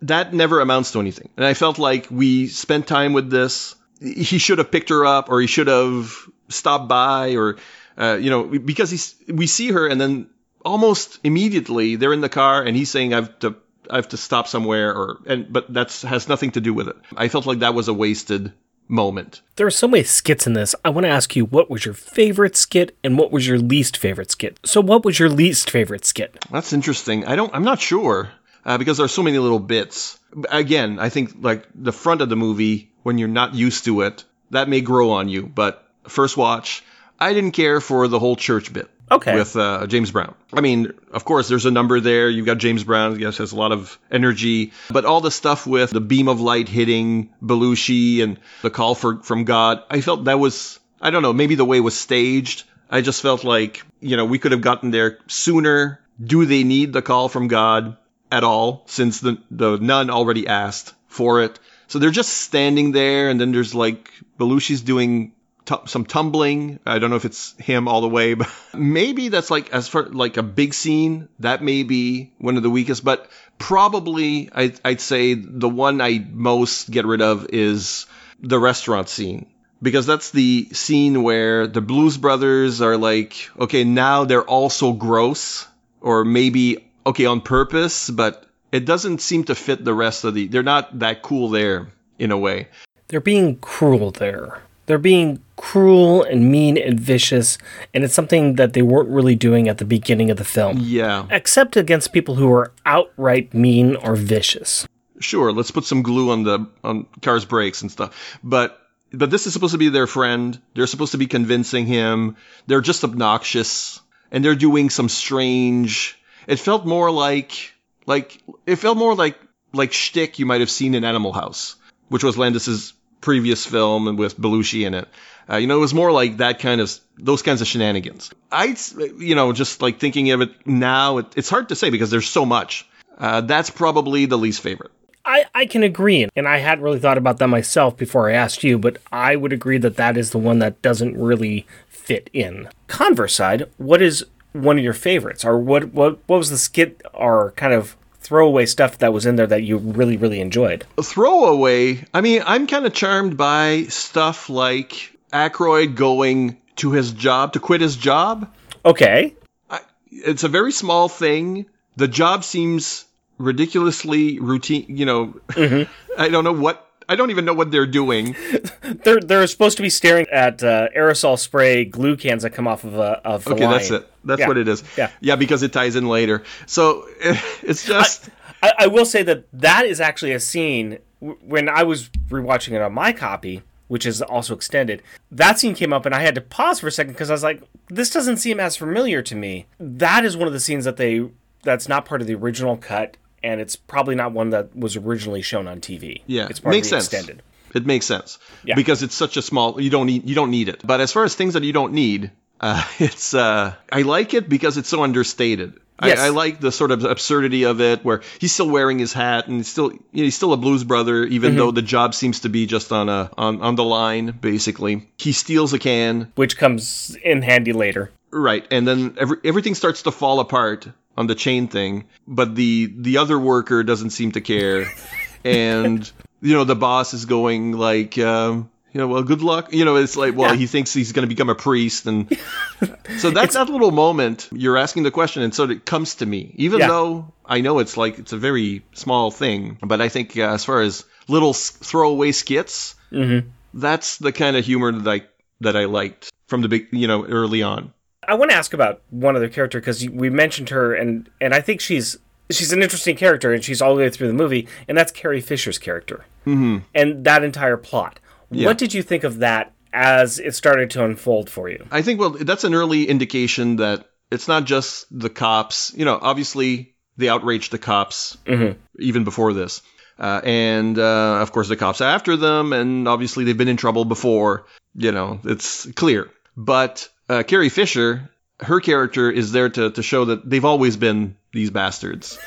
that 0.02 0.34
never 0.34 0.60
amounts 0.60 0.92
to 0.92 1.00
anything. 1.00 1.28
And 1.36 1.44
I 1.44 1.54
felt 1.54 1.78
like 1.78 2.08
we 2.10 2.48
spent 2.48 2.86
time 2.86 3.12
with 3.12 3.30
this. 3.30 3.74
He 4.00 4.38
should 4.38 4.58
have 4.58 4.70
picked 4.70 4.90
her 4.90 5.06
up, 5.06 5.30
or 5.30 5.40
he 5.40 5.46
should 5.46 5.68
have 5.68 6.14
stopped 6.48 6.88
by, 6.88 7.36
or 7.36 7.56
uh, 7.96 8.18
you 8.20 8.30
know, 8.30 8.44
because 8.44 8.90
he's 8.90 9.14
we 9.28 9.46
see 9.46 9.70
her, 9.70 9.86
and 9.86 10.00
then 10.00 10.28
almost 10.64 11.20
immediately 11.24 11.96
they're 11.96 12.12
in 12.12 12.20
the 12.20 12.28
car, 12.28 12.62
and 12.62 12.76
he's 12.76 12.90
saying, 12.90 13.14
"I've 13.14 13.38
to." 13.40 13.56
I 13.90 13.96
have 13.96 14.08
to 14.08 14.16
stop 14.16 14.48
somewhere, 14.48 14.96
or 14.96 15.18
and 15.26 15.52
but 15.52 15.70
that's 15.70 16.00
has 16.00 16.26
nothing 16.26 16.52
to 16.52 16.60
do 16.62 16.72
with 16.72 16.88
it. 16.88 16.96
I 17.18 17.28
felt 17.28 17.44
like 17.44 17.58
that 17.58 17.74
was 17.74 17.86
a 17.86 17.92
wasted 17.92 18.50
moment. 18.88 19.42
There 19.56 19.66
are 19.66 19.70
so 19.70 19.88
many 19.88 20.04
skits 20.04 20.46
in 20.46 20.54
this. 20.54 20.74
I 20.84 20.90
want 20.90 21.04
to 21.04 21.10
ask 21.10 21.36
you, 21.36 21.44
what 21.44 21.70
was 21.70 21.84
your 21.84 21.94
favorite 21.94 22.56
skit 22.56 22.96
and 23.02 23.18
what 23.18 23.30
was 23.30 23.46
your 23.46 23.58
least 23.58 23.96
favorite 23.96 24.30
skit? 24.30 24.58
So, 24.64 24.80
what 24.80 25.04
was 25.04 25.18
your 25.18 25.28
least 25.28 25.70
favorite 25.70 26.04
skit? 26.04 26.36
That's 26.50 26.72
interesting. 26.72 27.26
I 27.26 27.36
don't. 27.36 27.54
I'm 27.54 27.64
not 27.64 27.80
sure 27.80 28.30
uh, 28.64 28.78
because 28.78 28.98
there's 28.98 29.12
so 29.12 29.22
many 29.22 29.38
little 29.38 29.58
bits. 29.58 30.18
Again, 30.48 30.98
I 30.98 31.08
think 31.08 31.36
like 31.40 31.66
the 31.74 31.92
front 31.92 32.20
of 32.20 32.28
the 32.28 32.36
movie 32.36 32.90
when 33.02 33.18
you're 33.18 33.28
not 33.28 33.54
used 33.54 33.84
to 33.84 34.02
it, 34.02 34.24
that 34.50 34.68
may 34.68 34.80
grow 34.80 35.10
on 35.10 35.28
you. 35.28 35.46
But 35.46 35.86
first 36.08 36.36
watch, 36.36 36.82
I 37.20 37.32
didn't 37.32 37.52
care 37.52 37.80
for 37.80 38.08
the 38.08 38.18
whole 38.18 38.36
church 38.36 38.72
bit. 38.72 38.90
Okay. 39.10 39.34
With 39.34 39.54
uh, 39.54 39.86
James 39.86 40.10
Brown. 40.10 40.34
I 40.50 40.62
mean, 40.62 40.92
of 41.12 41.26
course, 41.26 41.46
there's 41.46 41.66
a 41.66 41.70
number 41.70 42.00
there. 42.00 42.30
You've 42.30 42.46
got 42.46 42.56
James 42.56 42.84
Brown. 42.84 43.14
I 43.14 43.16
guess 43.18 43.36
has 43.36 43.52
a 43.52 43.56
lot 43.56 43.70
of 43.70 43.98
energy. 44.10 44.72
But 44.90 45.04
all 45.04 45.20
the 45.20 45.30
stuff 45.30 45.66
with 45.66 45.90
the 45.90 46.00
beam 46.00 46.26
of 46.26 46.40
light 46.40 46.68
hitting 46.68 47.28
Belushi 47.42 48.22
and 48.22 48.40
the 48.62 48.70
call 48.70 48.94
for 48.94 49.22
from 49.22 49.44
God, 49.44 49.82
I 49.90 50.00
felt 50.00 50.24
that 50.24 50.40
was 50.40 50.80
I 51.02 51.10
don't 51.10 51.22
know. 51.22 51.34
Maybe 51.34 51.54
the 51.54 51.66
way 51.66 51.76
it 51.76 51.80
was 51.80 51.96
staged. 51.96 52.64
I 52.90 53.02
just 53.02 53.20
felt 53.20 53.44
like 53.44 53.82
you 54.00 54.16
know 54.16 54.24
we 54.24 54.38
could 54.38 54.52
have 54.52 54.62
gotten 54.62 54.90
there 54.90 55.18
sooner. 55.26 56.00
Do 56.22 56.46
they 56.46 56.64
need 56.64 56.94
the 56.94 57.02
call 57.02 57.28
from 57.28 57.48
God 57.48 57.98
at 58.30 58.44
all? 58.44 58.84
Since 58.86 59.20
the 59.20 59.38
the 59.50 59.78
nun 59.78 60.10
already 60.10 60.46
asked 60.46 60.94
for 61.08 61.42
it. 61.42 61.58
So 61.86 61.98
they're 61.98 62.10
just 62.10 62.32
standing 62.32 62.92
there, 62.92 63.28
and 63.28 63.40
then 63.40 63.52
there's 63.52 63.74
like 63.74 64.10
Belushi's 64.38 64.80
doing 64.80 65.32
tu- 65.64 65.86
some 65.86 66.04
tumbling. 66.04 66.80
I 66.84 66.98
don't 66.98 67.10
know 67.10 67.16
if 67.16 67.24
it's 67.24 67.54
him 67.58 67.88
all 67.88 68.00
the 68.00 68.08
way, 68.08 68.34
but 68.40 68.48
maybe 68.72 69.28
that's 69.28 69.50
like 69.50 69.72
as 69.72 69.88
far 69.88 70.04
like 70.04 70.36
a 70.36 70.42
big 70.42 70.74
scene. 70.74 71.28
That 71.40 71.62
may 71.62 71.82
be 71.82 72.32
one 72.38 72.56
of 72.56 72.62
the 72.62 72.70
weakest, 72.70 73.04
but 73.04 73.28
probably 73.58 74.50
I'd, 74.52 74.80
I'd 74.84 75.00
say 75.00 75.34
the 75.34 75.68
one 75.68 76.00
I 76.00 76.24
most 76.30 76.90
get 76.90 77.06
rid 77.06 77.22
of 77.22 77.46
is 77.50 78.06
the 78.40 78.58
restaurant 78.58 79.08
scene 79.08 79.46
because 79.80 80.06
that's 80.06 80.30
the 80.30 80.68
scene 80.72 81.22
where 81.22 81.66
the 81.66 81.80
Blues 81.80 82.16
Brothers 82.16 82.80
are 82.80 82.96
like, 82.96 83.50
okay, 83.58 83.84
now 83.84 84.24
they're 84.24 84.42
all 84.42 84.70
so 84.70 84.92
gross, 84.92 85.66
or 86.00 86.24
maybe 86.24 86.90
okay 87.06 87.26
on 87.26 87.40
purpose, 87.40 88.10
but 88.10 88.46
it 88.72 88.84
doesn't 88.84 89.20
seem 89.20 89.44
to 89.44 89.54
fit 89.54 89.84
the 89.84 89.94
rest 89.94 90.24
of 90.24 90.34
the. 90.34 90.46
They're 90.48 90.62
not 90.62 90.98
that 90.98 91.22
cool 91.22 91.48
there 91.48 91.88
in 92.18 92.30
a 92.30 92.38
way. 92.38 92.68
They're 93.08 93.20
being 93.20 93.56
cruel 93.56 94.10
there. 94.10 94.62
They're 94.86 94.98
being 94.98 95.42
cruel 95.56 96.22
and 96.22 96.50
mean 96.50 96.76
and 96.76 97.00
vicious, 97.00 97.56
and 97.94 98.04
it's 98.04 98.14
something 98.14 98.56
that 98.56 98.74
they 98.74 98.82
weren't 98.82 99.08
really 99.08 99.34
doing 99.34 99.68
at 99.68 99.78
the 99.78 99.84
beginning 99.84 100.30
of 100.30 100.36
the 100.36 100.44
film. 100.44 100.78
Yeah. 100.80 101.26
Except 101.30 101.76
against 101.76 102.12
people 102.12 102.34
who 102.34 102.52
are 102.52 102.72
outright 102.84 103.54
mean 103.54 103.96
or 103.96 104.14
vicious. 104.14 104.86
Sure, 105.20 105.52
let's 105.52 105.70
put 105.70 105.84
some 105.84 106.02
glue 106.02 106.30
on 106.32 106.42
the 106.42 106.66
on 106.82 107.06
cars' 107.22 107.44
brakes 107.44 107.82
and 107.82 107.90
stuff. 107.90 108.38
But 108.42 108.78
but 109.12 109.30
this 109.30 109.46
is 109.46 109.52
supposed 109.52 109.72
to 109.72 109.78
be 109.78 109.88
their 109.88 110.06
friend. 110.06 110.60
They're 110.74 110.86
supposed 110.86 111.12
to 111.12 111.18
be 111.18 111.26
convincing 111.26 111.86
him. 111.86 112.36
They're 112.66 112.80
just 112.80 113.04
obnoxious, 113.04 114.00
and 114.30 114.44
they're 114.44 114.56
doing 114.56 114.90
some 114.90 115.08
strange. 115.08 116.18
It 116.46 116.56
felt 116.56 116.86
more 116.86 117.10
like 117.10 117.72
like 118.06 118.40
it 118.66 118.76
felt 118.76 118.96
more 118.98 119.14
like 119.14 119.38
like 119.72 119.92
shtick 119.92 120.38
you 120.38 120.46
might 120.46 120.60
have 120.60 120.70
seen 120.70 120.94
in 120.94 121.04
Animal 121.04 121.32
House, 121.32 121.76
which 122.08 122.24
was 122.24 122.38
Landis's 122.38 122.92
previous 123.20 123.64
film 123.64 124.06
and 124.06 124.18
with 124.18 124.38
Belushi 124.38 124.86
in 124.86 124.94
it. 124.94 125.08
Uh, 125.48 125.56
you 125.56 125.66
know, 125.66 125.76
it 125.76 125.80
was 125.80 125.94
more 125.94 126.12
like 126.12 126.38
that 126.38 126.58
kind 126.58 126.80
of 126.80 126.92
those 127.16 127.42
kinds 127.42 127.60
of 127.60 127.66
shenanigans. 127.66 128.30
I, 128.50 128.76
you 129.18 129.34
know, 129.34 129.52
just 129.52 129.82
like 129.82 129.98
thinking 129.98 130.30
of 130.30 130.40
it 130.40 130.66
now, 130.66 131.18
it, 131.18 131.26
it's 131.36 131.50
hard 131.50 131.68
to 131.70 131.74
say 131.74 131.90
because 131.90 132.10
there's 132.10 132.28
so 132.28 132.46
much. 132.46 132.88
Uh, 133.16 133.40
that's 133.42 133.70
probably 133.70 134.26
the 134.26 134.38
least 134.38 134.60
favorite. 134.60 134.90
I, 135.26 135.46
I 135.54 135.66
can 135.66 135.82
agree, 135.82 136.28
and 136.36 136.46
I 136.46 136.58
hadn't 136.58 136.84
really 136.84 136.98
thought 136.98 137.16
about 137.16 137.38
that 137.38 137.48
myself 137.48 137.96
before 137.96 138.28
I 138.28 138.34
asked 138.34 138.62
you, 138.62 138.78
but 138.78 138.98
I 139.10 139.36
would 139.36 139.54
agree 139.54 139.78
that 139.78 139.96
that 139.96 140.18
is 140.18 140.30
the 140.30 140.38
one 140.38 140.58
that 140.58 140.82
doesn't 140.82 141.16
really 141.16 141.66
fit 141.88 142.28
in. 142.34 142.68
Converse 142.88 143.34
side, 143.34 143.70
what 143.78 144.02
is 144.02 144.26
one 144.54 144.78
of 144.78 144.84
your 144.84 144.94
favorites, 144.94 145.44
or 145.44 145.58
what 145.58 145.92
what 145.92 146.18
what 146.26 146.38
was 146.38 146.50
the 146.50 146.58
skit 146.58 147.02
or 147.12 147.52
kind 147.52 147.74
of 147.74 147.96
throwaway 148.20 148.64
stuff 148.64 148.96
that 148.98 149.12
was 149.12 149.26
in 149.26 149.36
there 149.36 149.46
that 149.46 149.62
you 149.64 149.76
really 149.76 150.16
really 150.16 150.40
enjoyed? 150.40 150.86
throwaway. 151.02 152.04
I 152.14 152.20
mean, 152.22 152.42
I'm 152.46 152.66
kind 152.66 152.86
of 152.86 152.94
charmed 152.94 153.36
by 153.36 153.84
stuff 153.84 154.48
like 154.48 155.12
Aykroyd 155.32 155.96
going 155.96 156.56
to 156.76 156.92
his 156.92 157.12
job 157.12 157.52
to 157.52 157.60
quit 157.60 157.80
his 157.80 157.96
job. 157.96 158.52
Okay. 158.84 159.34
I, 159.68 159.80
it's 160.10 160.44
a 160.44 160.48
very 160.48 160.72
small 160.72 161.08
thing. 161.08 161.66
The 161.96 162.08
job 162.08 162.44
seems 162.44 163.04
ridiculously 163.38 164.38
routine. 164.40 164.86
You 164.88 165.06
know, 165.06 165.26
mm-hmm. 165.48 165.90
I 166.18 166.28
don't 166.28 166.44
know 166.44 166.52
what. 166.52 166.80
I 167.08 167.16
don't 167.16 167.30
even 167.30 167.44
know 167.44 167.54
what 167.54 167.70
they're 167.70 167.86
doing. 167.86 168.34
They're 168.82 169.20
they're 169.20 169.46
supposed 169.46 169.76
to 169.76 169.82
be 169.82 169.90
staring 169.90 170.26
at 170.32 170.62
uh, 170.62 170.88
aerosol 170.96 171.38
spray 171.38 171.84
glue 171.84 172.16
cans 172.16 172.42
that 172.42 172.50
come 172.50 172.66
off 172.66 172.84
of 172.84 172.94
a 172.96 173.20
of 173.26 173.46
Okay, 173.46 173.66
that's 173.66 173.90
it. 173.90 174.10
That's 174.24 174.40
Yeah. 174.40 174.48
what 174.48 174.56
it 174.58 174.68
is. 174.68 174.82
Yeah. 174.96 175.10
Yeah, 175.20 175.36
because 175.36 175.62
it 175.62 175.72
ties 175.72 175.96
in 175.96 176.08
later. 176.08 176.42
So 176.66 177.06
it's 177.62 177.84
just. 177.84 178.30
I, 178.62 178.72
I 178.80 178.86
will 178.86 179.04
say 179.04 179.22
that 179.24 179.44
that 179.52 179.84
is 179.84 180.00
actually 180.00 180.32
a 180.32 180.40
scene 180.40 180.98
when 181.20 181.68
I 181.68 181.82
was 181.82 182.08
rewatching 182.28 182.72
it 182.72 182.80
on 182.80 182.94
my 182.94 183.12
copy, 183.12 183.62
which 183.88 184.06
is 184.06 184.22
also 184.22 184.54
extended. 184.54 185.02
That 185.30 185.58
scene 185.58 185.74
came 185.74 185.92
up, 185.92 186.06
and 186.06 186.14
I 186.14 186.20
had 186.20 186.34
to 186.36 186.40
pause 186.40 186.80
for 186.80 186.86
a 186.86 186.90
second 186.92 187.12
because 187.12 187.28
I 187.30 187.34
was 187.34 187.42
like, 187.42 187.62
"This 187.88 188.08
doesn't 188.10 188.38
seem 188.38 188.58
as 188.60 188.76
familiar 188.76 189.20
to 189.22 189.34
me." 189.34 189.66
That 189.78 190.24
is 190.24 190.36
one 190.36 190.46
of 190.46 190.54
the 190.54 190.60
scenes 190.60 190.84
that 190.86 190.96
they 190.96 191.28
that's 191.62 191.88
not 191.88 192.04
part 192.06 192.20
of 192.22 192.26
the 192.26 192.34
original 192.34 192.76
cut, 192.78 193.16
and 193.44 193.60
it's 193.60 193.76
probably 193.76 194.14
not 194.16 194.32
one 194.32 194.50
that 194.50 194.74
was 194.74 194.96
originally 194.96 195.42
shown 195.42 195.68
on 195.68 195.80
TV. 195.80 196.22
Yeah, 196.26 196.48
it's 196.50 196.58
part 196.60 196.74
makes 196.74 196.88
sense. 196.88 197.04
extended. 197.12 197.42
It 197.74 197.84
makes 197.86 198.06
sense 198.06 198.38
Yeah. 198.64 198.76
because 198.76 199.02
it's 199.02 199.14
such 199.16 199.36
a 199.36 199.42
small. 199.42 199.80
You 199.80 199.90
don't 199.90 200.06
need. 200.06 200.28
You 200.28 200.34
don't 200.34 200.50
need 200.50 200.68
it. 200.68 200.80
But 200.86 201.00
as 201.00 201.12
far 201.12 201.24
as 201.24 201.34
things 201.34 201.54
that 201.54 201.62
you 201.64 201.72
don't 201.72 201.92
need, 201.92 202.30
uh, 202.60 202.82
it's. 202.98 203.34
Uh, 203.34 203.74
I 203.92 204.02
like 204.02 204.32
it 204.34 204.48
because 204.48 204.78
it's 204.78 204.88
so 204.88 205.02
understated. 205.02 205.74
Yes. 206.02 206.18
I, 206.18 206.26
I 206.26 206.28
like 206.30 206.58
the 206.60 206.72
sort 206.72 206.90
of 206.90 207.04
absurdity 207.04 207.64
of 207.66 207.80
it, 207.80 208.04
where 208.04 208.22
he's 208.40 208.52
still 208.52 208.68
wearing 208.68 208.98
his 208.98 209.12
hat 209.12 209.46
and 209.46 209.58
he's 209.58 209.68
still 209.68 209.92
you 209.92 210.00
know, 210.12 210.22
he's 210.24 210.34
still 210.34 210.52
a 210.52 210.56
blues 210.56 210.82
brother, 210.84 211.24
even 211.24 211.52
Mhm. 211.54 211.56
though 211.56 211.70
the 211.70 211.82
job 211.82 212.14
seems 212.14 212.40
to 212.40 212.48
be 212.48 212.66
just 212.66 212.90
on 212.92 213.08
a 213.08 213.30
on, 213.38 213.60
on 213.62 213.74
the 213.76 213.84
line. 213.84 214.36
Basically, 214.40 215.08
he 215.18 215.32
steals 215.32 215.72
a 215.72 215.78
can, 215.78 216.32
which 216.34 216.56
comes 216.56 217.16
in 217.24 217.42
handy 217.42 217.72
later. 217.72 218.10
Right, 218.32 218.66
and 218.72 218.86
then 218.88 219.14
every, 219.20 219.36
everything 219.44 219.76
starts 219.76 220.02
to 220.02 220.10
fall 220.10 220.40
apart 220.40 220.88
on 221.16 221.26
the 221.26 221.34
chain 221.34 221.68
thing, 221.68 222.04
but 222.26 222.54
the 222.54 222.92
the 222.96 223.18
other 223.18 223.38
worker 223.38 223.82
doesn't 223.82 224.10
seem 224.10 224.32
to 224.32 224.40
care, 224.40 224.86
and 225.44 226.10
you 226.40 226.52
know 226.54 226.64
the 226.64 226.76
boss 226.76 227.14
is 227.14 227.24
going 227.26 227.72
like, 227.72 228.18
um, 228.18 228.70
you 228.92 228.98
know, 229.00 229.08
well, 229.08 229.22
good 229.22 229.42
luck. 229.42 229.72
You 229.72 229.84
know, 229.84 229.96
it's 229.96 230.16
like, 230.16 230.36
well, 230.36 230.54
he 230.54 230.66
thinks 230.66 230.92
he's 230.92 231.12
going 231.12 231.22
to 231.28 231.34
become 231.34 231.48
a 231.50 231.54
priest, 231.54 232.06
and 232.06 232.36
so 233.18 233.30
that's 233.30 233.54
that 233.54 233.68
little 233.68 233.90
moment. 233.90 234.48
You're 234.52 234.76
asking 234.76 235.04
the 235.04 235.10
question, 235.10 235.42
and 235.42 235.54
so 235.54 235.64
it 235.70 235.84
comes 235.86 236.16
to 236.16 236.26
me, 236.26 236.52
even 236.56 236.80
Yeah. 236.80 236.88
though 236.88 237.32
I 237.46 237.60
know 237.60 237.78
it's 237.78 237.96
like 237.96 238.18
it's 238.18 238.32
a 238.32 238.38
very 238.38 238.84
small 238.92 239.30
thing, 239.30 239.78
but 239.82 240.00
I 240.00 240.08
think 240.08 240.36
uh, 240.36 240.42
as 240.52 240.64
far 240.64 240.80
as 240.82 241.04
little 241.28 241.50
s- 241.50 241.70
throwaway 241.70 242.32
skits, 242.32 242.94
Mm-hmm. 243.12 243.48
that's 243.74 244.18
the 244.18 244.32
kind 244.32 244.56
of 244.56 244.64
humor 244.64 244.90
that 244.92 245.08
I 245.10 245.22
that 245.60 245.76
I 245.76 245.84
liked 245.84 246.30
from 246.48 246.60
the 246.62 246.68
big, 246.68 246.88
you 246.90 247.06
know, 247.06 247.24
early 247.24 247.62
on. 247.62 247.93
I 248.28 248.34
want 248.34 248.50
to 248.50 248.56
ask 248.56 248.72
about 248.74 249.02
one 249.10 249.36
other 249.36 249.48
character 249.48 249.80
because 249.80 250.08
we 250.08 250.30
mentioned 250.30 250.70
her, 250.70 250.94
and 250.94 251.28
and 251.40 251.54
I 251.54 251.60
think 251.60 251.80
she's 251.80 252.18
she's 252.50 252.72
an 252.72 252.82
interesting 252.82 253.16
character, 253.16 253.52
and 253.52 253.64
she's 253.64 253.80
all 253.82 253.94
the 253.94 254.02
way 254.02 254.10
through 254.10 254.28
the 254.28 254.34
movie, 254.34 254.68
and 254.88 254.96
that's 254.96 255.12
Carrie 255.12 255.40
Fisher's 255.40 255.78
character, 255.78 256.24
hmm 256.44 256.78
and 256.94 257.24
that 257.24 257.42
entire 257.44 257.76
plot. 257.76 258.20
Yeah. 258.50 258.66
What 258.66 258.78
did 258.78 258.94
you 258.94 259.02
think 259.02 259.24
of 259.24 259.38
that 259.38 259.72
as 259.92 260.38
it 260.38 260.54
started 260.54 260.90
to 260.90 261.04
unfold 261.04 261.48
for 261.50 261.68
you? 261.68 261.84
I 261.90 262.02
think 262.02 262.20
well, 262.20 262.30
that's 262.30 262.64
an 262.64 262.74
early 262.74 263.08
indication 263.08 263.76
that 263.76 264.06
it's 264.30 264.48
not 264.48 264.64
just 264.64 265.06
the 265.10 265.30
cops. 265.30 265.92
You 265.96 266.04
know, 266.04 266.18
obviously 266.20 266.94
they 267.16 267.28
outraged 267.28 267.70
the 267.72 267.78
cops 267.78 268.36
Mhm. 268.46 268.76
even 268.98 269.24
before 269.24 269.52
this, 269.52 269.82
uh, 270.18 270.40
and 270.44 270.98
uh, 270.98 271.38
of 271.40 271.52
course 271.52 271.68
the 271.68 271.76
cops 271.76 272.00
after 272.00 272.36
them, 272.36 272.72
and 272.72 273.06
obviously 273.08 273.44
they've 273.44 273.56
been 273.56 273.68
in 273.68 273.76
trouble 273.76 274.04
before. 274.04 274.66
You 274.96 275.10
know, 275.12 275.40
it's 275.44 275.90
clear. 275.92 276.30
But 276.56 277.08
uh, 277.28 277.42
Carrie 277.42 277.68
Fisher, 277.68 278.30
her 278.60 278.80
character 278.80 279.30
is 279.30 279.52
there 279.52 279.68
to 279.68 279.90
to 279.90 280.02
show 280.02 280.26
that 280.26 280.48
they've 280.48 280.64
always 280.64 280.96
been 280.96 281.36
these 281.52 281.70
bastards. 281.70 282.38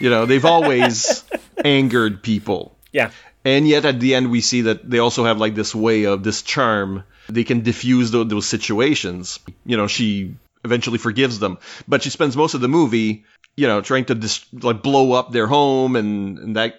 you 0.00 0.10
know, 0.10 0.26
they've 0.26 0.44
always 0.44 1.24
angered 1.64 2.22
people. 2.22 2.76
Yeah. 2.92 3.10
And 3.44 3.66
yet 3.66 3.84
at 3.84 3.98
the 3.98 4.14
end, 4.14 4.30
we 4.30 4.40
see 4.40 4.62
that 4.62 4.88
they 4.88 4.98
also 4.98 5.24
have 5.24 5.38
like 5.38 5.54
this 5.54 5.74
way 5.74 6.04
of 6.04 6.22
this 6.22 6.42
charm. 6.42 7.04
They 7.28 7.44
can 7.44 7.62
diffuse 7.62 8.10
tho- 8.10 8.24
those 8.24 8.46
situations. 8.46 9.40
You 9.64 9.76
know, 9.76 9.88
she 9.88 10.36
eventually 10.64 10.98
forgives 10.98 11.38
them, 11.38 11.58
but 11.88 12.02
she 12.02 12.10
spends 12.10 12.36
most 12.36 12.54
of 12.54 12.60
the 12.60 12.68
movie, 12.68 13.24
you 13.56 13.66
know, 13.66 13.80
trying 13.80 14.04
to 14.06 14.14
dis- 14.14 14.44
like 14.52 14.82
blow 14.82 15.12
up 15.12 15.32
their 15.32 15.46
home, 15.48 15.96
and, 15.96 16.38
and 16.38 16.56
that 16.56 16.76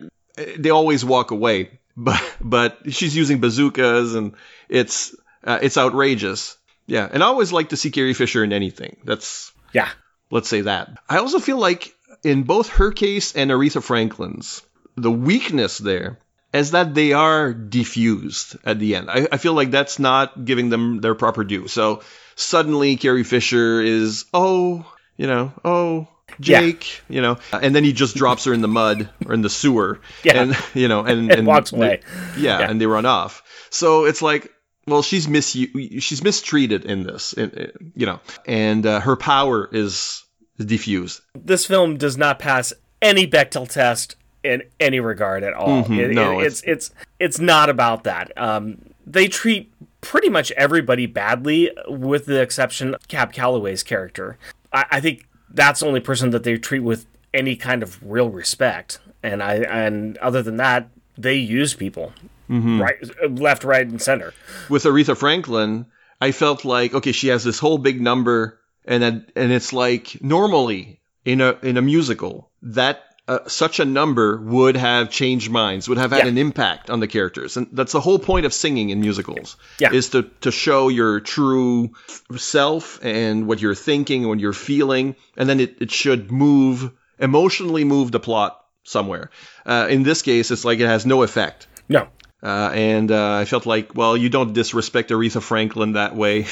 they 0.58 0.70
always 0.70 1.04
walk 1.06 1.32
away. 1.32 1.70
But 1.96 2.24
but 2.42 2.78
she's 2.90 3.16
using 3.16 3.40
bazookas, 3.40 4.16
and 4.16 4.34
it's 4.68 5.16
uh, 5.44 5.60
it's 5.62 5.78
outrageous. 5.78 6.58
Yeah, 6.88 7.08
and 7.12 7.24
I 7.24 7.28
always 7.28 7.52
like 7.52 7.70
to 7.70 7.78
see 7.78 7.92
Carrie 7.92 8.14
Fisher 8.14 8.44
in 8.44 8.52
anything. 8.54 8.98
That's 9.06 9.52
Yeah. 9.74 9.90
let's 10.32 10.50
say 10.50 10.62
that. 10.62 10.90
I 11.10 11.18
also 11.18 11.40
feel 11.40 11.58
like 11.58 11.94
in 12.24 12.44
both 12.44 12.70
her 12.70 12.92
case 12.92 13.36
and 13.36 13.52
Aretha 13.52 13.82
Franklin's, 13.82 14.62
the 14.96 15.12
weakness 15.12 15.78
there 15.78 16.20
is 16.54 16.72
that 16.72 16.94
they 16.94 17.14
are 17.14 17.54
diffused 17.54 18.58
at 18.64 18.80
the 18.80 18.96
end. 18.96 19.10
I, 19.10 19.28
I 19.32 19.38
feel 19.38 19.54
like 19.54 19.72
that's 19.72 19.98
not 20.00 20.46
giving 20.46 20.70
them 20.70 21.02
their 21.02 21.16
proper 21.16 21.44
due. 21.44 21.68
So 21.68 22.02
suddenly 22.36 22.96
Carrie 22.98 23.24
Fisher 23.24 23.82
is, 23.82 24.26
oh, 24.34 24.86
you 25.18 25.28
know, 25.28 25.52
oh, 25.66 26.08
Yeah. 26.40 26.62
Jake, 26.62 27.02
you 27.10 27.22
know, 27.22 27.38
and 27.52 27.76
then 27.76 27.84
he 27.84 27.94
just 27.94 28.16
drops 28.16 28.46
her 28.46 28.54
in 28.54 28.62
the 28.62 28.68
mud 28.68 29.10
or 29.26 29.34
in 29.34 29.42
the 29.42 29.50
sewer, 29.50 30.00
Yeah. 30.24 30.42
and 30.42 30.58
you 30.74 30.88
know, 30.88 31.02
and, 31.06 31.32
And 31.38 31.46
walks 31.48 31.72
away. 31.74 32.02
yeah, 32.38 32.60
Yeah. 32.60 32.70
and 32.70 32.80
they 32.82 32.86
run 32.88 33.06
off. 33.06 33.42
So 33.70 34.06
it's 34.06 34.22
like, 34.22 34.52
well, 34.88 35.02
she's 35.02 35.28
mis 35.28 35.50
she's 35.52 36.24
mistreated 36.24 36.86
in 36.86 37.04
this, 37.04 37.34
you 37.38 38.06
know, 38.06 38.20
and 38.46 38.86
uh, 38.86 39.00
her 39.00 39.16
power 39.16 39.70
is 39.72 40.24
diffused. 40.58 41.22
This 41.36 41.66
film 41.66 41.98
does 41.98 42.18
not 42.18 42.40
pass 42.40 42.74
any 43.02 43.28
Bechdel 43.28 43.68
test 43.70 44.16
in 44.44 44.64
any 44.80 45.00
regard 45.00 45.44
at 45.44 45.54
all. 45.54 45.84
Mhm, 45.84 46.00
It- 46.00 46.12
no, 46.16 46.40
it- 46.40 46.48
it's 46.48 46.62
it's 46.66 46.92
it's 47.20 47.40
not 47.40 47.70
about 47.70 48.04
that. 48.04 48.32
Um, 48.38 48.78
they 49.06 49.28
treat 49.28 49.72
pretty 50.02 50.30
much 50.30 50.52
everybody 50.54 51.06
badly, 51.06 51.72
with 51.88 52.26
the 52.26 52.42
exception 52.42 52.94
of 52.94 53.08
Cab 53.08 53.32
Calloway's 53.34 53.84
character. 53.84 54.38
I, 54.72 54.86
I 54.92 55.00
think 55.02 55.28
that's 55.50 55.80
the 55.82 55.86
only 55.88 56.00
person 56.02 56.32
that 56.32 56.44
they 56.44 56.58
treat 56.58 56.82
with 56.82 57.06
any 57.34 57.56
kind 57.56 57.84
of 57.84 58.00
real 58.04 58.30
respect. 58.30 59.00
And 59.24 59.42
I 59.42 59.56
and 59.56 60.18
other 60.18 60.42
than 60.44 60.58
that, 60.58 60.90
they 61.18 61.36
use 61.36 61.74
people 61.74 62.12
Mhm. 62.54 62.80
right, 62.80 63.40
left, 63.40 63.64
right, 63.64 63.88
and 63.88 64.02
center. 64.02 64.34
With 64.70 64.84
Aretha 64.84 65.16
Franklin, 65.18 65.88
I 66.22 66.32
felt 66.32 66.64
like 66.66 66.94
okay, 66.94 67.12
she 67.12 67.28
has 67.30 67.44
this 67.44 67.60
whole 67.60 67.78
big 67.80 68.00
number, 68.02 68.60
and 68.86 69.02
then, 69.04 69.26
and 69.36 69.52
it's 69.52 69.74
like 69.74 70.18
normally 70.22 71.00
in 71.26 71.42
a 71.42 71.58
in 71.64 71.78
a 71.78 71.82
musical 71.82 72.52
that. 72.62 73.02
Uh, 73.26 73.40
such 73.48 73.80
a 73.80 73.86
number 73.86 74.36
would 74.36 74.76
have 74.76 75.10
changed 75.10 75.50
minds, 75.50 75.88
would 75.88 75.98
have 75.98 76.12
had 76.12 76.24
Yeah. 76.26 76.28
an 76.32 76.38
impact 76.38 76.90
on 76.90 77.00
the 77.00 77.08
characters, 77.08 77.56
and 77.56 77.68
that's 77.72 77.94
the 77.94 78.02
whole 78.02 78.20
point 78.20 78.46
of 78.46 78.54
singing 78.54 78.90
in 78.90 79.00
musicals. 79.00 79.56
Yeah. 79.80 79.94
is 79.94 80.10
to 80.10 80.24
to 80.42 80.52
show 80.52 80.90
your 80.90 81.22
true 81.22 81.92
self 82.36 83.00
and 83.02 83.48
what 83.48 83.62
you're 83.62 83.76
thinking, 83.76 84.28
what 84.28 84.42
you're 84.42 84.52
feeling, 84.52 85.16
and 85.38 85.48
then 85.48 85.62
it, 85.62 85.78
it 85.80 85.90
should 85.92 86.34
move 86.34 86.92
emotionally 87.18 87.86
move 87.86 88.12
the 88.12 88.20
plot 88.20 88.60
somewhere. 88.84 89.30
Uh, 89.66 89.88
in 89.90 90.04
this 90.04 90.22
case, 90.22 90.52
it's 90.52 90.66
like 90.66 90.82
it 90.82 90.88
has 90.88 91.06
no 91.06 91.24
effect. 91.24 91.68
No. 91.88 92.08
Uh, 92.44 92.72
and 92.74 93.10
uh, 93.10 93.36
I 93.36 93.46
felt 93.46 93.66
like, 93.66 93.96
well, 93.96 94.18
you 94.18 94.28
don't 94.28 94.52
disrespect 94.52 95.12
Aretha 95.12 95.42
Franklin 95.42 95.94
that 95.94 96.14
way. 96.14 96.46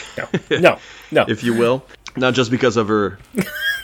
No, 0.50 0.60
no, 0.60 0.80
no. 1.12 1.26
if 1.28 1.44
you 1.44 1.54
will, 1.54 1.84
not 2.16 2.34
just 2.34 2.50
because 2.50 2.78
of 2.78 2.88
her 2.88 3.20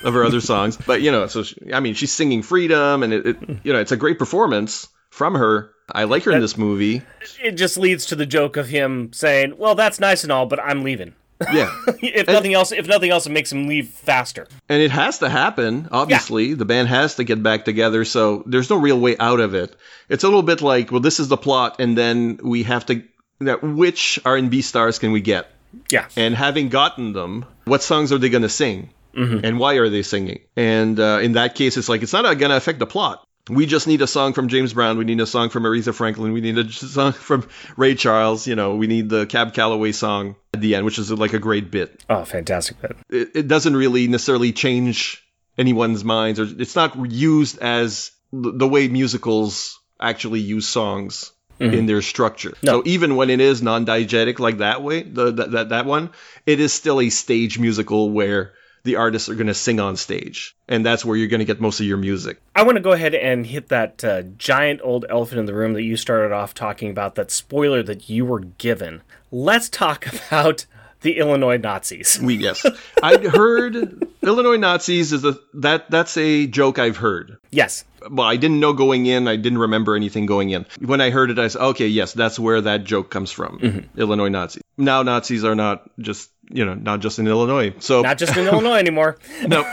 of 0.05 0.13
her 0.13 0.23
other 0.23 0.39
songs, 0.39 0.77
but 0.87 1.01
you 1.01 1.11
know, 1.11 1.27
so 1.27 1.43
she, 1.43 1.73
I 1.73 1.81
mean, 1.81 1.95
she's 1.95 2.13
singing 2.13 2.43
"Freedom," 2.43 3.03
and 3.03 3.13
it, 3.13 3.25
it, 3.25 3.37
you 3.63 3.73
know, 3.73 3.79
it's 3.79 3.91
a 3.91 3.97
great 3.97 4.17
performance 4.17 4.87
from 5.09 5.35
her. 5.35 5.71
I 5.91 6.05
like 6.05 6.23
her 6.23 6.31
in 6.31 6.39
this 6.39 6.57
movie. 6.57 7.01
It 7.41 7.53
just 7.53 7.77
leads 7.77 8.05
to 8.07 8.15
the 8.15 8.25
joke 8.25 8.55
of 8.55 8.69
him 8.69 9.11
saying, 9.11 9.57
"Well, 9.57 9.75
that's 9.75 9.99
nice 9.99 10.23
and 10.23 10.31
all, 10.31 10.45
but 10.45 10.61
I'm 10.61 10.83
leaving." 10.83 11.13
Yeah, 11.53 11.69
if 12.01 12.27
nothing 12.27 12.53
else, 12.53 12.71
if 12.71 12.87
nothing 12.87 13.11
else, 13.11 13.25
it 13.27 13.31
makes 13.31 13.51
him 13.51 13.67
leave 13.67 13.89
faster. 13.89 14.47
and 14.69 14.81
it 14.81 14.91
has 14.91 15.19
to 15.19 15.29
happen. 15.29 15.87
Obviously, 15.91 16.53
the 16.55 16.65
band 16.65 16.87
has 16.87 17.15
to 17.15 17.23
get 17.23 17.41
back 17.43 17.65
together, 17.65 18.05
so 18.05 18.43
there's 18.45 18.69
no 18.69 18.77
real 18.77 18.99
way 18.99 19.15
out 19.17 19.39
of 19.39 19.53
it. 19.53 19.75
It's 20.09 20.23
a 20.23 20.27
little 20.27 20.43
bit 20.43 20.61
like, 20.61 20.91
well, 20.91 21.01
this 21.01 21.19
is 21.19 21.27
the 21.27 21.37
plot, 21.37 21.79
and 21.79 21.97
then 21.97 22.39
we 22.43 22.63
have 22.63 22.85
to. 22.87 23.03
That 23.39 23.61
which 23.61 24.19
R 24.25 24.35
and 24.35 24.49
B 24.49 24.61
stars 24.63 24.97
can 24.97 25.11
we 25.11 25.21
get? 25.21 25.47
Yeah. 25.91 26.07
And 26.15 26.33
having 26.33 26.69
gotten 26.69 27.13
them, 27.13 27.45
what 27.65 27.83
songs 27.83 28.11
are 28.11 28.17
they 28.17 28.29
going 28.29 28.41
to 28.41 28.49
sing? 28.49 28.89
Mhm. 29.15 29.43
And 29.43 29.59
why 29.59 29.75
are 29.75 29.89
they 29.89 30.01
singing? 30.01 30.39
And 30.55 30.99
uh, 30.99 31.19
in 31.21 31.33
that 31.33 31.53
case, 31.53 31.77
it's 31.77 31.89
like, 31.89 32.01
it's 32.01 32.13
not 32.13 32.23
going 32.23 32.49
to 32.49 32.55
affect 32.57 32.79
the 32.79 32.87
plot. 32.87 33.26
We 33.49 33.65
just 33.65 33.87
need 33.87 34.01
a 34.01 34.07
song 34.07 34.33
from 34.33 34.47
James 34.47 34.73
Brown. 34.73 34.97
We 34.97 35.05
need 35.05 35.19
a 35.21 35.25
song 35.25 35.49
from 35.49 35.63
Aretha 35.63 35.93
Franklin. 35.93 36.33
We 36.33 36.41
need 36.41 36.57
a 36.57 36.71
song 36.71 37.13
from 37.13 37.47
Ray 37.77 37.95
Charles. 37.95 38.47
You 38.47 38.55
know, 38.55 38.75
we 38.75 38.87
need 38.87 39.09
the 39.09 39.25
Cab 39.25 39.53
Calloway 39.53 39.91
song 39.91 40.35
at 40.53 40.61
the 40.61 40.75
end, 40.75 40.85
which 40.85 40.99
is 40.99 41.11
like 41.11 41.33
a 41.33 41.39
great 41.39 41.71
bit. 41.71 42.03
Oh, 42.09 42.25
fantastic 42.25 42.81
bit. 42.81 42.97
It, 43.09 43.29
it 43.35 43.47
doesn't 43.47 43.75
really 43.75 44.07
necessarily 44.07 44.51
change 44.51 45.23
anyone's 45.57 46.03
minds, 46.03 46.39
or 46.39 46.43
it's 46.43 46.75
not 46.75 47.11
used 47.11 47.57
as 47.59 48.11
the 48.31 48.67
way 48.67 48.87
musicals 48.87 49.79
actually 49.99 50.41
use 50.41 50.67
songs 50.67 51.31
Mhm. 51.59 51.73
in 51.73 51.85
their 51.87 52.03
structure. 52.03 52.53
So 52.63 52.83
even 52.85 53.15
when 53.15 53.31
it 53.31 53.39
is 53.41 53.63
non-diegetic 53.63 54.37
like 54.37 54.59
that 54.59 54.83
way, 54.83 55.01
the, 55.01 55.31
that, 55.31 55.51
that 55.53 55.69
that 55.69 55.85
one, 55.87 56.11
it 56.45 56.59
is 56.59 56.71
still 56.71 57.01
a 57.01 57.09
stage 57.09 57.57
musical 57.57 58.11
where 58.11 58.53
the 58.87 58.95
artists 58.95 59.27
are 59.27 59.35
going 59.35 59.47
to 59.47 59.53
sing 59.53 59.81
on 59.81 59.97
stage, 59.97 60.55
and 60.69 60.85
that's 60.85 61.03
where 61.03 61.17
you're 61.17 61.27
going 61.27 61.39
to 61.39 61.45
get 61.45 61.59
most 61.59 61.81
of 61.81 61.85
your 61.85 61.97
music. 61.97 62.41
I 62.55 62.63
want 62.63 62.77
to 62.77 62.81
go 62.81 62.93
ahead 62.93 63.13
and 63.13 63.45
hit 63.45 63.67
that 63.67 64.01
uh, 64.01 64.21
giant 64.37 64.79
old 64.81 65.05
elephant 65.09 65.39
in 65.39 65.45
the 65.45 65.53
room 65.53 65.73
that 65.73 65.83
you 65.83 65.97
started 65.97 66.31
off 66.33 66.53
talking 66.53 66.89
about, 66.89 67.15
that 67.15 67.29
spoiler 67.29 67.83
that 67.83 68.09
you 68.09 68.25
were 68.25 68.39
given. 68.39 69.01
Let's 69.29 69.67
talk 69.67 70.07
about 70.27 70.65
the 71.01 71.17
Illinois 71.17 71.57
Nazis. 71.57 72.17
We 72.21 72.35
yes, 72.35 72.65
I 73.03 73.17
heard 73.17 74.07
Illinois 74.23 74.57
Nazis 74.57 75.11
is 75.11 75.25
a 75.25 75.37
that 75.55 75.91
that's 75.91 76.15
a 76.15 76.47
joke 76.47 76.79
I've 76.79 76.97
heard. 76.97 77.37
Yes. 77.51 77.83
Well, 78.09 78.27
I 78.27 78.37
didn't 78.37 78.61
know 78.61 78.73
going 78.73 79.05
in. 79.05 79.27
I 79.27 79.35
didn't 79.35 79.57
remember 79.57 79.95
anything 79.95 80.27
going 80.27 80.51
in. 80.51 80.65
When 80.79 81.01
I 81.01 81.09
heard 81.09 81.29
it, 81.29 81.39
I 81.39 81.49
said, 81.49 81.61
"Okay, 81.61 81.87
yes, 81.87 82.13
that's 82.13 82.39
where 82.39 82.61
that 82.61 82.85
joke 82.85 83.09
comes 83.09 83.31
from." 83.31 83.59
Mm-hmm. 83.59 83.99
Illinois 83.99 84.29
Nazis. 84.29 84.63
Now 84.77 85.03
Nazis 85.03 85.43
are 85.43 85.55
not 85.55 85.89
just 85.99 86.29
you 86.49 86.65
know 86.65 86.73
not 86.73 86.99
just 87.01 87.19
in 87.19 87.27
Illinois. 87.27 87.73
So 87.79 88.01
Not 88.01 88.17
just 88.17 88.35
in 88.37 88.47
Illinois 88.47 88.77
anymore. 88.77 89.17
no, 89.47 89.63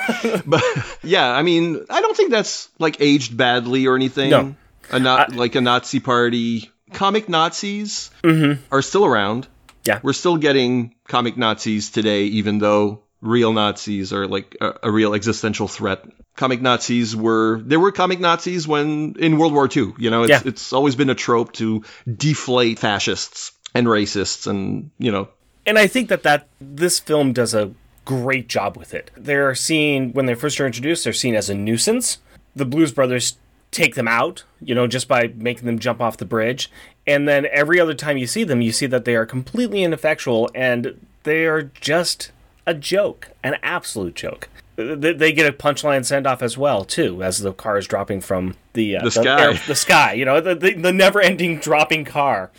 but 0.46 0.62
yeah, 1.02 1.28
I 1.30 1.42
mean, 1.42 1.84
I 1.90 2.00
don't 2.00 2.16
think 2.16 2.30
that's 2.30 2.68
like 2.78 3.00
aged 3.00 3.36
badly 3.36 3.86
or 3.86 3.96
anything. 3.96 4.30
No. 4.30 4.54
a 4.90 4.98
not 4.98 5.34
like 5.34 5.54
a 5.54 5.60
Nazi 5.60 6.00
party. 6.00 6.70
Comic 6.92 7.28
Nazis 7.28 8.10
Mhm. 8.22 8.58
are 8.70 8.82
still 8.82 9.04
around. 9.04 9.48
Yeah, 9.84 9.98
we're 10.02 10.12
still 10.14 10.36
getting 10.36 10.94
comic 11.08 11.36
Nazis 11.36 11.90
today, 11.90 12.24
even 12.26 12.58
though 12.58 13.02
real 13.20 13.52
Nazis 13.52 14.12
are 14.12 14.26
like 14.26 14.56
a, 14.60 14.74
a 14.84 14.90
real 14.90 15.14
existential 15.14 15.68
threat. 15.68 16.04
Comic 16.36 16.60
Nazis 16.62 17.14
were 17.16 17.60
there 17.64 17.78
were 17.80 17.92
comic 17.92 18.18
Nazis 18.20 18.66
when 18.66 19.14
in 19.18 19.38
World 19.38 19.52
War 19.52 19.68
II. 19.74 19.94
You 19.98 20.10
know, 20.10 20.22
it's 20.24 20.30
Yeah. 20.30 20.42
it's 20.44 20.72
always 20.72 20.94
been 20.96 21.10
a 21.10 21.14
trope 21.14 21.52
to 21.54 21.82
deflate 22.06 22.78
fascists 22.78 23.52
and 23.74 23.86
racists, 23.86 24.46
and 24.46 24.90
you 24.98 25.10
know, 25.12 25.28
And 25.66 25.78
I 25.78 25.86
think 25.86 26.08
that, 26.08 26.22
that 26.22 26.48
this 26.60 26.98
film 26.98 27.32
does 27.32 27.54
a 27.54 27.72
great 28.04 28.48
job 28.48 28.76
with 28.76 28.92
it. 28.92 29.10
They're 29.16 29.54
seen, 29.54 30.12
when 30.12 30.26
they 30.26 30.34
first 30.34 30.60
are 30.60 30.66
introduced, 30.66 31.04
they're 31.04 31.12
seen 31.12 31.34
as 31.34 31.48
a 31.48 31.54
nuisance. 31.54 32.18
The 32.54 32.66
Blues 32.66 32.92
Brothers 32.92 33.38
take 33.70 33.94
them 33.94 34.06
out, 34.06 34.44
you 34.60 34.74
know, 34.74 34.86
just 34.86 35.08
by 35.08 35.32
making 35.34 35.66
them 35.66 35.78
jump 35.78 36.00
off 36.00 36.16
the 36.16 36.24
bridge. 36.24 36.70
And 37.06 37.26
then 37.26 37.46
every 37.50 37.80
other 37.80 37.94
time 37.94 38.16
you 38.16 38.26
see 38.26 38.44
them, 38.44 38.60
you 38.60 38.72
see 38.72 38.86
that 38.86 39.04
they 39.04 39.16
are 39.16 39.26
completely 39.26 39.82
ineffectual 39.82 40.50
and 40.54 41.06
they 41.24 41.46
are 41.46 41.62
just 41.80 42.30
a 42.66 42.74
joke, 42.74 43.30
an 43.42 43.56
absolute 43.62 44.14
joke. 44.14 44.48
They 44.76 45.32
get 45.32 45.46
a 45.46 45.52
punchline 45.52 46.04
send 46.04 46.26
off 46.26 46.42
as 46.42 46.58
well, 46.58 46.84
too, 46.84 47.22
as 47.22 47.38
the 47.38 47.52
car 47.52 47.78
is 47.78 47.86
dropping 47.86 48.20
from 48.20 48.56
the 48.72 48.96
uh, 48.96 49.04
The 49.04 49.10
sky. 49.10 49.52
the 49.66 49.74
sky. 49.74 50.12
You 50.14 50.24
know, 50.24 50.40
the, 50.40 50.54
the, 50.54 50.74
the 50.74 50.92
never 50.92 51.20
ending 51.20 51.58
dropping 51.58 52.04
car. 52.04 52.50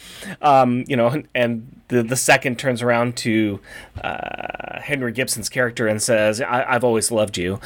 Um, 0.42 0.86
you 0.88 0.96
know, 0.96 1.08
and, 1.10 1.28
and 1.36 1.82
the 1.90 2.04
the 2.04 2.16
second 2.16 2.58
turns 2.58 2.82
around 2.82 3.18
to 3.18 3.60
uh, 4.04 4.80
Henry 4.82 5.12
Gibson's 5.12 5.50
character 5.50 5.88
and 5.88 6.02
says, 6.02 6.42
I, 6.42 6.64
"I've 6.68 6.84
always 6.84 7.12
loved 7.12 7.38
you," 7.38 7.60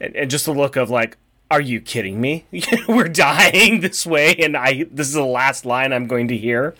and, 0.00 0.14
and 0.16 0.30
just 0.30 0.44
the 0.44 0.52
look 0.54 0.76
of 0.76 0.88
like, 0.88 1.16
are 1.50 1.60
you 1.60 1.80
kidding 1.80 2.20
me? 2.20 2.44
We're 2.88 3.08
dying 3.08 3.80
this 3.80 4.06
way, 4.06 4.34
and 4.36 4.56
I 4.56 4.84
this 4.90 5.08
is 5.08 5.14
the 5.14 5.24
last 5.24 5.64
line 5.66 5.92
I'm 5.92 6.06
going 6.06 6.28
to 6.28 6.36
hear. 6.36 6.74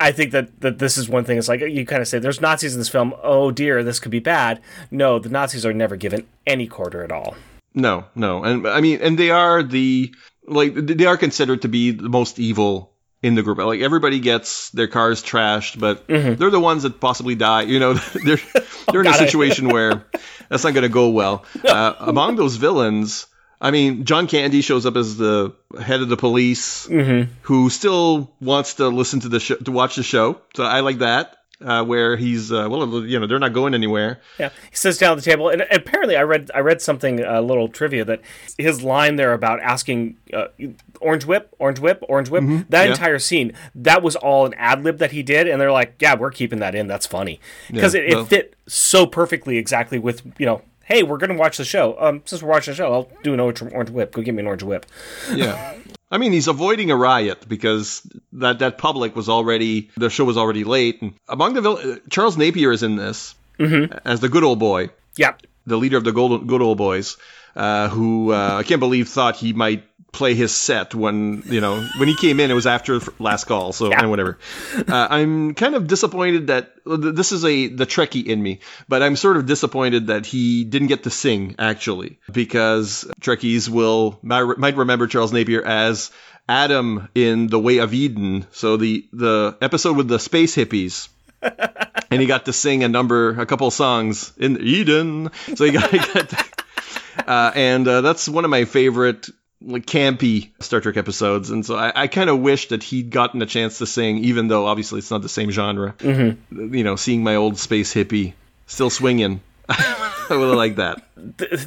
I 0.00 0.12
think 0.12 0.32
that, 0.32 0.60
that 0.62 0.78
this 0.78 0.96
is 0.98 1.08
one 1.08 1.24
thing. 1.24 1.36
It's 1.38 1.48
like 1.48 1.60
you 1.60 1.84
kind 1.86 2.00
of 2.02 2.08
say, 2.08 2.18
"There's 2.18 2.40
Nazis 2.40 2.72
in 2.74 2.80
this 2.80 2.88
film. 2.88 3.14
Oh 3.22 3.50
dear, 3.50 3.84
this 3.84 4.00
could 4.00 4.10
be 4.10 4.18
bad." 4.20 4.60
No, 4.90 5.18
the 5.18 5.28
Nazis 5.28 5.64
are 5.66 5.72
never 5.74 5.96
given 5.96 6.26
any 6.46 6.66
quarter 6.66 7.04
at 7.04 7.12
all. 7.12 7.34
No, 7.74 8.04
no, 8.14 8.42
and 8.42 8.66
I 8.66 8.80
mean, 8.80 9.00
and 9.02 9.18
they 9.18 9.30
are 9.30 9.62
the 9.62 10.12
like 10.46 10.74
they 10.74 11.04
are 11.06 11.16
considered 11.16 11.62
to 11.62 11.68
be 11.68 11.90
the 11.92 12.08
most 12.08 12.38
evil 12.40 12.92
in 13.22 13.34
the 13.34 13.42
group. 13.42 13.58
Like 13.58 13.80
everybody 13.82 14.18
gets 14.18 14.70
their 14.70 14.88
cars 14.88 15.22
trashed, 15.22 15.78
but 15.78 16.08
Mm-hmm. 16.08 16.34
they're 16.36 16.50
the 16.50 16.58
ones 16.58 16.82
that 16.84 16.98
possibly 17.00 17.34
die. 17.34 17.62
You 17.62 17.78
know, 17.78 17.94
they're 18.24 18.40
they're 18.90 19.02
in 19.02 19.06
a 19.06 19.14
situation 19.14 19.68
where 19.68 20.06
that's 20.48 20.64
not 20.64 20.72
going 20.74 20.82
to 20.82 20.88
go 20.88 21.10
well. 21.10 21.44
Uh, 21.64 21.94
among 22.00 22.36
those 22.36 22.56
villains, 22.56 23.26
I 23.60 23.70
mean, 23.70 24.04
John 24.04 24.26
Candy 24.26 24.62
shows 24.62 24.86
up 24.86 24.96
as 24.96 25.16
the 25.18 25.54
head 25.80 26.00
of 26.00 26.08
the 26.08 26.16
police, 26.16 26.86
Mm-hmm. 26.86 27.30
who 27.42 27.68
still 27.70 28.30
wants 28.40 28.74
to 28.74 28.88
listen 28.88 29.20
to 29.20 29.28
the 29.28 29.40
show, 29.40 29.56
to 29.56 29.70
watch 29.72 29.96
the 29.96 30.02
show. 30.02 30.40
So 30.56 30.64
I 30.64 30.80
like 30.80 30.98
that. 30.98 31.36
Uh, 31.62 31.84
where 31.84 32.16
he's 32.16 32.50
uh, 32.50 32.66
well, 32.70 33.04
you 33.04 33.20
know, 33.20 33.26
they're 33.26 33.38
not 33.38 33.52
going 33.52 33.74
anywhere. 33.74 34.18
Yeah, 34.38 34.48
he 34.70 34.74
sits 34.76 34.96
down 34.96 35.12
at 35.12 35.16
the 35.22 35.30
table, 35.30 35.50
and 35.50 35.60
apparently, 35.70 36.16
I 36.16 36.22
read 36.22 36.50
I 36.54 36.60
read 36.60 36.80
something 36.80 37.20
a 37.20 37.42
little 37.42 37.68
trivia 37.68 38.02
that 38.06 38.22
his 38.56 38.82
line 38.82 39.16
there 39.16 39.34
about 39.34 39.60
asking 39.60 40.16
uh, 40.32 40.46
orange 41.02 41.26
whip, 41.26 41.54
orange 41.58 41.78
whip, 41.78 42.02
orange 42.08 42.30
whip. 42.30 42.44
That 42.44 42.48
Mm-hmm. 42.48 42.72
yeah. 42.72 42.84
entire 42.84 43.18
scene, 43.18 43.52
that 43.74 44.02
was 44.02 44.16
all 44.16 44.46
an 44.46 44.54
ad 44.54 44.82
lib 44.84 44.96
that 45.00 45.12
he 45.12 45.22
did, 45.22 45.48
and 45.48 45.60
they're 45.60 45.70
like, 45.70 45.96
"Yeah, 46.00 46.14
we're 46.14 46.30
keeping 46.30 46.60
that 46.60 46.74
in. 46.74 46.86
That's 46.86 47.06
funny 47.06 47.40
because 47.70 47.94
Yeah, 47.94 48.00
it, 48.00 48.08
it 48.08 48.14
well- 48.14 48.24
fit 48.24 48.56
so 48.66 49.04
perfectly, 49.06 49.58
exactly 49.58 49.98
with 49.98 50.22
you 50.38 50.46
know." 50.46 50.62
Hey, 50.84 51.02
we're 51.02 51.18
gonna 51.18 51.34
watch 51.34 51.56
the 51.56 51.64
show. 51.64 51.96
Um, 52.00 52.22
since 52.24 52.42
we're 52.42 52.50
watching 52.50 52.72
the 52.72 52.76
show, 52.76 52.92
I'll 52.92 53.08
do 53.22 53.34
an 53.34 53.40
orange, 53.40 53.62
orange 53.62 53.90
whip. 53.90 54.12
Go 54.12 54.22
get 54.22 54.34
me 54.34 54.40
an 54.40 54.46
orange 54.46 54.62
whip. 54.62 54.86
Yeah. 55.32 55.74
I 56.10 56.18
mean, 56.18 56.32
he's 56.32 56.48
avoiding 56.48 56.90
a 56.90 56.96
riot 56.96 57.48
because 57.48 58.02
that 58.32 58.58
that 58.58 58.78
public 58.78 59.14
was 59.14 59.28
already 59.28 59.90
the 59.96 60.10
show 60.10 60.24
was 60.24 60.36
already 60.36 60.64
late. 60.64 61.00
And 61.02 61.14
among 61.28 61.54
the 61.54 61.70
uh, 61.70 61.96
Charles 62.10 62.36
Napier 62.36 62.72
is 62.72 62.82
in 62.82 62.96
this 62.96 63.34
as 64.04 64.20
the 64.20 64.28
good 64.28 64.42
old 64.42 64.58
boy, 64.58 64.90
Yeah, 65.16 65.34
the 65.66 65.76
leader 65.76 65.96
of 65.98 66.04
the 66.04 66.12
good, 66.12 66.46
good 66.48 66.62
old 66.62 66.78
boys, 66.78 67.16
uh, 67.54 67.88
who 67.88 68.32
uh, 68.32 68.56
I 68.58 68.62
can't 68.64 68.80
believe 68.80 69.08
thought 69.08 69.36
he 69.36 69.52
might 69.52 69.84
play 70.12 70.34
his 70.34 70.52
set 70.54 70.94
when 70.94 71.42
you 71.46 71.60
know 71.60 71.80
when 71.98 72.08
he 72.08 72.14
came 72.16 72.40
in. 72.40 72.50
It 72.50 72.54
was 72.54 72.66
after 72.66 73.00
last 73.18 73.44
call, 73.44 73.72
so 73.72 73.92
and 73.92 74.10
whatever. 74.10 74.38
Uh, 74.76 75.06
I'm 75.10 75.54
kind 75.54 75.74
of 75.74 75.86
disappointed 75.86 76.48
that 76.48 76.72
this 76.84 77.32
is 77.32 77.44
a 77.44 77.68
the 77.68 77.86
Trekkie 77.86 78.26
in 78.26 78.42
me, 78.42 78.60
but 78.88 79.02
I'm 79.02 79.16
sort 79.16 79.36
of 79.36 79.46
disappointed 79.46 80.08
that 80.08 80.26
he 80.26 80.64
didn't 80.64 80.88
get 80.88 81.04
to 81.04 81.10
sing 81.10 81.54
actually 81.58 82.18
because 82.32 83.04
Trekkies 83.20 83.68
will 83.68 84.18
might 84.22 84.76
remember 84.76 85.06
Charles 85.06 85.32
Napier 85.32 85.62
as 85.62 86.10
Adam 86.48 87.08
in 87.14 87.46
The 87.46 87.58
Way 87.60 87.78
of 87.78 87.94
Eden. 87.94 88.46
So 88.52 88.76
the 88.76 89.06
the 89.12 89.56
episode 89.60 89.96
with 89.96 90.08
the 90.08 90.18
space 90.18 90.56
hippies. 90.56 91.08
and 92.10 92.20
he 92.20 92.26
got 92.26 92.44
to 92.44 92.52
sing 92.52 92.84
a 92.84 92.88
number, 92.88 93.40
a 93.40 93.46
couple 93.46 93.70
songs 93.70 94.32
in 94.36 94.60
Eden. 94.60 95.30
So 95.54 95.64
he 95.64 95.70
got, 95.70 95.90
he 95.90 95.96
got 95.96 96.28
to- 96.28 96.44
uh, 97.26 97.52
and 97.54 97.88
uh, 97.88 98.00
that's 98.02 98.28
one 98.28 98.44
of 98.44 98.50
my 98.50 98.66
favorite 98.66 99.28
like 99.62 99.84
campy 99.86 100.48
Star 100.60 100.80
Trek 100.80 100.96
episodes. 100.96 101.50
And 101.50 101.64
so 101.66 101.76
I, 101.76 101.92
I 101.94 102.06
kind 102.06 102.30
of 102.30 102.40
wish 102.40 102.68
that 102.68 102.82
he'd 102.82 103.10
gotten 103.10 103.42
a 103.42 103.46
chance 103.46 103.78
to 103.78 103.86
sing, 103.86 104.18
even 104.18 104.48
though 104.48 104.66
obviously 104.66 104.98
it's 104.98 105.10
not 105.10 105.22
the 105.22 105.28
same 105.28 105.50
genre. 105.50 105.94
Mhm. 105.98 106.38
You 106.74 106.84
know, 106.84 106.96
seeing 106.96 107.22
my 107.22 107.36
old 107.36 107.58
space 107.58 107.92
hippie 107.94 108.32
still 108.66 108.90
swinging. 108.90 109.40
I 109.68 110.36
would 110.36 110.48
have 110.48 110.56
liked 110.56 110.76
that. 110.76 111.02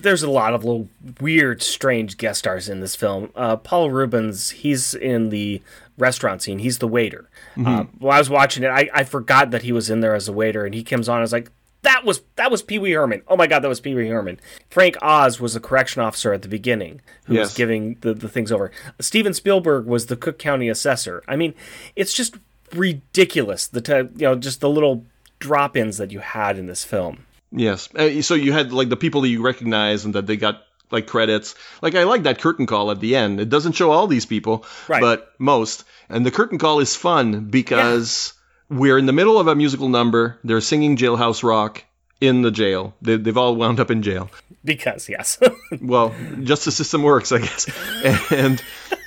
there's 0.01 0.23
a 0.23 0.29
lot 0.29 0.53
of 0.53 0.63
little 0.63 0.87
weird, 1.21 1.61
strange 1.61 2.17
guest 2.17 2.39
stars 2.39 2.67
in 2.69 2.79
this 2.79 2.95
film. 2.95 3.29
Uh, 3.35 3.55
Paul 3.57 3.91
Reubens, 3.91 4.49
he's 4.51 4.93
in 4.93 5.29
the 5.29 5.61
restaurant 5.97 6.41
scene. 6.41 6.59
He's 6.59 6.79
the 6.79 6.87
waiter. 6.87 7.29
Uh, 7.57 7.83
while 7.99 8.15
I 8.15 8.19
was 8.19 8.29
watching 8.29 8.63
it, 8.63 8.67
I, 8.69 8.89
I 8.93 9.03
forgot 9.03 9.51
that 9.51 9.61
he 9.63 9.71
was 9.71 9.89
in 9.89 9.99
there 9.99 10.15
as 10.15 10.27
a 10.27 10.33
waiter, 10.33 10.65
and 10.65 10.73
he 10.73 10.83
comes 10.83 11.07
on. 11.07 11.19
I 11.19 11.21
was 11.21 11.31
like, 11.33 11.51
that 11.83 12.03
was 12.03 12.21
that 12.35 12.51
was 12.51 12.61
Pee 12.61 12.79
Wee 12.79 12.91
Herman. 12.91 13.21
Oh 13.27 13.37
my 13.37 13.47
god, 13.47 13.59
that 13.59 13.67
was 13.69 13.79
Pee 13.79 13.93
Wee 13.95 14.07
Herman. 14.09 14.39
Frank 14.69 14.97
Oz 15.01 15.39
was 15.39 15.53
the 15.53 15.59
correction 15.59 16.01
officer 16.01 16.33
at 16.33 16.41
the 16.41 16.47
beginning 16.49 16.99
who 17.25 17.35
was 17.35 17.53
giving 17.53 17.97
the, 18.01 18.13
the 18.13 18.27
things 18.27 18.51
over. 18.51 18.71
Steven 18.99 19.33
Spielberg 19.33 19.85
was 19.85 20.07
the 20.07 20.15
Cook 20.17 20.37
County 20.39 20.67
assessor. 20.69 21.23
I 21.27 21.35
mean, 21.35 21.53
it's 21.95 22.13
just 22.13 22.35
ridiculous. 22.73 23.67
The 23.67 24.09
you 24.15 24.23
know 24.23 24.35
just 24.35 24.59
the 24.61 24.69
little 24.69 25.05
drop-ins 25.39 25.97
that 25.97 26.11
you 26.11 26.19
had 26.19 26.57
in 26.57 26.67
this 26.67 26.83
film. 26.83 27.25
Yes. 27.51 27.89
Uh, 27.93 28.21
so 28.21 28.33
you 28.33 28.51
had 28.53 28.71
like 28.73 28.89
the 28.89 28.97
people 28.97 29.21
that 29.21 29.29
you 29.29 29.41
recognize 29.41 30.05
and 30.05 30.15
that 30.15 30.25
they 30.25 30.37
got 30.37 30.63
like 30.89 31.05
credits. 31.07 31.55
Like 31.81 31.95
I 31.95 32.03
like 32.03 32.23
that 32.23 32.39
curtain 32.39 32.65
call 32.65 32.91
at 32.91 32.99
the 32.99 33.15
end. 33.15 33.39
It 33.39 33.49
doesn't 33.49 33.73
show 33.73 33.91
all 33.91 34.07
these 34.07 34.25
people, 34.25 34.65
Right. 34.87 35.01
but 35.01 35.33
most. 35.39 35.83
And 36.09 36.25
the 36.25 36.31
curtain 36.31 36.57
call 36.57 36.79
is 36.79 36.95
fun 36.95 37.45
because 37.45 38.33
we're 38.73 38.97
in 38.97 39.05
the 39.05 39.13
middle 39.13 39.39
of 39.39 39.47
a 39.47 39.55
musical 39.55 39.89
number. 39.89 40.39
They're 40.43 40.61
singing 40.61 40.97
Jailhouse 40.97 41.43
Rock 41.43 41.83
in 42.21 42.41
the 42.41 42.51
jail. 42.51 42.93
They, 43.01 43.17
they've 43.17 43.37
all 43.37 43.55
wound 43.55 43.79
up 43.79 43.91
in 43.91 44.01
jail. 44.01 44.29
Because 44.65 45.09
yes. 45.09 45.39
Well, 45.81 46.13
justice 46.41 46.75
system 46.77 47.03
works, 47.03 47.31
I 47.31 47.39
guess. 47.39 47.67
And 48.31 48.61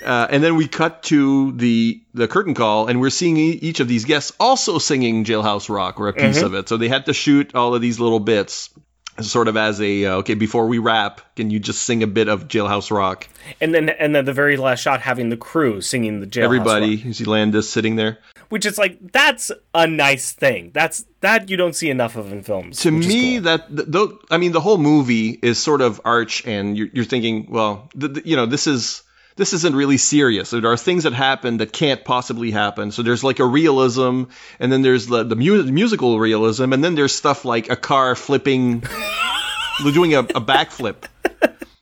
uh, 0.04 0.28
and 0.30 0.42
then 0.44 0.54
we 0.56 0.68
cut 0.68 1.02
to 1.04 1.52
the 1.52 2.00
the 2.14 2.28
curtain 2.28 2.54
call, 2.54 2.86
and 2.86 3.00
we're 3.00 3.10
seeing 3.10 3.36
each 3.38 3.80
of 3.80 3.88
these 3.88 4.04
guests 4.04 4.32
also 4.38 4.78
singing 4.78 5.24
Jailhouse 5.24 5.68
Rock 5.68 5.98
or 5.98 6.08
a 6.08 6.12
piece 6.12 6.38
Mhm. 6.40 6.44
of 6.44 6.54
it. 6.54 6.68
So 6.68 6.76
they 6.76 6.88
had 6.88 7.06
to 7.06 7.12
shoot 7.12 7.54
all 7.56 7.74
of 7.74 7.80
these 7.82 7.98
little 7.98 8.20
bits, 8.20 8.70
sort 9.20 9.48
of 9.48 9.56
as 9.56 9.80
a 9.80 10.04
uh, 10.04 10.12
okay. 10.18 10.34
Before 10.34 10.66
we 10.68 10.78
wrap, 10.78 11.22
can 11.34 11.50
you 11.50 11.58
just 11.58 11.82
sing 11.82 12.02
a 12.04 12.06
bit 12.06 12.28
of 12.28 12.46
Jailhouse 12.46 12.90
Rock? 12.92 13.26
and 13.60 13.74
then 13.74 13.88
and 13.88 14.14
then 14.14 14.24
the 14.26 14.32
very 14.32 14.56
last 14.56 14.80
shot 14.80 15.00
having 15.00 15.28
the 15.30 15.36
crew 15.36 15.80
singing 15.80 16.20
the 16.20 16.26
jailhouse 16.26 16.44
Everybody, 16.44 16.96
Rock, 16.96 17.04
you 17.06 17.12
see 17.14 17.24
Landis 17.24 17.68
sitting 17.68 17.96
there. 17.96 18.18
Which 18.48 18.66
is 18.66 18.78
like 18.78 18.98
that's 19.12 19.50
a 19.74 19.86
nice 19.86 20.32
thing. 20.32 20.70
That's 20.72 21.04
that 21.20 21.50
you 21.50 21.56
don't 21.56 21.74
see 21.74 21.90
enough 21.90 22.16
of 22.16 22.32
in 22.32 22.42
films 22.42 22.80
to 22.80 22.90
me 22.90 23.34
cool. 23.34 23.42
that 23.42 23.68
th- 23.68 23.90
th- 23.90 24.10
i 24.30 24.38
mean 24.38 24.52
the 24.52 24.60
whole 24.60 24.78
movie 24.78 25.30
is 25.30 25.58
sort 25.58 25.80
of 25.80 26.00
arch 26.04 26.46
and 26.46 26.78
you're, 26.78 26.86
you're 26.92 27.04
thinking 27.04 27.48
well 27.50 27.88
th- 27.98 28.14
th- 28.14 28.26
you 28.26 28.36
know 28.36 28.46
this 28.46 28.68
is 28.68 29.02
this 29.36 29.52
isn't 29.52 29.76
really 29.76 29.98
serious. 29.98 30.48
There 30.48 30.64
are 30.66 30.78
things 30.78 31.04
that 31.04 31.12
happen 31.12 31.58
that 31.58 31.70
can't 31.70 32.02
possibly 32.02 32.50
happen. 32.50 32.90
So 32.90 33.02
there's 33.02 33.22
like 33.22 33.38
a 33.38 33.44
realism 33.44 34.24
and 34.58 34.72
then 34.72 34.80
there's 34.80 35.08
the, 35.08 35.24
the 35.24 35.36
mu- 35.36 35.62
musical 35.64 36.18
realism 36.18 36.72
and 36.72 36.82
then 36.82 36.94
there's 36.94 37.14
stuff 37.14 37.44
like 37.44 37.68
a 37.68 37.76
car 37.76 38.14
flipping 38.14 38.82
doing 39.92 40.14
a, 40.14 40.20
a 40.20 40.40
backflip 40.40 41.04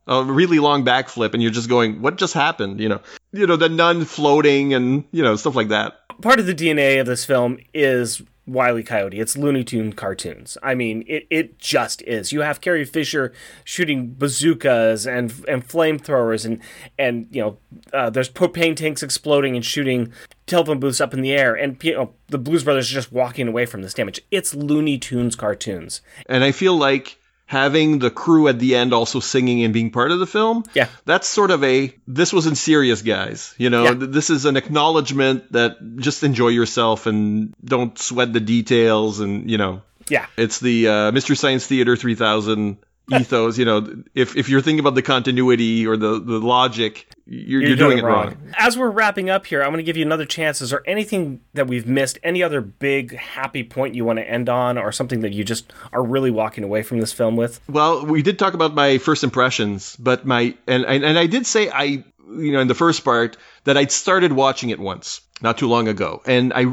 a 0.06 0.24
really 0.24 0.58
long 0.58 0.84
backflip 0.84 1.32
and 1.32 1.42
you're 1.42 1.52
just 1.52 1.68
going 1.68 2.02
what 2.02 2.16
just 2.16 2.34
happened? 2.34 2.80
You 2.80 2.88
know? 2.88 3.00
You 3.32 3.46
know 3.46 3.56
the 3.56 3.68
nun 3.68 4.04
floating 4.04 4.74
and 4.74 5.04
you 5.12 5.22
know 5.22 5.36
stuff 5.36 5.54
like 5.54 5.68
that 5.68 6.00
part 6.20 6.40
of 6.40 6.46
the 6.46 6.54
dna 6.54 7.00
of 7.00 7.06
this 7.06 7.24
film 7.24 7.58
is 7.72 8.22
Wile 8.46 8.78
E. 8.78 8.82
Coyote. 8.82 9.18
It's 9.18 9.38
Looney 9.38 9.64
Tune 9.64 9.92
cartoons. 9.92 10.58
I 10.62 10.74
mean, 10.74 11.04
it, 11.06 11.26
it 11.30 11.58
just 11.58 12.02
is. 12.02 12.32
You 12.32 12.42
have 12.42 12.60
Carrie 12.60 12.84
Fisher 12.84 13.32
shooting 13.64 14.14
bazookas 14.14 15.06
and 15.06 15.32
and 15.48 15.66
flamethrowers, 15.66 16.44
and 16.44 16.60
and 16.98 17.26
you 17.30 17.40
know, 17.40 17.58
uh, 17.92 18.10
there's 18.10 18.28
propane 18.28 18.76
tanks 18.76 19.02
exploding 19.02 19.56
and 19.56 19.64
shooting 19.64 20.12
telephone 20.46 20.78
booths 20.78 21.00
up 21.00 21.14
in 21.14 21.22
the 21.22 21.32
air, 21.32 21.54
and 21.54 21.82
you 21.82 21.94
know, 21.94 22.12
the 22.28 22.38
Blues 22.38 22.64
Brothers 22.64 22.90
are 22.90 22.94
just 22.94 23.12
walking 23.12 23.48
away 23.48 23.64
from 23.64 23.82
this 23.82 23.94
damage. 23.94 24.20
It's 24.30 24.54
Looney 24.54 24.98
Tunes 24.98 25.36
cartoons. 25.36 26.02
And 26.26 26.44
I 26.44 26.52
feel 26.52 26.76
like 26.76 27.18
having 27.54 27.98
the 28.00 28.10
crew 28.10 28.48
at 28.48 28.58
the 28.58 28.74
end 28.80 28.92
also 28.92 29.20
singing 29.20 29.62
and 29.64 29.72
being 29.72 29.90
part 29.90 30.10
of 30.14 30.18
the 30.18 30.26
film, 30.26 30.64
Yeah. 30.74 30.88
that's 31.06 31.28
sort 31.28 31.50
of 31.56 31.62
a 31.62 31.94
this 32.20 32.32
wasn't 32.32 32.58
serious, 32.58 33.02
guys. 33.02 33.54
You 33.58 33.70
know, 33.70 33.84
Yeah. 33.84 33.94
th- 33.94 34.10
this 34.10 34.28
is 34.30 34.44
an 34.44 34.56
acknowledgement 34.56 35.52
that 35.52 35.76
just 36.06 36.22
enjoy 36.24 36.48
yourself 36.60 37.06
and 37.06 37.54
don't 37.64 37.98
sweat 37.98 38.32
the 38.32 38.40
details. 38.56 39.20
And 39.20 39.50
you 39.50 39.58
know, 39.62 39.82
Yeah. 40.10 40.26
it's 40.36 40.58
the 40.58 40.88
uh, 40.88 41.12
Mystery 41.12 41.36
Science 41.36 41.66
Theater 41.66 41.96
3000 41.96 42.76
ethos. 43.12 43.58
You 43.58 43.64
know, 43.64 44.02
if 44.14 44.36
if 44.36 44.48
you're 44.48 44.60
thinking 44.60 44.80
about 44.80 44.94
the 44.94 45.02
continuity 45.02 45.86
or 45.86 45.96
the 45.96 46.20
the 46.20 46.38
logic, 46.38 47.06
you're, 47.26 47.62
you're, 47.62 47.76
doing, 47.76 47.98
it 47.98 48.04
wrong. 48.04 48.36
As 48.56 48.78
we're 48.78 48.90
wrapping 48.90 49.30
up 49.30 49.46
here, 49.46 49.62
I'm 49.62 49.70
going 49.70 49.78
to 49.78 49.84
give 49.84 49.96
you 49.96 50.04
another 50.04 50.24
chance. 50.24 50.60
Is 50.60 50.70
there 50.70 50.82
anything 50.86 51.40
that 51.54 51.66
we've 51.66 51.86
missed? 51.86 52.18
Any 52.22 52.42
other 52.42 52.60
big 52.60 53.16
happy 53.16 53.62
point 53.62 53.94
you 53.94 54.04
want 54.04 54.18
to 54.18 54.28
end 54.28 54.48
on, 54.48 54.78
or 54.78 54.92
something 54.92 55.20
that 55.20 55.32
you 55.32 55.44
just 55.44 55.72
are 55.92 56.02
really 56.02 56.30
walking 56.30 56.64
away 56.64 56.82
from 56.82 57.00
this 57.00 57.12
film 57.12 57.36
with? 57.36 57.60
Well, 57.68 58.06
we 58.06 58.22
did 58.22 58.38
talk 58.38 58.54
about 58.54 58.74
my 58.74 58.98
first 58.98 59.24
impressions, 59.24 59.96
but 59.96 60.24
my 60.24 60.54
and 60.66 60.84
and, 60.84 61.04
and 61.04 61.18
I 61.18 61.26
did 61.26 61.46
say 61.46 61.68
I 61.68 62.04
you 62.26 62.52
know 62.52 62.60
in 62.60 62.68
the 62.68 62.74
first 62.74 63.04
part 63.04 63.36
that 63.64 63.76
I'd 63.76 63.92
started 63.92 64.32
watching 64.32 64.70
it 64.70 64.78
once 64.78 65.20
not 65.42 65.58
too 65.58 65.68
long 65.68 65.88
ago, 65.88 66.22
and 66.24 66.52
I 66.54 66.64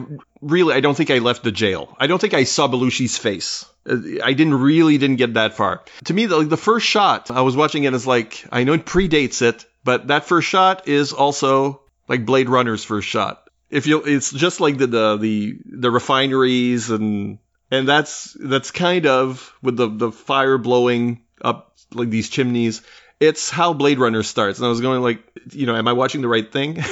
really 0.41 0.73
I 0.73 0.79
don't 0.79 0.95
think 0.95 1.11
I 1.11 1.19
left 1.19 1.43
the 1.43 1.51
jail. 1.51 1.95
I 1.99 2.07
don't 2.07 2.19
think 2.19 2.33
I 2.33 2.43
saw 2.43 2.67
Belushi's 2.67 3.17
face. 3.17 3.65
Uh, 3.87 3.97
I 4.23 4.33
didn't 4.33 4.55
really 4.55 4.97
didn't 4.97 5.17
get 5.17 5.35
that 5.35 5.55
far. 5.55 5.83
To 6.05 6.13
me, 6.13 6.25
the, 6.25 6.43
the 6.43 6.57
first 6.57 6.85
shot 6.85 7.31
I 7.31 7.41
was 7.41 7.55
watching 7.55 7.83
it 7.83 7.93
is 7.93 8.07
like 8.07 8.45
I 8.51 8.63
know 8.63 8.73
it 8.73 8.85
predates 8.85 9.41
it, 9.41 9.65
but 9.83 10.07
that 10.07 10.25
first 10.25 10.47
shot 10.47 10.87
is 10.87 11.13
also 11.13 11.81
like 12.07 12.25
Blade 12.25 12.49
Runner's 12.49 12.83
first 12.83 13.07
shot. 13.07 13.49
If 13.69 13.87
you, 13.87 14.03
it's 14.03 14.31
just 14.31 14.59
like 14.59 14.77
the 14.77 14.87
the 14.87 15.17
the, 15.17 15.59
the 15.65 15.91
refineries 15.91 16.89
and 16.89 17.39
and 17.69 17.87
that's 17.87 18.35
that's 18.39 18.71
kind 18.71 19.05
of 19.05 19.53
with 19.61 19.77
the 19.77 19.87
the 19.87 20.11
fire 20.11 20.57
blowing 20.57 21.23
up 21.41 21.73
like 21.93 22.09
these 22.09 22.29
chimneys 22.29 22.81
it's 23.21 23.51
how 23.51 23.73
Blade 23.73 23.99
Runner 23.99 24.23
starts. 24.23 24.57
And 24.57 24.65
I 24.65 24.69
was 24.69 24.81
going 24.81 25.01
like, 25.01 25.21
you 25.51 25.67
know, 25.67 25.75
am 25.75 25.87
I 25.87 25.93
watching 25.93 26.21
the 26.21 26.27
right 26.27 26.51
thing? 26.51 26.83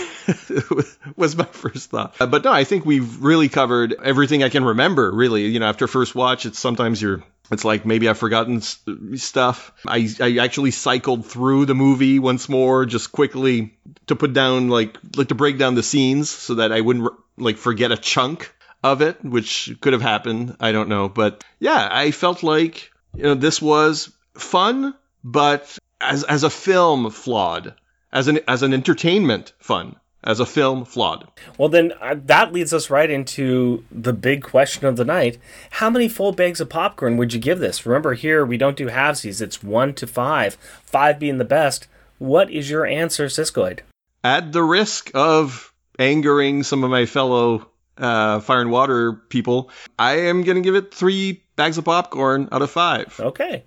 was 1.15 1.35
my 1.35 1.43
first 1.45 1.89
thought. 1.89 2.15
Uh, 2.21 2.27
but 2.27 2.43
no, 2.43 2.51
I 2.51 2.65
think 2.65 2.85
we've 2.85 3.21
really 3.21 3.49
covered 3.49 3.95
everything 4.01 4.43
I 4.43 4.49
can 4.49 4.63
remember. 4.63 5.11
Really, 5.11 5.47
you 5.47 5.59
know, 5.59 5.65
after 5.65 5.87
first 5.87 6.13
watch, 6.13 6.45
it's 6.45 6.59
sometimes 6.59 7.01
you're 7.01 7.23
it's 7.51 7.65
like 7.65 7.83
maybe 7.83 8.07
I've 8.07 8.19
forgotten 8.19 8.61
stuff. 8.61 9.73
I, 9.87 10.07
I 10.21 10.37
actually 10.37 10.69
cycled 10.69 11.25
through 11.25 11.65
the 11.65 11.73
movie 11.73 12.19
once 12.19 12.47
more, 12.47 12.85
just 12.85 13.11
quickly 13.11 13.75
to 14.05 14.15
put 14.15 14.31
down 14.31 14.69
like 14.69 14.97
like 15.15 15.29
to 15.29 15.35
break 15.35 15.57
down 15.57 15.73
the 15.73 15.83
scenes 15.83 16.29
so 16.29 16.55
that 16.55 16.71
I 16.71 16.81
wouldn't 16.81 17.11
like 17.37 17.57
forget 17.57 17.91
a 17.91 17.97
chunk 17.97 18.53
of 18.83 19.01
it, 19.01 19.25
which 19.25 19.75
could 19.81 19.93
have 19.93 20.03
happened. 20.03 20.57
I 20.59 20.73
don't 20.73 20.89
know, 20.89 21.09
but 21.09 21.43
yeah, 21.59 21.89
I 21.91 22.11
felt 22.11 22.43
like 22.43 22.91
you 23.15 23.23
know 23.23 23.33
this 23.33 23.59
was 23.59 24.11
fun, 24.35 24.93
but 25.23 25.75
as 26.01 26.23
as 26.23 26.43
a 26.43 26.49
film 26.49 27.09
flawed, 27.09 27.73
as 28.11 28.27
an 28.27 28.39
as 28.47 28.63
an 28.63 28.73
entertainment 28.73 29.53
fun, 29.59 29.95
as 30.23 30.39
a 30.39 30.45
film 30.45 30.85
flawed. 30.85 31.27
Well, 31.57 31.69
then 31.69 31.93
uh, 32.01 32.15
that 32.25 32.53
leads 32.53 32.73
us 32.73 32.89
right 32.89 33.09
into 33.09 33.83
the 33.91 34.13
big 34.13 34.43
question 34.43 34.85
of 34.85 34.97
the 34.97 35.05
night: 35.05 35.37
How 35.71 35.89
many 35.89 36.07
full 36.07 36.31
bags 36.31 36.61
of 36.61 36.69
popcorn 36.69 37.17
would 37.17 37.33
you 37.33 37.39
give 37.39 37.59
this? 37.59 37.85
Remember, 37.85 38.13
here 38.13 38.45
we 38.45 38.57
don't 38.57 38.77
do 38.77 38.87
halvesies; 38.87 39.41
it's 39.41 39.63
one 39.63 39.93
to 39.95 40.07
five, 40.07 40.55
five 40.83 41.19
being 41.19 41.37
the 41.37 41.45
best. 41.45 41.87
What 42.17 42.49
is 42.51 42.69
your 42.69 42.85
answer, 42.85 43.25
Siskoid? 43.27 43.79
At 44.23 44.51
the 44.51 44.63
risk 44.63 45.11
of 45.13 45.73
angering 45.97 46.63
some 46.63 46.83
of 46.83 46.89
my 46.89 47.05
fellow 47.05 47.69
uh, 47.97 48.41
fire 48.41 48.61
and 48.61 48.71
water 48.71 49.13
people, 49.13 49.69
I 49.97 50.27
am 50.27 50.43
going 50.43 50.55
to 50.55 50.61
give 50.61 50.75
it 50.75 50.93
three 50.93 51.43
bags 51.55 51.77
of 51.77 51.85
popcorn 51.85 52.49
out 52.51 52.61
of 52.61 52.71
five. 52.71 53.17
Okay 53.19 53.63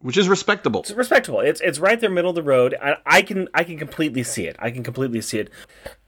which 0.00 0.16
is 0.16 0.28
respectable. 0.28 0.80
It's 0.80 0.90
respectable. 0.92 1.40
It's 1.40 1.60
it's 1.60 1.78
right 1.78 2.00
there, 2.00 2.10
middle 2.10 2.30
of 2.30 2.36
the 2.36 2.42
road. 2.42 2.74
I, 2.82 2.96
I 3.06 3.22
can 3.22 3.48
I 3.54 3.64
can 3.64 3.78
completely 3.78 4.22
see 4.22 4.46
it. 4.46 4.56
I 4.58 4.70
can 4.70 4.82
completely 4.82 5.20
see 5.20 5.38
it 5.38 5.50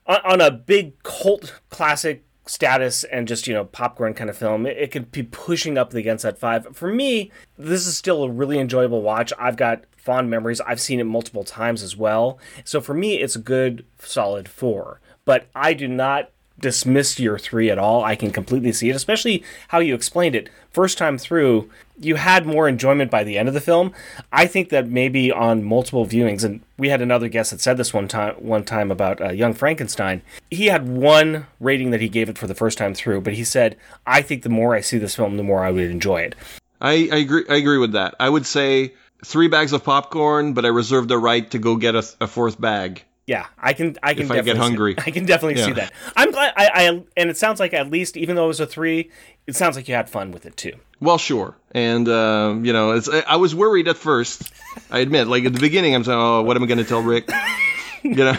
on, 0.06 0.20
on, 0.24 0.40
a 0.40 0.50
big 0.50 1.02
cult 1.02 1.60
classic 1.70 2.24
status 2.46 3.04
and 3.04 3.28
just 3.28 3.46
you 3.46 3.54
know 3.54 3.64
popcorn 3.64 4.14
kind 4.14 4.30
of 4.30 4.36
film. 4.36 4.66
It, 4.66 4.76
it 4.76 4.90
could 4.90 5.10
be 5.10 5.22
pushing 5.22 5.78
up 5.78 5.94
against 5.94 6.24
that 6.24 6.38
five. 6.38 6.66
For 6.76 6.92
me, 6.92 7.30
this 7.56 7.86
is 7.86 7.96
still 7.96 8.24
a 8.24 8.30
really 8.30 8.58
enjoyable 8.58 9.02
watch. 9.02 9.32
I've 9.38 9.56
got 9.56 9.84
fond 9.96 10.30
memories. 10.30 10.60
I've 10.60 10.80
seen 10.80 11.00
it 11.00 11.04
multiple 11.04 11.44
times 11.44 11.82
as 11.82 11.96
well. 11.96 12.38
So 12.64 12.80
for 12.80 12.94
me, 12.94 13.20
it's 13.20 13.36
a 13.36 13.40
good 13.40 13.84
solid 13.98 14.48
four. 14.48 15.00
But 15.24 15.46
I 15.54 15.74
do 15.74 15.86
not 15.86 16.30
dismiss 16.62 17.20
your 17.20 17.38
three 17.38 17.68
at 17.68 17.78
all. 17.78 18.02
I 18.02 18.16
can 18.16 18.30
completely 18.30 18.72
see 18.72 18.88
it, 18.88 18.96
especially 18.96 19.44
how 19.68 19.80
you 19.80 19.94
explained 19.94 20.34
it. 20.34 20.48
First 20.70 20.96
time 20.96 21.18
through, 21.18 21.68
you 22.00 22.14
had 22.14 22.46
more 22.46 22.66
enjoyment 22.66 23.10
by 23.10 23.24
the 23.24 23.36
end 23.36 23.48
of 23.48 23.54
the 23.54 23.60
film. 23.60 23.92
I 24.32 24.46
think 24.46 24.70
that 24.70 24.88
maybe 24.88 25.30
on 25.30 25.62
multiple 25.62 26.06
viewings, 26.06 26.42
and 26.42 26.62
we 26.78 26.88
had 26.88 27.02
another 27.02 27.28
guest 27.28 27.50
that 27.50 27.60
said 27.60 27.76
this 27.76 27.92
one 27.92 28.08
time 28.08 28.34
one 28.36 28.64
time 28.64 28.90
about 28.90 29.20
uh, 29.20 29.30
Young 29.30 29.52
Frankenstein. 29.52 30.22
He 30.50 30.66
had 30.66 30.88
one 30.88 31.46
rating 31.60 31.90
that 31.90 32.00
he 32.00 32.08
gave 32.08 32.30
it 32.30 32.38
for 32.38 32.46
the 32.46 32.54
first 32.54 32.78
time 32.78 32.94
through, 32.94 33.20
but 33.20 33.34
he 33.34 33.44
said, 33.44 33.76
"I 34.06 34.22
think 34.22 34.42
the 34.42 34.48
more 34.48 34.74
I 34.74 34.80
see 34.80 34.96
this 34.96 35.16
film, 35.16 35.36
the 35.36 35.42
more 35.42 35.64
I 35.64 35.70
would 35.70 35.90
enjoy 35.90 36.22
it." 36.22 36.34
I, 36.80 37.10
I 37.12 37.16
agree. 37.18 37.44
I 37.50 37.56
agree 37.56 37.78
with 37.78 37.92
that. 37.92 38.14
I 38.18 38.30
would 38.30 38.46
say 38.46 38.94
three 39.24 39.48
bags 39.48 39.72
of 39.72 39.84
popcorn, 39.84 40.54
but 40.54 40.64
I 40.64 40.68
reserve 40.68 41.08
the 41.08 41.18
right 41.18 41.48
to 41.50 41.58
go 41.58 41.76
get 41.76 41.94
a, 41.94 42.04
a 42.20 42.26
fourth 42.26 42.60
bag 42.60 43.04
yeah, 43.27 43.47
I 43.57 43.73
can. 43.73 43.97
I 44.03 44.14
can. 44.14 44.25
If 44.25 44.31
I 44.33 44.41
get 44.41 44.57
hungry, 44.57 44.95
I 44.99 45.11
can 45.11 45.25
definitely 45.25 45.61
yeah. 45.61 45.66
see 45.66 45.73
that. 45.73 45.93
I'm 46.16 46.33
glad. 46.33 46.53
I, 46.57 46.70
I 46.75 47.03
and 47.16 47.31
it 47.31 47.37
sounds 47.37 47.61
like 47.61 47.73
at 47.73 47.91
least, 47.91 48.16
even 48.16 48.35
though 48.35 48.45
it 48.45 48.49
was 48.49 48.61
a 48.61 48.66
three, 48.66 49.11
it 49.47 49.55
sounds 49.55 49.77
like 49.77 49.89
you 49.89 49.95
had 49.95 50.11
fun 50.11 50.33
with 50.33 50.45
it 50.45 50.57
too. 50.57 50.75
Well, 51.01 51.18
sure, 51.18 51.57
and 51.73 52.09
uh, 52.09 52.57
you 52.61 52.73
know, 52.73 52.93
it's. 52.93 53.09
I 53.09 53.37
was 53.37 53.55
worried 53.55 53.87
at 53.87 53.97
first. 53.97 54.53
I 54.91 55.01
admit, 55.01 55.29
like 55.29 55.45
at 55.45 55.53
the 55.53 55.61
beginning, 55.61 55.95
I'm 55.95 56.03
saying, 56.03 56.18
"Oh, 56.18 56.43
what 56.43 56.57
am 56.57 56.64
I 56.64 56.66
going 56.66 56.79
to 56.79 56.85
tell 56.85 57.03
Rick?" 57.03 57.31
you 58.03 58.16
know, 58.16 58.37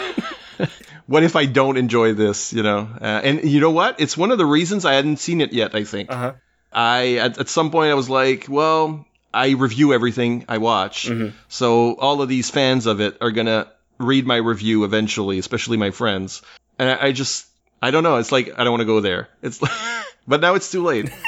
what 1.08 1.24
if 1.24 1.38
I 1.38 1.46
don't 1.46 1.78
enjoy 1.78 2.14
this? 2.14 2.52
You 2.52 2.64
know, 2.64 2.90
uh, 3.00 3.22
and 3.24 3.44
you 3.46 3.62
know 3.62 3.72
what? 3.72 4.02
It's 4.02 4.18
one 4.18 4.32
of 4.32 4.38
the 4.38 4.46
reasons 4.46 4.84
I 4.84 4.94
hadn't 4.94 5.18
seen 5.18 5.40
it 5.40 5.54
yet. 5.54 5.76
I 5.76 5.86
think. 5.86 6.12
Uh-huh. 6.12 6.34
I 6.74 7.16
at, 7.18 7.38
at 7.38 7.48
some 7.48 7.72
point 7.72 7.92
I 7.92 7.94
was 7.94 8.10
like, 8.10 8.48
well, 8.50 9.06
I 9.34 9.52
review 9.52 9.94
everything 9.94 10.44
I 10.50 10.58
watch, 10.58 11.08
mm-hmm. 11.08 11.36
so 11.48 11.94
all 11.96 12.22
of 12.22 12.28
these 12.28 12.50
fans 12.50 12.86
of 12.86 13.00
it 13.00 13.18
are 13.22 13.32
gonna 13.32 13.72
read 14.04 14.26
my 14.26 14.38
review 14.38 14.84
eventually, 14.84 15.40
especially 15.40 15.78
my 15.78 15.92
friends. 15.92 16.42
And 16.80 16.90
I, 16.90 17.08
I 17.08 17.12
just, 17.12 17.48
I 17.82 17.92
don't 17.92 18.04
know. 18.04 18.18
It's 18.18 18.32
like 18.32 18.52
I 18.58 18.64
don't 18.64 18.72
want 18.72 18.82
to 18.82 18.86
go 18.86 19.00
there. 19.00 19.30
It's, 19.42 19.60
but 20.28 20.42
now 20.42 20.56
it's 20.56 20.72
too 20.72 20.84
late. 20.84 21.12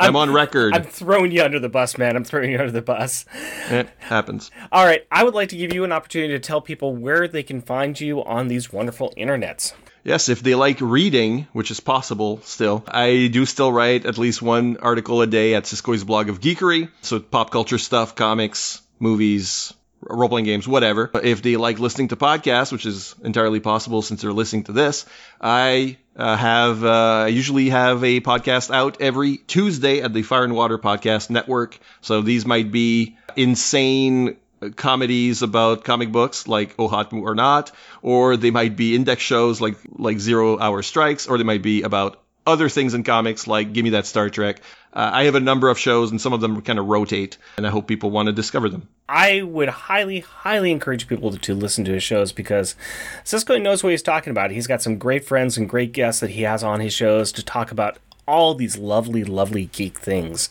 I'm, 0.00 0.10
I'm, 0.10 0.16
on 0.16 0.32
record. 0.32 0.74
I'm 0.74 0.84
throwing 0.84 1.30
you 1.30 1.42
under 1.42 1.60
the 1.60 1.68
bus, 1.68 1.98
man. 1.98 2.16
I'm 2.16 2.24
throwing 2.24 2.50
you 2.52 2.58
under 2.58 2.72
the 2.72 2.80
bus. 2.80 3.26
It 3.68 3.86
happens. 3.98 4.50
All 4.72 4.84
right. 4.84 5.06
I 5.12 5.24
would 5.24 5.34
like 5.34 5.50
to 5.50 5.56
give 5.58 5.74
you 5.74 5.84
an 5.84 5.92
opportunity 5.92 6.32
to 6.32 6.38
tell 6.38 6.62
people 6.62 6.96
where 6.96 7.28
they 7.28 7.42
can 7.42 7.60
find 7.60 8.00
you 8.00 8.24
on 8.24 8.48
these 8.48 8.72
wonderful 8.72 9.12
internets. 9.18 9.74
Yes, 10.02 10.30
if 10.30 10.42
they 10.42 10.54
like 10.54 10.80
reading, 10.80 11.46
which 11.52 11.70
is 11.70 11.80
possible 11.80 12.40
still, 12.44 12.82
I 12.88 13.28
do 13.30 13.44
still 13.44 13.70
write 13.70 14.06
at 14.06 14.16
least 14.16 14.40
one 14.40 14.78
article 14.78 15.20
a 15.20 15.26
day 15.26 15.54
at 15.54 15.64
Siskoid's 15.64 16.04
blog 16.04 16.30
of 16.30 16.40
geekery. 16.40 16.90
So 17.02 17.20
pop 17.20 17.50
culture 17.50 17.76
stuff, 17.76 18.14
comics, 18.14 18.80
movies, 18.98 19.74
role 20.00 20.28
playing 20.28 20.46
games, 20.46 20.66
whatever. 20.66 21.10
If 21.22 21.42
they 21.42 21.56
like 21.56 21.78
listening 21.78 22.08
to 22.08 22.16
podcasts, 22.16 22.72
which 22.72 22.86
is 22.86 23.14
entirely 23.22 23.60
possible 23.60 24.02
since 24.02 24.22
they're 24.22 24.32
listening 24.32 24.64
to 24.64 24.72
this, 24.72 25.06
I 25.40 25.98
uh, 26.16 26.36
have 26.36 26.84
uh, 26.84 27.24
I 27.24 27.28
usually 27.28 27.68
have 27.70 28.02
a 28.04 28.20
podcast 28.20 28.74
out 28.74 29.00
every 29.00 29.38
Tuesday 29.38 30.00
at 30.00 30.12
the 30.12 30.22
Fire 30.22 30.44
and 30.44 30.54
Water 30.54 30.78
Podcast 30.78 31.30
Network. 31.30 31.78
So 32.00 32.22
these 32.22 32.46
might 32.46 32.72
be 32.72 33.16
insane 33.36 34.36
comedies 34.76 35.42
about 35.42 35.84
comic 35.84 36.12
books 36.12 36.46
like 36.46 36.74
Oh 36.78 36.88
Hot 36.88 37.12
or 37.12 37.34
Not, 37.34 37.72
or 38.02 38.36
they 38.36 38.50
might 38.50 38.76
be 38.76 38.94
index 38.94 39.22
shows 39.22 39.60
like 39.60 39.76
like 39.92 40.18
Zero 40.18 40.58
Hour 40.58 40.82
Strikes, 40.82 41.26
or 41.26 41.38
they 41.38 41.44
might 41.44 41.62
be 41.62 41.82
about 41.82 42.20
other 42.46 42.68
things 42.68 42.94
in 42.94 43.04
comics 43.04 43.46
like 43.46 43.72
Give 43.72 43.84
Me 43.84 43.90
That 43.90 44.06
Star 44.06 44.30
Trek. 44.30 44.60
Uh, 44.92 45.10
I 45.12 45.24
have 45.24 45.36
a 45.36 45.40
number 45.40 45.68
of 45.68 45.78
shows, 45.78 46.10
and 46.10 46.20
some 46.20 46.32
of 46.32 46.40
them 46.40 46.60
kind 46.62 46.78
of 46.78 46.86
rotate, 46.86 47.38
and 47.56 47.66
I 47.66 47.70
hope 47.70 47.86
people 47.86 48.10
want 48.10 48.26
to 48.26 48.32
discover 48.32 48.68
them. 48.68 48.88
I 49.08 49.42
would 49.42 49.68
highly, 49.68 50.20
highly 50.20 50.72
encourage 50.72 51.06
people 51.06 51.30
to, 51.30 51.38
to 51.38 51.54
listen 51.54 51.84
to 51.84 51.92
his 51.92 52.02
shows 52.02 52.32
because 52.32 52.74
Cisco 53.22 53.56
knows 53.56 53.84
what 53.84 53.90
he's 53.90 54.02
talking 54.02 54.32
about. 54.32 54.50
He's 54.50 54.66
got 54.66 54.82
some 54.82 54.98
great 54.98 55.24
friends 55.24 55.56
and 55.56 55.68
great 55.68 55.92
guests 55.92 56.20
that 56.20 56.30
he 56.30 56.42
has 56.42 56.64
on 56.64 56.80
his 56.80 56.92
shows 56.92 57.30
to 57.32 57.44
talk 57.44 57.70
about 57.70 57.98
all 58.26 58.54
these 58.54 58.76
lovely, 58.76 59.22
lovely 59.24 59.66
geek 59.66 59.98
things. 59.98 60.50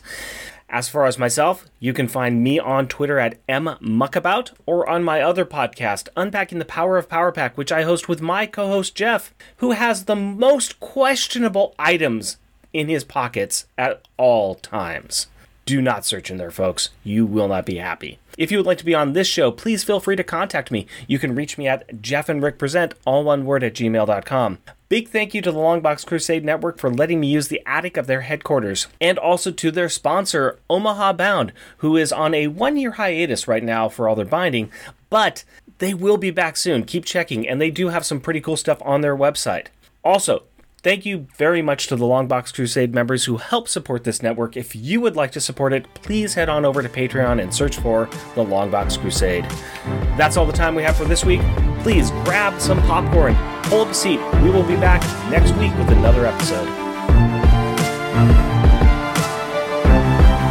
As 0.72 0.88
far 0.88 1.06
as 1.06 1.18
myself, 1.18 1.66
you 1.80 1.92
can 1.92 2.06
find 2.06 2.44
me 2.44 2.60
on 2.60 2.86
Twitter 2.86 3.18
at 3.18 3.44
mmuckabout 3.48 4.52
or 4.66 4.88
on 4.88 5.02
my 5.02 5.20
other 5.20 5.44
podcast, 5.44 6.08
Unpacking 6.16 6.60
the 6.60 6.64
Power 6.64 6.96
of 6.96 7.08
Power 7.08 7.32
Pack, 7.32 7.58
which 7.58 7.72
I 7.72 7.82
host 7.82 8.08
with 8.08 8.22
my 8.22 8.46
co 8.46 8.68
host 8.68 8.94
Jeff, 8.94 9.34
who 9.56 9.72
has 9.72 10.04
the 10.04 10.14
most 10.14 10.78
questionable 10.78 11.74
items 11.76 12.36
in 12.72 12.88
his 12.88 13.02
pockets 13.02 13.66
at 13.76 14.06
all 14.16 14.54
times. 14.54 15.26
Do 15.66 15.82
not 15.82 16.06
search 16.06 16.30
in 16.30 16.36
there, 16.36 16.52
folks. 16.52 16.90
You 17.02 17.26
will 17.26 17.48
not 17.48 17.66
be 17.66 17.78
happy. 17.78 18.20
If 18.40 18.50
you 18.50 18.56
would 18.56 18.66
like 18.66 18.78
to 18.78 18.86
be 18.86 18.94
on 18.94 19.12
this 19.12 19.26
show, 19.26 19.50
please 19.50 19.84
feel 19.84 20.00
free 20.00 20.16
to 20.16 20.24
contact 20.24 20.70
me. 20.70 20.86
You 21.06 21.18
can 21.18 21.34
reach 21.34 21.58
me 21.58 21.68
at 21.68 22.00
Jeff 22.00 22.30
and 22.30 22.42
Rick 22.42 22.58
Present, 22.58 22.94
all 23.04 23.22
one 23.22 23.44
word 23.44 23.62
at 23.62 23.74
gmail.com. 23.74 24.58
Big 24.88 25.08
thank 25.08 25.34
you 25.34 25.42
to 25.42 25.52
the 25.52 25.58
Longbox 25.58 26.06
Crusade 26.06 26.42
Network 26.42 26.78
for 26.78 26.90
letting 26.90 27.20
me 27.20 27.28
use 27.28 27.48
the 27.48 27.60
attic 27.66 27.98
of 27.98 28.06
their 28.06 28.22
headquarters, 28.22 28.86
and 28.98 29.18
also 29.18 29.50
to 29.50 29.70
their 29.70 29.90
sponsor, 29.90 30.58
Omaha 30.70 31.12
Bound, 31.12 31.52
who 31.76 31.98
is 31.98 32.14
on 32.14 32.32
a 32.32 32.46
one 32.46 32.78
year 32.78 32.92
hiatus 32.92 33.46
right 33.46 33.62
now 33.62 33.90
for 33.90 34.08
all 34.08 34.16
their 34.16 34.24
binding, 34.24 34.72
but 35.10 35.44
they 35.76 35.92
will 35.92 36.16
be 36.16 36.30
back 36.30 36.56
soon. 36.56 36.84
Keep 36.84 37.04
checking, 37.04 37.46
and 37.46 37.60
they 37.60 37.70
do 37.70 37.88
have 37.88 38.06
some 38.06 38.22
pretty 38.22 38.40
cool 38.40 38.56
stuff 38.56 38.80
on 38.80 39.02
their 39.02 39.14
website. 39.14 39.66
Also, 40.02 40.44
Thank 40.82 41.04
you 41.04 41.26
very 41.36 41.60
much 41.60 41.88
to 41.88 41.96
the 41.96 42.06
Longbox 42.06 42.54
Crusade 42.54 42.94
members 42.94 43.26
who 43.26 43.36
help 43.36 43.68
support 43.68 44.04
this 44.04 44.22
network. 44.22 44.56
If 44.56 44.74
you 44.74 45.02
would 45.02 45.14
like 45.14 45.30
to 45.32 45.40
support 45.40 45.74
it, 45.74 45.92
please 45.92 46.32
head 46.32 46.48
on 46.48 46.64
over 46.64 46.80
to 46.80 46.88
Patreon 46.88 47.42
and 47.42 47.54
search 47.54 47.76
for 47.76 48.06
the 48.34 48.42
Longbox 48.42 48.98
Crusade. 48.98 49.44
That's 50.16 50.38
all 50.38 50.46
the 50.46 50.54
time 50.54 50.74
we 50.74 50.82
have 50.82 50.96
for 50.96 51.04
this 51.04 51.22
week. 51.22 51.42
Please 51.80 52.10
grab 52.24 52.58
some 52.58 52.80
popcorn, 52.84 53.34
pull 53.64 53.82
up 53.82 53.88
a 53.88 53.94
seat. 53.94 54.20
We 54.42 54.48
will 54.48 54.62
be 54.62 54.76
back 54.76 55.02
next 55.30 55.52
week 55.56 55.76
with 55.76 55.90
another 55.90 56.24
episode. 56.24 56.64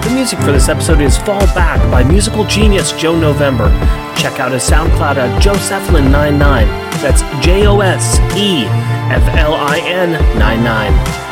The 0.03 0.11
music 0.13 0.37
for 0.41 0.51
this 0.51 0.69
episode 0.69 1.01
is 1.01 1.17
Fall 1.17 1.47
Back 1.55 1.79
by 1.89 2.03
musical 2.03 2.43
genius 2.45 2.91
Joe 2.91 3.19
November. 3.19 3.67
Check 4.15 4.39
out 4.39 4.51
his 4.51 4.61
SoundCloud 4.61 5.15
at 5.15 5.41
Joseflin99. 5.41 6.67
That's 7.01 7.21
J 7.43 7.65
O 7.65 7.79
S 7.79 8.19
E 8.37 8.98
F 9.11 9.35
L 9.35 9.55
I 9.55 9.79
N 9.79 10.11
99. 10.37 11.28